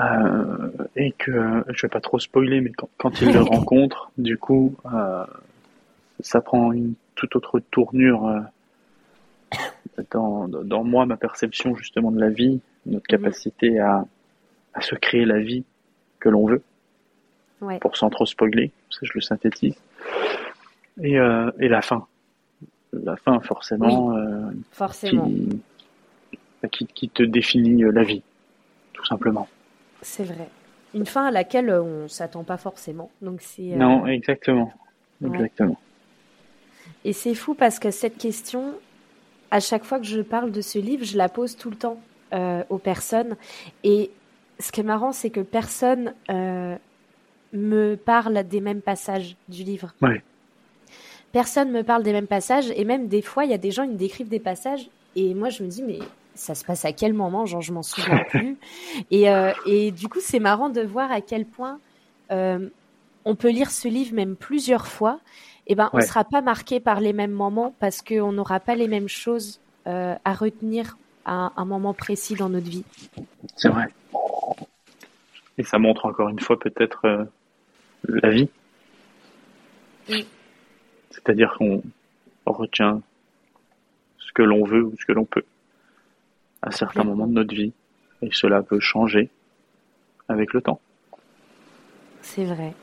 Euh, 0.00 0.70
et 0.94 1.12
que 1.12 1.64
je 1.68 1.82
vais 1.82 1.90
pas 1.90 2.00
trop 2.00 2.18
spoiler, 2.18 2.60
mais 2.60 2.70
quand, 2.70 2.88
quand 2.98 3.20
il 3.20 3.32
le 3.32 3.40
rencontre, 3.42 4.10
du 4.18 4.36
coup, 4.38 4.76
euh, 4.92 5.24
ça 6.20 6.40
prend 6.40 6.72
une 6.72 6.94
toute 7.16 7.34
autre 7.36 7.60
tournure 7.70 8.26
euh, 8.26 8.40
dans, 10.10 10.48
dans 10.48 10.84
moi, 10.84 11.06
ma 11.06 11.16
perception 11.16 11.74
justement 11.74 12.10
de 12.12 12.20
la 12.20 12.30
vie, 12.30 12.60
notre 12.86 13.06
mhm. 13.10 13.18
capacité 13.18 13.78
à, 13.78 14.04
à 14.74 14.80
se 14.80 14.94
créer 14.94 15.24
la 15.24 15.40
vie 15.40 15.64
que 16.20 16.28
l'on 16.28 16.46
veut, 16.46 16.62
ouais. 17.60 17.78
pour 17.78 17.96
sans 17.96 18.10
trop 18.10 18.26
spoiler, 18.26 18.70
ça 18.90 19.00
je 19.02 19.12
le 19.14 19.20
synthétise. 19.20 19.76
Et, 21.02 21.18
euh, 21.18 21.50
et 21.58 21.68
la 21.68 21.82
fin, 21.82 22.06
la 22.92 23.16
fin 23.16 23.40
forcément, 23.40 24.16
euh, 24.16 24.50
forcément. 24.72 25.26
Qui, 25.26 25.58
qui, 26.70 26.86
qui 26.86 27.08
te 27.08 27.22
définit 27.22 27.82
la 27.92 28.02
vie, 28.02 28.22
tout 28.92 29.04
simplement. 29.04 29.46
C'est 30.02 30.24
vrai. 30.24 30.48
Une 30.94 31.06
fin 31.06 31.26
à 31.26 31.30
laquelle 31.30 31.70
on 31.70 32.08
s'attend 32.08 32.44
pas 32.44 32.56
forcément. 32.56 33.10
Donc 33.20 33.40
c'est. 33.42 33.74
Euh, 33.74 33.76
non, 33.76 34.06
exactement. 34.06 34.72
Exactement. 35.24 35.78
Et 37.04 37.12
c'est 37.12 37.34
fou 37.34 37.54
parce 37.54 37.78
que 37.78 37.90
cette 37.90 38.18
question, 38.18 38.74
à 39.50 39.60
chaque 39.60 39.84
fois 39.84 39.98
que 39.98 40.06
je 40.06 40.20
parle 40.20 40.50
de 40.50 40.60
ce 40.60 40.78
livre, 40.78 41.04
je 41.04 41.16
la 41.16 41.28
pose 41.28 41.56
tout 41.56 41.70
le 41.70 41.76
temps 41.76 42.00
euh, 42.32 42.62
aux 42.68 42.78
personnes. 42.78 43.36
Et 43.84 44.10
ce 44.58 44.72
qui 44.72 44.80
est 44.80 44.84
marrant, 44.84 45.12
c'est 45.12 45.30
que 45.30 45.40
personne 45.40 46.14
euh, 46.30 46.76
me 47.52 47.94
parle 47.96 48.42
des 48.44 48.60
mêmes 48.60 48.82
passages 48.82 49.36
du 49.48 49.62
livre. 49.62 49.94
Ouais. 50.02 50.22
Personne 51.32 51.70
me 51.70 51.82
parle 51.82 52.02
des 52.02 52.12
mêmes 52.12 52.26
passages. 52.26 52.70
Et 52.74 52.84
même 52.84 53.08
des 53.08 53.22
fois, 53.22 53.44
il 53.44 53.50
y 53.50 53.54
a 53.54 53.58
des 53.58 53.70
gens 53.70 53.84
qui 53.84 53.92
me 53.92 53.98
décrivent 53.98 54.28
des 54.28 54.40
passages. 54.40 54.88
Et 55.14 55.34
moi, 55.34 55.48
je 55.48 55.62
me 55.62 55.68
dis, 55.68 55.82
mais 55.82 55.98
ça 56.34 56.54
se 56.54 56.64
passe 56.64 56.84
à 56.84 56.92
quel 56.92 57.12
moment 57.12 57.46
Genre, 57.46 57.62
je 57.62 57.72
m'en 57.72 57.82
souviens 57.82 58.24
plus. 58.28 58.56
Et, 59.10 59.30
euh, 59.30 59.52
et 59.66 59.90
du 59.90 60.08
coup, 60.08 60.20
c'est 60.20 60.40
marrant 60.40 60.70
de 60.70 60.80
voir 60.82 61.10
à 61.10 61.20
quel 61.20 61.46
point 61.46 61.78
euh, 62.30 62.68
on 63.24 63.34
peut 63.34 63.50
lire 63.50 63.70
ce 63.70 63.88
livre 63.88 64.14
même 64.14 64.36
plusieurs 64.36 64.86
fois. 64.86 65.20
Et 65.66 65.74
ben, 65.74 65.90
on 65.92 65.98
ne 65.98 66.02
sera 66.02 66.24
pas 66.24 66.42
marqué 66.42 66.80
par 66.80 67.00
les 67.00 67.12
mêmes 67.12 67.32
moments 67.32 67.74
parce 67.80 68.02
qu'on 68.02 68.32
n'aura 68.32 68.60
pas 68.60 68.74
les 68.74 68.88
mêmes 68.88 69.08
choses 69.08 69.60
euh, 69.86 70.14
à 70.24 70.34
retenir 70.34 70.96
à 71.24 71.52
un 71.56 71.64
moment 71.64 71.92
précis 71.92 72.34
dans 72.34 72.48
notre 72.48 72.68
vie. 72.68 72.84
C'est 73.56 73.68
vrai. 73.68 73.88
Et 75.58 75.64
ça 75.64 75.78
montre 75.78 76.06
encore 76.06 76.28
une 76.28 76.38
fois 76.38 76.58
peut-être 76.58 77.28
la 78.04 78.30
vie. 78.30 78.48
C'est-à-dire 81.10 81.54
qu'on 81.58 81.82
retient 82.46 83.02
ce 84.18 84.32
que 84.32 84.42
l'on 84.42 84.64
veut 84.64 84.84
ou 84.84 84.94
ce 84.98 85.04
que 85.04 85.12
l'on 85.12 85.24
peut 85.24 85.44
à 86.62 86.70
certains 86.70 87.04
moments 87.04 87.26
de 87.26 87.32
notre 87.32 87.54
vie. 87.54 87.72
Et 88.22 88.30
cela 88.32 88.62
peut 88.62 88.80
changer 88.80 89.30
avec 90.28 90.52
le 90.52 90.60
temps. 90.60 90.80
C'est 92.22 92.44
vrai. 92.44 92.74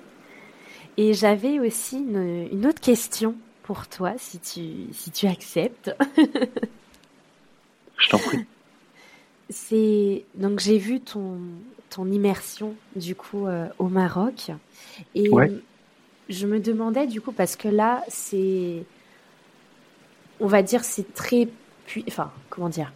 Et 0.97 1.13
j'avais 1.13 1.59
aussi 1.59 1.97
une, 1.97 2.65
autre 2.65 2.81
question 2.81 3.35
pour 3.63 3.87
toi, 3.87 4.13
si 4.17 4.39
tu, 4.39 4.93
si 4.93 5.11
tu 5.11 5.27
acceptes. 5.27 5.95
Je 7.97 8.09
t'en 8.09 8.19
prie. 8.19 8.45
C'est 9.49 10.25
donc 10.35 10.59
j'ai 10.59 10.77
vu 10.77 10.99
ton 10.99 11.37
ton 11.89 12.09
immersion 12.09 12.75
du 12.95 13.13
coup 13.13 13.45
euh, 13.45 13.67
au 13.77 13.87
Maroc 13.87 14.51
et 15.13 15.29
je 16.29 16.47
me 16.47 16.59
demandais 16.59 17.05
du 17.05 17.21
coup 17.21 17.33
parce 17.33 17.55
que 17.55 17.67
là 17.67 18.03
c'est 18.07 18.83
on 20.39 20.47
va 20.47 20.63
dire 20.63 20.83
c'est 20.83 21.13
très 21.13 21.49
puis 21.85 22.03
enfin 22.07 22.31
comment 22.49 22.69
dire 22.69 22.91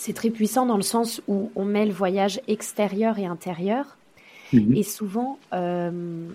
c'est 0.00 0.14
très 0.14 0.30
puissant 0.30 0.64
dans 0.64 0.78
le 0.78 0.82
sens 0.82 1.20
où 1.28 1.52
on 1.54 1.66
met 1.66 1.84
le 1.84 1.92
voyage 1.92 2.40
extérieur 2.48 3.18
et 3.18 3.26
intérieur. 3.26 3.98
Mhm. 4.54 4.74
Et 4.74 4.82
souvent, 4.82 5.38
euh, 5.52 6.26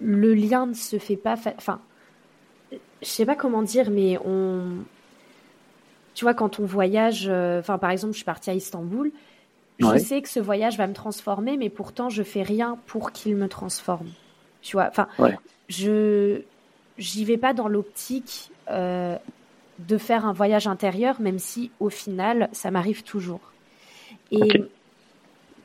le 0.00 0.34
lien 0.34 0.66
ne 0.66 0.74
se 0.74 0.98
fait 0.98 1.16
pas. 1.16 1.36
Enfin, 1.56 1.80
je 2.72 3.06
sais 3.06 3.26
pas 3.26 3.36
comment 3.36 3.62
dire, 3.62 3.90
mais 3.90 4.18
on. 4.24 4.84
Tu 6.14 6.24
vois, 6.24 6.34
quand 6.34 6.58
on 6.58 6.64
voyage, 6.64 7.26
euh, 7.28 7.60
enfin, 7.60 7.78
par 7.78 7.90
exemple, 7.90 8.12
je 8.12 8.18
suis 8.18 8.24
partie 8.24 8.50
à 8.50 8.54
Istanbul, 8.54 9.12
je 9.78 9.98
sais 9.98 10.20
que 10.20 10.28
ce 10.28 10.40
voyage 10.40 10.76
va 10.76 10.86
me 10.86 10.92
transformer, 10.92 11.56
mais 11.56 11.70
pourtant, 11.70 12.08
je 12.10 12.22
fais 12.22 12.42
rien 12.42 12.78
pour 12.86 13.12
qu'il 13.12 13.36
me 13.36 13.48
transforme. 13.48 14.08
Tu 14.60 14.76
vois, 14.76 14.88
enfin, 14.88 15.08
je 15.68 16.42
j'y 16.98 17.24
vais 17.24 17.38
pas 17.38 17.54
dans 17.54 17.68
l'optique 17.68 18.50
euh, 18.68 19.16
de 19.78 19.96
faire 19.96 20.26
un 20.26 20.34
voyage 20.34 20.66
intérieur, 20.66 21.20
même 21.20 21.38
si 21.38 21.70
au 21.80 21.88
final, 21.88 22.50
ça 22.52 22.70
m'arrive 22.70 23.02
toujours. 23.02 23.40
Et 24.30 24.62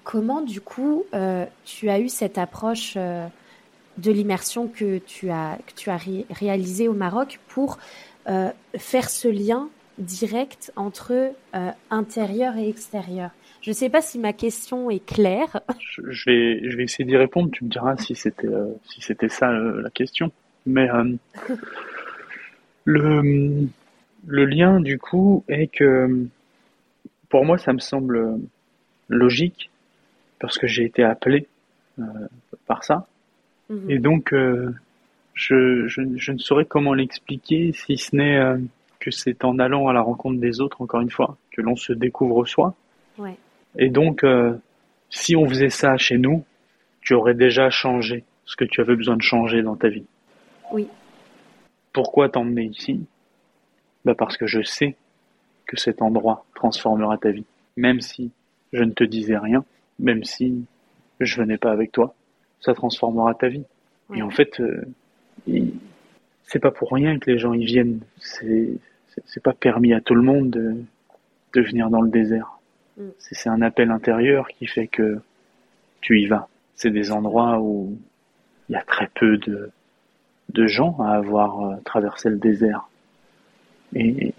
comment, 0.05 0.41
du 0.41 0.61
coup, 0.61 1.03
euh, 1.13 1.45
tu 1.65 1.89
as 1.89 1.99
eu 1.99 2.07
cette 2.07 2.37
approche 2.37 2.97
de 3.97 4.11
l'immersion 4.11 4.67
que 4.67 4.99
tu 4.99 5.29
as, 5.29 5.57
que 5.65 5.73
tu 5.73 5.89
as 5.89 5.99
réalisée 6.29 6.87
au 6.87 6.93
Maroc 6.93 7.39
pour 7.47 7.77
euh, 8.27 8.49
faire 8.77 9.09
ce 9.09 9.27
lien 9.27 9.69
direct 9.97 10.73
entre 10.75 11.31
intérieur 11.89 12.57
et 12.57 12.67
extérieur 12.67 13.29
Je 13.61 13.69
ne 13.69 13.73
sais 13.73 13.89
pas 13.89 14.01
si 14.01 14.19
ma 14.19 14.33
question 14.33 14.89
est 14.89 15.05
claire. 15.05 15.61
Je, 16.09 16.29
vais, 16.29 16.69
je 16.69 16.75
vais 16.75 16.83
essayer 16.83 17.05
d'y 17.05 17.15
répondre. 17.15 17.49
Tu 17.51 17.63
me 17.63 17.69
diras 17.69 17.95
si 17.95 18.13
c'était 18.13 18.49
si 18.83 18.99
c'était 18.99 19.29
ça 19.29 19.49
la 19.53 19.89
question. 19.89 20.33
Mais 20.65 20.89
le 22.83 23.69
le 24.27 24.45
lien, 24.45 24.79
du 24.79 24.97
coup, 24.97 25.43
est 25.47 25.67
que 25.67 26.27
pour 27.29 27.45
moi, 27.45 27.57
ça 27.57 27.73
me 27.73 27.79
semble 27.79 28.39
logique 29.07 29.69
parce 30.39 30.57
que 30.57 30.67
j'ai 30.67 30.83
été 30.83 31.03
appelé 31.03 31.47
euh, 31.99 32.03
par 32.65 32.83
ça. 32.83 33.07
Mhm. 33.69 33.89
Et 33.89 33.99
donc, 33.99 34.33
euh, 34.33 34.73
je, 35.33 35.87
je, 35.87 36.31
ne 36.31 36.37
saurais 36.37 36.65
comment 36.65 36.93
l'expliquer 36.93 37.71
si 37.73 37.97
ce 37.97 38.15
n'est 38.15 38.37
euh, 38.37 38.57
que 38.99 39.11
c'est 39.11 39.43
en 39.43 39.59
allant 39.59 39.87
à 39.87 39.93
la 39.93 40.01
rencontre 40.01 40.39
des 40.39 40.61
autres, 40.61 40.81
encore 40.81 41.01
une 41.01 41.11
fois, 41.11 41.37
que 41.51 41.61
l'on 41.61 41.75
se 41.75 41.93
découvre 41.93 42.45
soi. 42.45 42.75
Et 43.77 43.89
donc, 43.89 44.25
si 45.09 45.35
on 45.35 45.49
faisait 45.49 45.69
ça 45.69 45.97
chez 45.97 46.17
nous, 46.17 46.45
tu 47.01 47.13
aurais 47.13 47.33
déjà 47.33 47.69
changé 47.69 48.23
ce 48.45 48.55
que 48.55 48.63
tu 48.63 48.81
avais 48.81 48.95
besoin 48.95 49.17
de 49.17 49.21
changer 49.21 49.61
dans 49.61 49.75
ta 49.75 49.89
vie. 49.89 50.05
Oui. 50.71 50.87
Pourquoi 51.93 52.29
t'emmener 52.29 52.65
ici? 52.65 53.05
Bah 54.03 54.15
Parce 54.15 54.37
que 54.37 54.47
je 54.47 54.61
sais 54.61 54.95
que 55.65 55.77
cet 55.77 56.01
endroit 56.01 56.45
transformera 56.55 57.17
ta 57.17 57.31
vie. 57.31 57.45
Même 57.77 58.01
si 58.01 58.31
je 58.73 58.83
ne 58.83 58.91
te 58.91 59.03
disais 59.03 59.37
rien, 59.37 59.63
même 59.99 60.23
si 60.23 60.65
je 61.19 61.41
venais 61.41 61.57
pas 61.57 61.71
avec 61.71 61.91
toi, 61.91 62.13
ça 62.59 62.73
transformera 62.73 63.33
ta 63.33 63.47
vie. 63.47 63.63
Et 64.13 64.21
en 64.21 64.29
fait, 64.29 64.59
euh, 64.59 64.85
c'est 66.43 66.59
pas 66.59 66.71
pour 66.71 66.91
rien 66.91 67.17
que 67.19 67.29
les 67.31 67.39
gens 67.39 67.53
y 67.53 67.65
viennent. 67.65 68.01
C'est 68.19 68.77
c'est 69.25 69.41
pas 69.41 69.53
permis 69.53 69.93
à 69.93 70.01
tout 70.01 70.13
le 70.13 70.21
monde 70.21 70.49
de, 70.49 70.75
de 71.53 71.61
venir 71.61 71.89
dans 71.89 72.01
le 72.01 72.09
désert. 72.09 72.59
Mm. 72.97 73.03
C'est 73.17 73.49
un 73.49 73.61
appel 73.61 73.91
intérieur 73.91 74.47
qui 74.49 74.67
fait 74.67 74.87
que 74.87 75.19
tu 76.01 76.19
y 76.19 76.27
vas. 76.27 76.47
C'est 76.75 76.91
des 76.91 77.11
endroits 77.11 77.59
où 77.61 77.97
il 78.69 78.73
y 78.73 78.75
a 78.75 78.83
très 78.83 79.07
peu 79.15 79.37
de, 79.37 79.71
de 80.49 80.67
gens 80.67 80.97
à 80.99 81.11
avoir 81.11 81.61
euh, 81.61 81.75
traversé 81.85 82.29
le 82.29 82.37
désert. 82.37 82.89
Et 83.93 84.33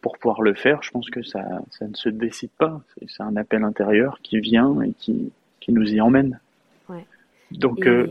pour 0.00 0.16
pouvoir 0.18 0.42
le 0.42 0.54
faire, 0.54 0.82
je 0.82 0.90
pense 0.90 1.10
que 1.10 1.22
ça, 1.22 1.44
ça 1.70 1.86
ne 1.86 1.94
se 1.94 2.08
décide 2.08 2.50
pas. 2.58 2.80
C'est 3.06 3.22
un 3.22 3.36
appel 3.36 3.62
intérieur 3.62 4.18
qui 4.22 4.40
vient 4.40 4.80
et 4.82 4.92
qui, 4.92 5.32
qui 5.60 5.72
nous 5.72 5.92
y 5.92 6.00
emmène. 6.00 6.40
Donc, 7.58 7.86
euh, 7.86 8.08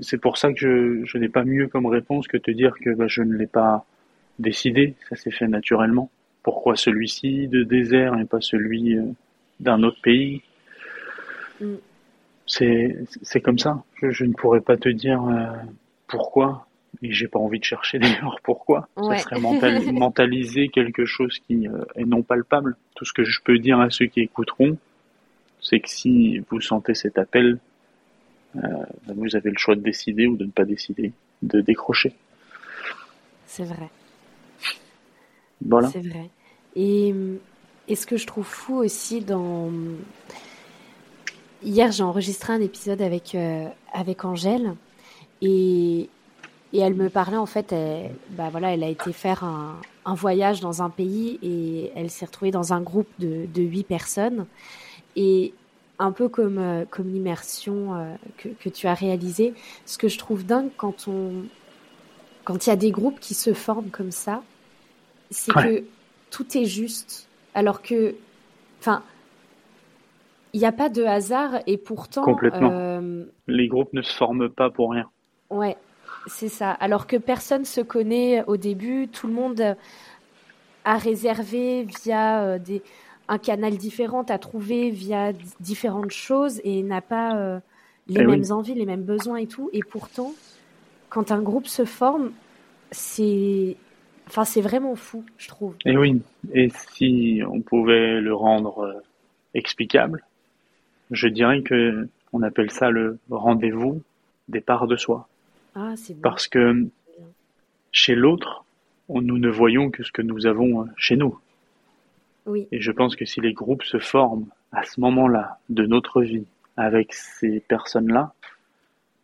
c'est 0.00 0.18
pour 0.18 0.38
ça 0.38 0.52
que 0.52 0.58
je, 0.58 1.04
je 1.04 1.18
n'ai 1.18 1.28
pas 1.28 1.44
mieux 1.44 1.68
comme 1.68 1.86
réponse 1.86 2.26
que 2.26 2.36
te 2.36 2.50
dire 2.50 2.74
que 2.82 2.90
bah, 2.90 3.06
je 3.08 3.22
ne 3.22 3.34
l'ai 3.34 3.46
pas 3.46 3.84
décidé, 4.38 4.94
ça 5.08 5.16
s'est 5.16 5.30
fait 5.30 5.46
naturellement. 5.46 6.10
Pourquoi 6.42 6.76
celui-ci 6.76 7.48
de 7.48 7.62
désert 7.62 8.18
et 8.18 8.24
pas 8.24 8.40
celui 8.40 8.96
euh, 8.96 9.04
d'un 9.60 9.82
autre 9.82 10.00
pays? 10.02 10.42
Mm. 11.60 11.74
C'est 12.46 13.40
comme 13.42 13.58
ça. 13.58 13.82
Je, 14.02 14.24
ne 14.24 14.32
pourrais 14.34 14.60
pas 14.60 14.76
te 14.76 14.88
dire 14.88 15.22
euh, 15.24 15.46
pourquoi, 16.06 16.66
et 17.02 17.10
j'ai 17.12 17.26
pas 17.26 17.38
envie 17.38 17.58
de 17.58 17.64
chercher 17.64 17.98
d'ailleurs 18.00 18.38
pourquoi. 18.42 18.88
Ça 18.96 19.18
serait 19.18 19.40
mentaliser 19.92 20.68
quelque 20.68 21.06
chose 21.06 21.38
qui 21.46 21.66
est 21.96 22.04
non 22.04 22.22
palpable. 22.22 22.76
Tout 22.94 23.04
ce 23.04 23.12
que 23.12 23.24
je 23.24 23.40
peux 23.42 23.58
dire 23.58 23.80
à 23.80 23.88
ceux 23.90 24.06
qui 24.06 24.20
écouteront, 24.20 24.76
c'est 25.62 25.80
que 25.80 25.88
si 25.88 26.42
vous 26.50 26.60
sentez 26.60 26.94
cet 26.94 27.16
appel, 27.16 27.58
vous 28.54 29.36
avez 29.36 29.50
le 29.50 29.58
choix 29.58 29.74
de 29.74 29.80
décider 29.80 30.26
ou 30.26 30.36
de 30.36 30.44
ne 30.44 30.50
pas 30.50 30.64
décider, 30.64 31.12
de 31.42 31.60
décrocher. 31.60 32.14
C'est 33.46 33.64
vrai. 33.64 33.88
Voilà. 35.64 35.88
C'est 35.88 36.00
vrai. 36.00 36.30
Et, 36.76 37.14
et, 37.88 37.94
ce 37.94 38.06
que 38.06 38.16
je 38.16 38.26
trouve 38.26 38.46
fou 38.46 38.76
aussi 38.76 39.20
dans... 39.20 39.70
Hier, 41.62 41.90
j'ai 41.92 42.02
enregistré 42.02 42.52
un 42.52 42.60
épisode 42.60 43.00
avec, 43.00 43.34
euh, 43.34 43.66
avec 43.92 44.24
Angèle 44.24 44.74
et, 45.40 46.10
et 46.72 46.78
elle 46.78 46.94
me 46.94 47.08
parlait, 47.08 47.36
en 47.36 47.46
fait, 47.46 47.72
elle, 47.72 48.10
bah 48.30 48.48
voilà, 48.50 48.74
elle 48.74 48.82
a 48.82 48.88
été 48.88 49.12
faire 49.12 49.44
un, 49.44 49.80
un 50.04 50.14
voyage 50.14 50.60
dans 50.60 50.82
un 50.82 50.90
pays 50.90 51.38
et 51.42 51.92
elle 51.94 52.10
s'est 52.10 52.26
retrouvée 52.26 52.50
dans 52.50 52.72
un 52.72 52.80
groupe 52.80 53.08
de, 53.18 53.46
de 53.52 53.62
8 53.62 53.84
personnes. 53.84 54.46
Et 55.16 55.54
un 55.98 56.12
peu 56.12 56.28
comme, 56.28 56.58
euh, 56.58 56.84
comme 56.90 57.08
l'immersion 57.08 57.94
euh, 57.94 58.14
que, 58.38 58.48
que, 58.48 58.68
tu 58.68 58.86
as 58.86 58.94
réalisée, 58.94 59.54
ce 59.86 59.98
que 59.98 60.08
je 60.08 60.18
trouve 60.18 60.44
dingue 60.44 60.70
quand 60.76 61.08
on 61.08 61.44
quand 62.44 62.66
il 62.66 62.70
y 62.70 62.72
a 62.72 62.76
des 62.76 62.90
groupes 62.90 63.20
qui 63.20 63.32
se 63.32 63.54
forment 63.54 63.88
comme 63.88 64.10
ça, 64.10 64.42
c'est 65.30 65.52
que 65.54 65.84
tout 66.30 66.58
est 66.58 66.66
juste. 66.66 67.26
Alors 67.54 67.80
que, 67.80 68.16
enfin, 68.80 69.02
il 70.52 70.60
n'y 70.60 70.66
a 70.66 70.72
pas 70.72 70.90
de 70.90 71.02
hasard 71.04 71.52
et 71.66 71.78
pourtant. 71.78 72.22
Complètement. 72.22 72.68
Euh, 72.70 73.24
Les 73.46 73.66
groupes 73.66 73.94
ne 73.94 74.02
se 74.02 74.14
forment 74.14 74.50
pas 74.50 74.68
pour 74.68 74.90
rien. 74.90 75.08
Ouais, 75.48 75.78
c'est 76.26 76.50
ça. 76.50 76.70
Alors 76.70 77.06
que 77.06 77.16
personne 77.16 77.64
se 77.64 77.80
connaît 77.80 78.44
au 78.46 78.58
début, 78.58 79.08
tout 79.08 79.26
le 79.26 79.32
monde 79.32 79.76
a 80.84 80.98
réservé 80.98 81.84
via 81.84 82.58
des, 82.58 82.82
un 83.28 83.38
canal 83.38 83.76
différent, 83.76 84.22
a 84.22 84.38
trouvé 84.38 84.90
via 84.90 85.32
différentes 85.60 86.10
choses 86.10 86.60
et 86.64 86.82
n'a 86.82 87.00
pas 87.00 87.36
euh, 87.36 87.58
les 88.08 88.20
eh 88.20 88.26
mêmes 88.26 88.44
envies, 88.50 88.74
les 88.74 88.86
mêmes 88.86 89.04
besoins 89.04 89.38
et 89.38 89.46
tout. 89.46 89.70
Et 89.72 89.80
pourtant, 89.80 90.34
quand 91.08 91.32
un 91.32 91.40
groupe 91.40 91.66
se 91.66 91.84
forme, 91.84 92.32
c'est 92.90 93.76
Enfin, 94.26 94.44
c'est 94.44 94.62
vraiment 94.62 94.96
fou, 94.96 95.24
je 95.36 95.48
trouve. 95.48 95.74
Et 95.84 95.96
oui, 95.96 96.22
et 96.52 96.70
si 96.70 97.42
on 97.46 97.60
pouvait 97.60 98.20
le 98.20 98.34
rendre 98.34 98.78
euh, 98.78 98.94
explicable, 99.52 100.24
je 101.10 101.28
dirais 101.28 101.62
que 101.62 102.08
on 102.32 102.42
appelle 102.42 102.70
ça 102.70 102.90
le 102.90 103.18
rendez-vous 103.30 104.02
des 104.48 104.60
parts 104.60 104.86
de 104.86 104.96
soi. 104.96 105.28
Ah, 105.74 105.92
c'est 105.96 106.20
Parce 106.20 106.48
que 106.48 106.86
chez 107.92 108.14
l'autre, 108.14 108.64
nous 109.08 109.38
ne 109.38 109.48
voyons 109.48 109.90
que 109.90 110.02
ce 110.02 110.10
que 110.10 110.22
nous 110.22 110.46
avons 110.46 110.82
euh, 110.82 110.86
chez 110.96 111.16
nous. 111.16 111.38
Oui. 112.46 112.68
Et 112.72 112.80
je 112.80 112.92
pense 112.92 113.16
que 113.16 113.24
si 113.24 113.40
les 113.40 113.52
groupes 113.52 113.84
se 113.84 113.98
forment 113.98 114.46
à 114.72 114.82
ce 114.82 115.00
moment-là 115.00 115.58
de 115.68 115.86
notre 115.86 116.22
vie 116.22 116.46
avec 116.76 117.12
ces 117.12 117.60
personnes-là, 117.60 118.32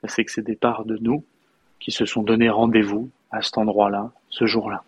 c'est 0.04 0.24
que 0.24 0.30
c'est 0.30 0.44
des 0.44 0.56
parts 0.56 0.84
de 0.84 0.96
nous 0.98 1.24
qui 1.78 1.90
se 1.90 2.06
sont 2.06 2.22
donné 2.22 2.48
rendez-vous 2.48 3.10
à 3.30 3.42
cet 3.42 3.58
endroit-là, 3.58 4.10
ce 4.28 4.46
jour-là. 4.46 4.82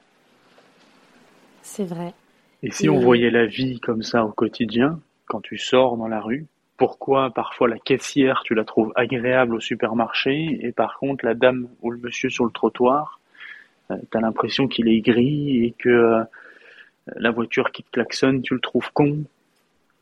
C'est 1.62 1.84
vrai. 1.84 2.14
Et 2.62 2.70
si 2.70 2.88
on 2.88 2.98
voyait 2.98 3.30
la 3.30 3.46
vie 3.46 3.80
comme 3.80 4.02
ça 4.02 4.24
au 4.24 4.32
quotidien, 4.32 5.00
quand 5.26 5.40
tu 5.40 5.58
sors 5.58 5.96
dans 5.96 6.08
la 6.08 6.20
rue, 6.20 6.46
pourquoi 6.76 7.30
parfois 7.30 7.68
la 7.68 7.78
caissière, 7.78 8.42
tu 8.44 8.54
la 8.54 8.64
trouves 8.64 8.92
agréable 8.96 9.54
au 9.54 9.60
supermarché, 9.60 10.58
et 10.62 10.72
par 10.72 10.98
contre 10.98 11.24
la 11.24 11.34
dame 11.34 11.68
ou 11.80 11.90
le 11.90 11.98
monsieur 11.98 12.30
sur 12.30 12.44
le 12.44 12.50
trottoir, 12.50 13.20
euh, 13.90 13.96
tu 14.10 14.16
as 14.16 14.20
l'impression 14.20 14.68
qu'il 14.68 14.88
est 14.88 15.00
gris 15.00 15.64
et 15.64 15.74
que 15.78 15.88
euh, 15.88 16.24
la 17.06 17.30
voiture 17.30 17.72
qui 17.72 17.82
te 17.82 17.90
klaxonne, 17.90 18.42
tu 18.42 18.54
le 18.54 18.60
trouves 18.60 18.92
con 18.92 19.24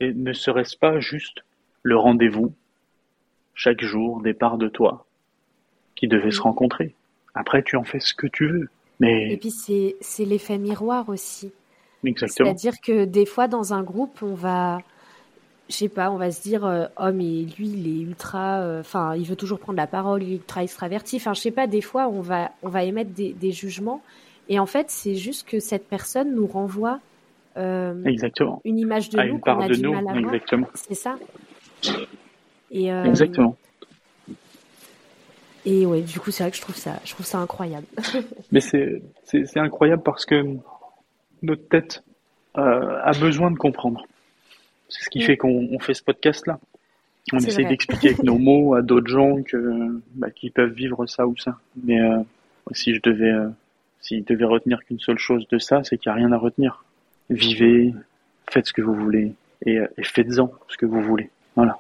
Et 0.01 0.13
ne 0.13 0.33
serait-ce 0.33 0.77
pas 0.77 1.01
juste 1.01 1.45
le 1.83 1.97
rendez-vous, 1.97 2.53
chaque 3.55 3.83
jour, 3.83 4.21
des 4.21 4.35
parts 4.35 4.59
de 4.59 4.69
toi, 4.69 5.07
qui 5.95 6.09
devaient 6.09 6.31
se 6.31 6.43
rencontrer 6.43 6.95
Après, 7.35 7.63
tu 7.63 7.77
en 7.77 7.85
fais 7.85 8.01
ce 8.01 8.15
que 8.15 8.27
tu 8.27 8.49
veux. 8.49 8.69
Et 9.03 9.39
puis 9.39 9.51
c'est 9.51 10.25
l'effet 10.25 10.59
miroir 10.59 11.09
aussi. 11.09 11.53
Exactement. 12.05 12.49
C'est-à-dire 12.49 12.81
que 12.81 13.05
des 13.05 13.27
fois 13.27 13.49
dans 13.49 13.73
un 13.75 13.83
groupe, 13.83 14.23
on 14.23 14.35
va, 14.35 14.81
je 15.69 15.75
sais 15.75 15.89
pas, 15.89 16.11
on 16.11 16.17
va 16.17 16.31
se 16.31 16.43
dire, 16.43 16.65
euh, 16.65 16.87
oh 16.99 17.11
mais 17.13 17.45
lui 17.59 17.69
il 17.69 17.87
est 17.87 18.03
ultra, 18.03 18.61
euh, 18.61 18.81
enfin 18.81 19.15
il 19.17 19.25
veut 19.25 19.37
toujours 19.37 19.59
prendre 19.59 19.77
la 19.77 19.87
parole, 19.87 20.23
il 20.23 20.33
est 20.33 20.37
ultra 20.37 20.63
extraverti. 20.63 21.17
Enfin 21.17 21.35
je 21.35 21.41
sais 21.41 21.51
pas, 21.51 21.67
des 21.67 21.81
fois 21.81 22.09
on 22.09 22.21
va 22.21 22.53
on 22.63 22.69
va 22.69 22.85
émettre 22.85 23.11
des, 23.11 23.33
des 23.33 23.53
jugements 23.53 24.03
et 24.51 24.59
en 24.59 24.67
fait 24.67 24.91
c'est 24.91 25.15
juste 25.15 25.49
que 25.49 25.61
cette 25.61 25.89
personne 25.89 26.35
nous 26.35 26.47
renvoie 26.47 27.01
euh, 27.57 28.05
Exactement. 28.05 28.61
une 28.65 28.79
image 28.79 29.09
de 29.09 29.21
nous 29.23 29.39
qu'on 29.39 29.61
a 29.61 29.69
du 29.69 29.89
mal 29.89 30.07
à 30.09 30.19
Exactement. 30.19 30.67
voir. 30.67 30.77
C'est 30.77 30.95
ça. 30.95 31.19
Et, 32.71 32.93
euh, 32.93 33.05
Exactement. 33.05 33.57
Et 35.67 35.85
ouais, 35.85 36.01
du 36.01 36.19
coup, 36.21 36.31
c'est 36.31 36.43
vrai 36.43 36.51
que 36.51 36.57
je 36.57 36.63
trouve 36.63 36.77
ça, 36.77 37.01
je 37.05 37.13
trouve 37.13 37.27
ça 37.27 37.39
incroyable. 37.39 37.87
Mais 38.53 38.61
c'est, 38.61 39.03
c'est, 39.25 39.59
incroyable 39.59 40.03
parce 40.03 40.25
que 40.25 40.57
notre 41.43 41.69
tête 41.69 42.03
euh, 42.57 42.99
a 43.03 43.13
besoin 43.13 43.51
de 43.51 43.57
comprendre. 43.57 44.07
C'est 44.89 45.05
ce 45.05 45.11
qui 45.11 45.21
mm. 45.21 45.23
fait 45.23 45.37
qu'on 45.37 45.79
fait 45.81 45.95
ce 45.95 46.03
podcast-là. 46.03 46.59
On 47.33 47.39
essaie 47.39 47.65
d'expliquer 47.65 48.09
avec 48.09 48.23
nos 48.23 48.39
mots 48.39 48.75
à 48.75 48.83
d'autres 48.83 49.09
gens 49.09 49.43
que, 49.43 50.01
bah, 50.15 50.31
qui 50.31 50.51
peuvent 50.51 50.73
vivre 50.73 51.07
ça 51.07 51.27
ou 51.27 51.37
ça. 51.37 51.59
Mais 51.85 52.01
euh, 52.01 52.19
si 52.73 52.95
je 52.95 53.01
devais, 53.03 53.31
euh, 53.31 53.49
s'il 54.01 54.25
devait 54.25 54.45
retenir 54.45 54.85
qu'une 54.85 55.01
seule 55.01 55.19
chose 55.19 55.47
de 55.49 55.59
ça, 55.59 55.83
c'est 55.85 55.99
qu'il 55.99 56.11
n'y 56.11 56.19
a 56.19 56.25
rien 56.25 56.33
à 56.33 56.39
retenir. 56.39 56.85
Vivez, 57.29 57.95
faites 58.51 58.67
ce 58.67 58.73
que 58.73 58.83
vous 58.83 58.95
voulez 58.95 59.35
et, 59.67 59.79
et 59.97 60.03
faites-en 60.03 60.51
ce 60.69 60.77
que 60.77 60.87
vous 60.87 61.01
voulez. 61.01 61.31
Voilà. 61.57 61.79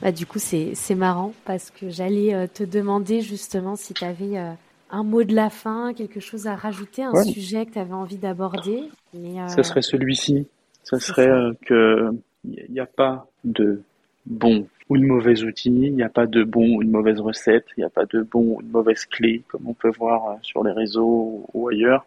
Bah, 0.00 0.12
du 0.12 0.26
coup, 0.26 0.38
c'est 0.38 0.94
marrant 0.94 1.32
parce 1.44 1.70
que 1.70 1.88
j'allais 1.88 2.34
euh, 2.34 2.46
te 2.46 2.62
demander 2.62 3.22
justement 3.22 3.76
si 3.76 3.94
tu 3.94 4.04
avais 4.04 4.38
euh, 4.38 4.52
un 4.90 5.02
mot 5.02 5.24
de 5.24 5.34
la 5.34 5.50
fin, 5.50 5.94
quelque 5.94 6.20
chose 6.20 6.46
à 6.46 6.54
rajouter, 6.54 7.02
un 7.02 7.24
sujet 7.24 7.64
que 7.66 7.72
tu 7.72 7.78
avais 7.78 7.94
envie 7.94 8.18
d'aborder. 8.18 8.84
Euh... 9.14 9.48
Ça 9.48 9.62
serait 9.62 9.82
celui-ci. 9.82 10.46
Ça 10.82 11.00
serait 11.00 11.28
euh, 11.28 11.52
que 11.66 12.10
il 12.44 12.70
n'y 12.70 12.78
a 12.78 12.86
pas 12.86 13.26
de 13.44 13.82
bon 14.26 14.68
ou 14.88 14.98
de 14.98 15.04
mauvais 15.04 15.42
outil, 15.42 15.70
il 15.70 15.94
n'y 15.94 16.02
a 16.02 16.08
pas 16.08 16.26
de 16.26 16.44
bon 16.44 16.76
ou 16.76 16.84
de 16.84 16.88
mauvaise 16.88 17.20
recette, 17.20 17.66
il 17.76 17.80
n'y 17.80 17.86
a 17.86 17.90
pas 17.90 18.06
de 18.06 18.22
bon 18.22 18.56
ou 18.56 18.62
de 18.62 18.70
mauvaise 18.70 19.04
clé, 19.06 19.42
comme 19.48 19.66
on 19.66 19.74
peut 19.74 19.90
voir 19.90 20.38
sur 20.42 20.62
les 20.62 20.72
réseaux 20.72 21.46
ou 21.54 21.68
ailleurs. 21.68 22.06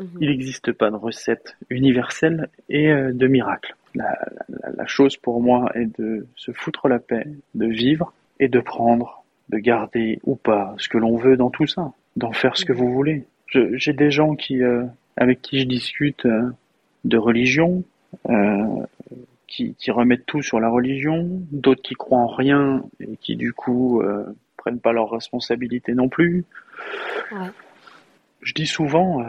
Mhm. 0.00 0.08
Il 0.20 0.30
n'existe 0.30 0.72
pas 0.72 0.90
de 0.90 0.96
recette 0.96 1.56
universelle 1.70 2.48
et 2.68 2.88
de 2.88 3.26
miracle 3.26 3.74
la, 3.96 4.86
chose 4.86 5.16
pour 5.16 5.40
moi 5.40 5.70
est 5.74 5.98
de 5.98 6.26
se 6.36 6.52
foutre 6.52 6.88
la 6.88 6.98
paix, 6.98 7.26
de 7.54 7.66
vivre 7.66 8.12
et 8.38 8.48
de 8.48 8.60
prendre, 8.60 9.24
de 9.48 9.58
garder 9.58 10.20
ou 10.24 10.36
pas 10.36 10.74
ce 10.78 10.88
que 10.88 10.98
l'on 10.98 11.16
veut 11.16 11.36
dans 11.36 11.50
tout 11.50 11.66
ça, 11.66 11.92
d'en 12.16 12.32
faire 12.32 12.56
ce 12.56 12.64
que 12.64 12.72
vous 12.72 12.92
voulez. 12.92 13.24
J'ai 13.48 13.92
des 13.92 14.10
gens 14.10 14.34
qui, 14.34 14.62
euh, 14.62 14.84
avec 15.16 15.40
qui 15.42 15.60
je 15.60 15.66
discute 15.66 16.26
euh, 16.26 16.50
de 17.04 17.16
religion, 17.16 17.84
euh, 18.28 18.86
qui, 19.46 19.74
qui, 19.74 19.90
remettent 19.90 20.26
tout 20.26 20.42
sur 20.42 20.60
la 20.60 20.68
religion, 20.68 21.42
d'autres 21.52 21.82
qui 21.82 21.94
croient 21.94 22.18
en 22.18 22.26
rien 22.26 22.84
et 23.00 23.16
qui 23.16 23.36
du 23.36 23.52
coup 23.52 24.02
prennent 24.66 24.80
pas 24.80 24.92
leurs 24.92 25.10
responsabilités 25.10 25.94
non 25.94 26.08
plus. 26.08 26.44
je 28.42 28.52
dis 28.52 28.66
souvent, 28.66 29.22
euh, 29.22 29.26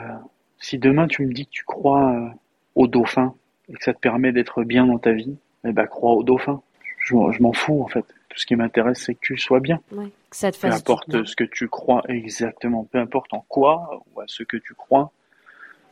si 0.59 0.79
demain 0.79 1.07
tu 1.07 1.23
me 1.27 1.31
dis 1.31 1.45
que 1.45 1.51
tu 1.51 1.63
crois 1.63 2.11
euh, 2.11 2.29
au 2.73 2.87
dauphin 2.87 3.35
et 3.69 3.73
que 3.73 3.83
ça 3.83 3.93
te 3.93 3.99
permet 3.99 4.31
d'être 4.31 4.63
bien 4.63 4.87
dans 4.87 4.97
ta 4.97 5.11
vie, 5.11 5.37
eh 5.63 5.71
ben 5.73 5.85
crois 5.85 6.13
au 6.13 6.23
dauphin. 6.23 6.61
Je, 6.99 7.13
je 7.31 7.41
m'en 7.43 7.53
fous 7.53 7.83
en 7.83 7.87
fait. 7.87 8.05
Tout 8.29 8.39
ce 8.39 8.47
qui 8.47 8.55
m'intéresse, 8.55 9.03
c'est 9.05 9.13
que 9.13 9.19
tu 9.21 9.37
sois 9.37 9.59
bien. 9.59 9.79
Ouais, 9.91 10.11
que 10.31 10.35
ça 10.35 10.51
te 10.51 10.57
fasse 10.57 10.81
Peu 10.81 10.91
importe 10.91 11.25
ce 11.25 11.35
que 11.35 11.43
tu 11.43 11.67
crois 11.67 12.01
exactement, 12.07 12.85
peu 12.85 12.97
importe 12.97 13.31
en 13.33 13.45
quoi 13.47 14.03
ou 14.13 14.21
à 14.21 14.23
ce 14.25 14.41
que 14.41 14.57
tu 14.57 14.73
crois, 14.73 15.11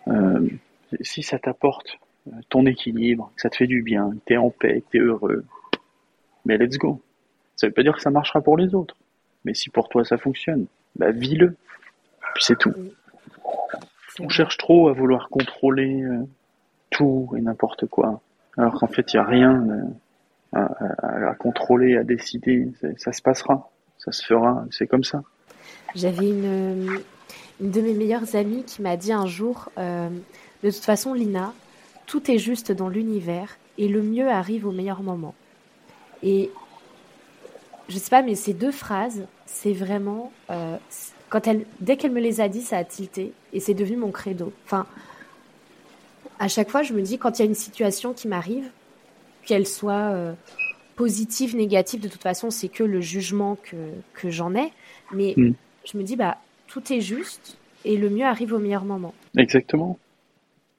euh, 0.08 0.50
si 1.02 1.22
ça 1.22 1.38
t'apporte 1.38 1.90
euh, 1.94 2.05
ton 2.50 2.66
équilibre, 2.66 3.32
que 3.36 3.42
ça 3.42 3.50
te 3.50 3.56
fait 3.56 3.68
du 3.68 3.82
bien, 3.82 4.12
que 4.12 4.26
t'es 4.26 4.38
en 4.38 4.50
paix, 4.50 4.82
que 4.82 4.92
t'es 4.92 5.00
heureux, 5.00 5.46
mais 6.46 6.58
let's 6.58 6.78
go. 6.78 7.02
Ça 7.56 7.68
veut 7.68 7.74
pas 7.74 7.84
dire 7.84 7.96
que 7.96 8.02
ça 8.02 8.12
marchera 8.12 8.42
pour 8.42 8.58
les 8.58 8.76
autres, 8.76 8.96
mais 9.44 9.54
si 9.54 9.70
pour 9.70 9.90
toi 9.90 10.04
ça 10.04 10.18
fonctionne, 10.18 10.66
bah 10.96 11.12
vis-le. 11.12 11.56
Puis 12.34 12.44
c'est 12.44 12.58
tout. 12.58 12.74
On 14.20 14.30
cherche 14.30 14.58
trop 14.58 14.90
à 14.90 14.94
vouloir 14.94 15.30
contrôler 15.30 16.04
euh, 16.04 16.24
tout 16.90 17.32
et 17.38 17.42
n'importe 17.42 17.86
quoi, 17.88 18.22
alors 18.58 18.74
qu'en 18.80 18.88
fait 18.88 19.14
il 19.14 19.18
y 19.18 19.20
a 19.20 19.24
rien 19.24 19.68
euh, 20.56 20.60
à, 21.32 21.34
contrôler, 21.36 21.98
à 21.98 22.04
décider. 22.04 22.72
Ça 22.98 23.12
se 23.12 23.22
passera, 23.22 23.70
ça 23.98 24.12
se 24.12 24.26
fera, 24.26 24.66
c'est 24.72 24.88
comme 24.88 25.04
ça. 25.04 25.24
J'avais 25.96 26.30
une, 26.30 27.00
de 27.60 27.82
mes 27.82 27.94
meilleures 27.94 28.36
amies 28.36 28.64
qui 28.64 28.82
m'a 28.82 28.98
dit 28.98 29.14
un 29.14 29.28
jour, 29.28 29.70
euh, 29.78 30.10
de 30.64 30.72
toute 30.72 30.84
façon 30.84 31.14
Lina, 31.14 31.54
tout 32.06 32.30
est 32.32 32.38
juste 32.38 32.72
dans 32.72 32.90
l'univers 32.90 33.58
et 33.78 33.88
le 33.88 34.02
mieux 34.02 34.30
arrive 34.30 34.66
au 34.66 34.72
meilleur 34.72 35.04
moment. 35.04 35.36
Et 36.24 36.50
je 37.90 37.98
sais 37.98 38.10
pas, 38.10 38.22
mais 38.22 38.36
ces 38.36 38.54
deux 38.54 38.72
phrases, 38.72 39.26
c'est 39.46 39.74
vraiment 39.74 40.32
euh, 40.50 40.78
quand 41.30 41.48
elle, 41.48 41.66
dès 41.82 41.98
qu'elle 41.98 42.12
me 42.12 42.22
les 42.22 42.42
a 42.42 42.48
dit, 42.48 42.62
ça 42.62 42.78
a 42.78 42.84
tilté 42.84 43.34
et 43.54 43.60
c'est 43.60 43.74
devenu 43.74 43.98
mon 43.98 44.12
credo. 44.12 44.54
Enfin, 44.66 44.86
à 46.40 46.48
chaque 46.48 46.70
fois, 46.70 46.84
je 46.84 46.94
me 46.94 47.02
dis 47.02 47.18
quand 47.18 47.40
il 47.40 47.42
y 47.42 47.46
a 47.46 47.48
une 47.48 47.56
situation 47.56 48.14
qui 48.14 48.28
m'arrive, 48.28 48.70
qu'elle 49.46 49.68
soit 49.68 50.12
euh, 50.14 50.34
positive, 50.96 51.56
négative, 51.56 52.02
de 52.02 52.08
toute 52.08 52.24
façon, 52.24 52.50
c'est 52.50 52.70
que 52.70 52.84
le 52.84 53.02
jugement 53.02 53.58
que, 53.62 53.76
que 54.14 54.30
j'en 54.30 54.56
ai. 54.56 54.72
Mais 55.12 55.34
mm. 55.38 55.54
je 55.86 55.98
me 55.98 56.04
dis, 56.04 56.16
bah, 56.16 56.38
tout 56.68 56.92
est 56.92 57.02
juste 57.02 57.58
et 57.84 57.98
le 57.98 58.10
mieux 58.10 58.26
arrive 58.26 58.54
au 58.54 58.60
meilleur 58.60 58.86
moment. 58.86 59.14
Exactement. 59.38 60.00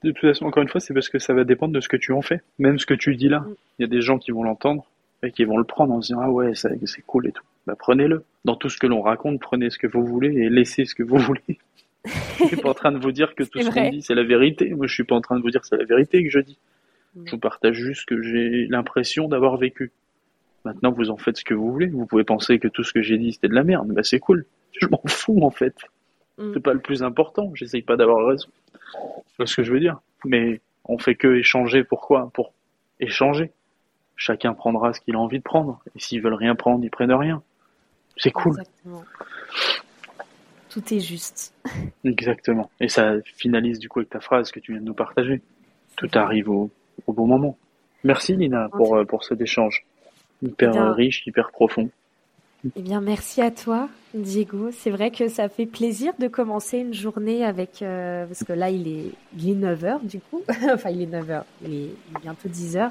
De 0.04 0.10
toute 0.10 0.20
façon, 0.20 0.46
encore 0.46 0.62
une 0.62 0.68
fois, 0.68 0.80
c'est 0.80 0.94
parce 0.94 1.08
que 1.08 1.18
ça 1.18 1.34
va 1.34 1.44
dépendre 1.44 1.72
de 1.72 1.80
ce 1.80 1.88
que 1.88 1.96
tu 1.96 2.12
en 2.12 2.22
fais. 2.22 2.40
Même 2.58 2.78
ce 2.78 2.86
que 2.86 2.94
tu 2.94 3.16
dis 3.16 3.28
là. 3.28 3.40
Mm. 3.40 3.54
Il 3.78 3.82
y 3.82 3.84
a 3.84 3.88
des 3.88 4.00
gens 4.00 4.18
qui 4.18 4.30
vont 4.30 4.42
l'entendre 4.42 4.86
et 5.22 5.32
qui 5.32 5.44
vont 5.44 5.56
le 5.56 5.64
prendre 5.64 5.94
en 5.94 6.02
se 6.02 6.08
disant, 6.08 6.20
ah 6.22 6.30
ouais, 6.30 6.52
c'est 6.54 7.02
cool 7.06 7.28
et 7.28 7.32
tout. 7.32 7.44
Bah, 7.66 7.74
prenez-le. 7.78 8.24
Dans 8.44 8.56
tout 8.56 8.68
ce 8.68 8.78
que 8.78 8.86
l'on 8.86 9.02
raconte, 9.02 9.40
prenez 9.40 9.70
ce 9.70 9.78
que 9.78 9.86
vous 9.86 10.04
voulez 10.04 10.28
et 10.28 10.48
laissez 10.48 10.84
ce 10.84 10.94
que 10.94 11.02
vous 11.02 11.18
voulez. 11.18 11.58
je 12.38 12.44
suis 12.44 12.56
pas 12.56 12.70
en 12.70 12.74
train 12.74 12.92
de 12.92 12.98
vous 12.98 13.12
dire 13.12 13.34
que 13.34 13.42
tout 13.42 13.60
ce 13.60 13.70
qu'on 13.70 13.90
dit, 13.90 14.02
c'est 14.02 14.14
la 14.14 14.24
vérité. 14.24 14.72
Moi, 14.74 14.86
je 14.86 14.94
suis 14.94 15.04
pas 15.04 15.16
en 15.16 15.20
train 15.20 15.36
de 15.36 15.42
vous 15.42 15.50
dire 15.50 15.60
que 15.60 15.66
c'est 15.66 15.76
la 15.76 15.84
vérité 15.84 16.22
que 16.22 16.30
je 16.30 16.40
dis. 16.40 16.58
Je 17.24 17.30
vous 17.30 17.38
partage 17.38 17.76
juste 17.76 18.02
ce 18.02 18.06
que 18.06 18.22
j'ai 18.22 18.66
l'impression 18.66 19.26
d'avoir 19.26 19.56
vécu. 19.56 19.90
Maintenant, 20.64 20.92
vous 20.92 21.10
en 21.10 21.16
faites 21.16 21.38
ce 21.38 21.44
que 21.44 21.54
vous 21.54 21.72
voulez. 21.72 21.86
Vous 21.86 22.06
pouvez 22.06 22.24
penser 22.24 22.58
que 22.58 22.68
tout 22.68 22.84
ce 22.84 22.92
que 22.92 23.00
j'ai 23.00 23.18
dit, 23.18 23.32
c'était 23.32 23.48
de 23.48 23.54
la 23.54 23.64
merde. 23.64 23.88
Bah, 23.88 24.02
c'est 24.02 24.18
cool. 24.18 24.44
Je 24.78 24.86
m'en 24.86 25.00
fous, 25.06 25.40
en 25.42 25.50
fait. 25.50 25.74
Mm. 26.38 26.52
C'est 26.54 26.62
pas 26.62 26.72
le 26.72 26.80
plus 26.80 27.02
important. 27.02 27.50
J'essaye 27.54 27.82
pas 27.82 27.96
d'avoir 27.96 28.26
raison. 28.26 28.48
C'est 29.36 29.46
ce 29.46 29.56
que 29.56 29.62
je 29.62 29.72
veux 29.72 29.80
dire? 29.80 30.00
Mais 30.24 30.60
on 30.84 30.98
fait 30.98 31.14
que 31.14 31.36
échanger. 31.36 31.84
Pourquoi? 31.84 32.30
Pour 32.32 32.52
échanger. 33.00 33.52
Chacun 34.16 34.54
prendra 34.54 34.92
ce 34.92 35.00
qu'il 35.00 35.14
a 35.14 35.18
envie 35.18 35.38
de 35.38 35.42
prendre. 35.42 35.82
Et 35.94 36.00
s'ils 36.00 36.22
veulent 36.22 36.34
rien 36.34 36.54
prendre, 36.54 36.84
ils 36.84 36.90
prennent 36.90 37.12
rien. 37.12 37.42
C'est 38.16 38.30
cool. 38.30 38.52
Exactement. 38.52 39.04
Tout 40.70 40.94
est 40.94 41.00
juste. 41.00 41.54
Exactement. 42.04 42.70
Et 42.80 42.88
ça 42.88 43.14
finalise 43.24 43.78
du 43.78 43.88
coup 43.88 44.00
avec 44.00 44.10
ta 44.10 44.20
phrase 44.20 44.50
que 44.50 44.60
tu 44.60 44.72
viens 44.72 44.80
de 44.80 44.86
nous 44.86 44.94
partager. 44.94 45.42
Tout 45.96 46.08
arrive 46.14 46.50
au, 46.50 46.70
au 47.06 47.12
bon 47.12 47.26
moment. 47.26 47.56
Merci 48.04 48.36
Lina 48.36 48.68
pour, 48.70 48.92
okay. 48.92 49.06
pour 49.06 49.24
cet 49.24 49.40
échange. 49.40 49.84
Hyper 50.42 50.72
bien, 50.72 50.92
riche, 50.92 51.26
hyper 51.26 51.50
profond. 51.50 51.90
Eh 52.74 52.82
bien, 52.82 53.00
merci 53.00 53.40
à 53.40 53.50
toi, 53.50 53.88
Diego. 54.14 54.70
C'est 54.72 54.90
vrai 54.90 55.10
que 55.10 55.28
ça 55.28 55.48
fait 55.48 55.66
plaisir 55.66 56.12
de 56.18 56.28
commencer 56.28 56.78
une 56.78 56.94
journée 56.94 57.44
avec. 57.44 57.82
Euh, 57.82 58.26
parce 58.26 58.44
que 58.44 58.52
là, 58.52 58.70
il 58.70 58.88
est, 58.88 59.12
il 59.38 59.50
est 59.50 59.54
9h 59.54 60.06
du 60.06 60.20
coup. 60.20 60.42
enfin, 60.72 60.90
il 60.90 61.02
est 61.02 61.06
9h. 61.06 61.42
Il 61.64 61.74
est, 61.74 61.76
il 61.76 62.16
est 62.16 62.20
bientôt 62.22 62.48
10h. 62.48 62.90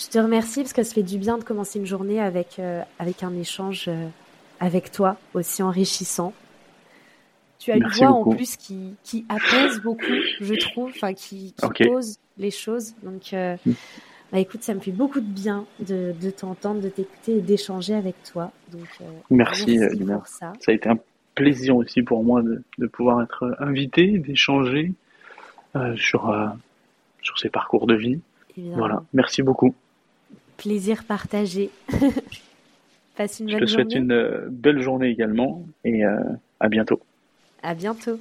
Je 0.00 0.06
te 0.06 0.18
remercie 0.18 0.60
parce 0.60 0.72
que 0.72 0.82
ça 0.82 0.94
fait 0.94 1.02
du 1.02 1.18
bien 1.18 1.36
de 1.36 1.44
commencer 1.44 1.78
une 1.78 1.86
journée 1.86 2.20
avec, 2.20 2.58
euh, 2.58 2.82
avec 2.98 3.22
un 3.22 3.34
échange 3.34 3.84
euh, 3.88 4.08
avec 4.58 4.92
toi 4.92 5.16
aussi 5.34 5.62
enrichissant. 5.62 6.32
Tu 7.58 7.70
as 7.70 7.76
une 7.76 7.86
voix 7.86 8.08
beaucoup. 8.08 8.32
en 8.32 8.34
plus 8.34 8.56
qui, 8.56 8.94
qui 9.04 9.26
apaise 9.28 9.80
beaucoup, 9.82 10.04
je 10.40 10.54
trouve, 10.54 10.88
enfin 10.88 11.12
qui, 11.12 11.54
qui 11.74 11.84
pose 11.84 12.16
les 12.38 12.50
choses. 12.50 12.94
Donc, 13.02 13.34
euh, 13.34 13.56
bah, 14.32 14.38
écoute, 14.38 14.62
ça 14.62 14.74
me 14.74 14.80
fait 14.80 14.92
beaucoup 14.92 15.20
de 15.20 15.26
bien 15.26 15.66
de, 15.80 16.14
de 16.20 16.30
t'entendre, 16.30 16.80
de 16.80 16.88
t'écouter 16.88 17.38
et 17.38 17.40
d'échanger 17.40 17.94
avec 17.94 18.14
toi. 18.22 18.52
Donc, 18.70 18.86
euh, 19.00 19.04
Merci, 19.30 19.78
Lina. 19.92 20.18
pour 20.18 20.26
ça. 20.26 20.52
Ça 20.60 20.70
a 20.70 20.74
été 20.74 20.88
un 20.88 20.98
plaisir 21.34 21.76
aussi 21.76 22.02
pour 22.02 22.22
moi 22.22 22.42
de, 22.42 22.62
de 22.78 22.86
pouvoir 22.86 23.22
être 23.22 23.56
invité, 23.58 24.18
d'échanger 24.18 24.92
euh, 25.74 25.96
sur, 25.96 26.30
euh, 26.30 26.46
sur 27.22 27.38
ces 27.38 27.48
parcours 27.48 27.86
de 27.86 27.94
vie. 27.94 28.20
Évidemment. 28.56 28.78
Voilà. 28.78 29.02
Merci 29.12 29.42
beaucoup. 29.42 29.74
Plaisir 30.56 31.04
partagé. 31.04 31.70
Passe 33.16 33.40
une 33.40 33.48
Je 33.48 33.54
bonne 33.54 33.64
te 33.64 33.70
souhaite 33.70 33.94
une 33.94 34.46
belle 34.50 34.80
journée 34.80 35.08
également 35.08 35.64
et 35.84 36.04
à 36.04 36.68
bientôt. 36.68 37.00
À 37.62 37.74
bientôt. 37.74 38.18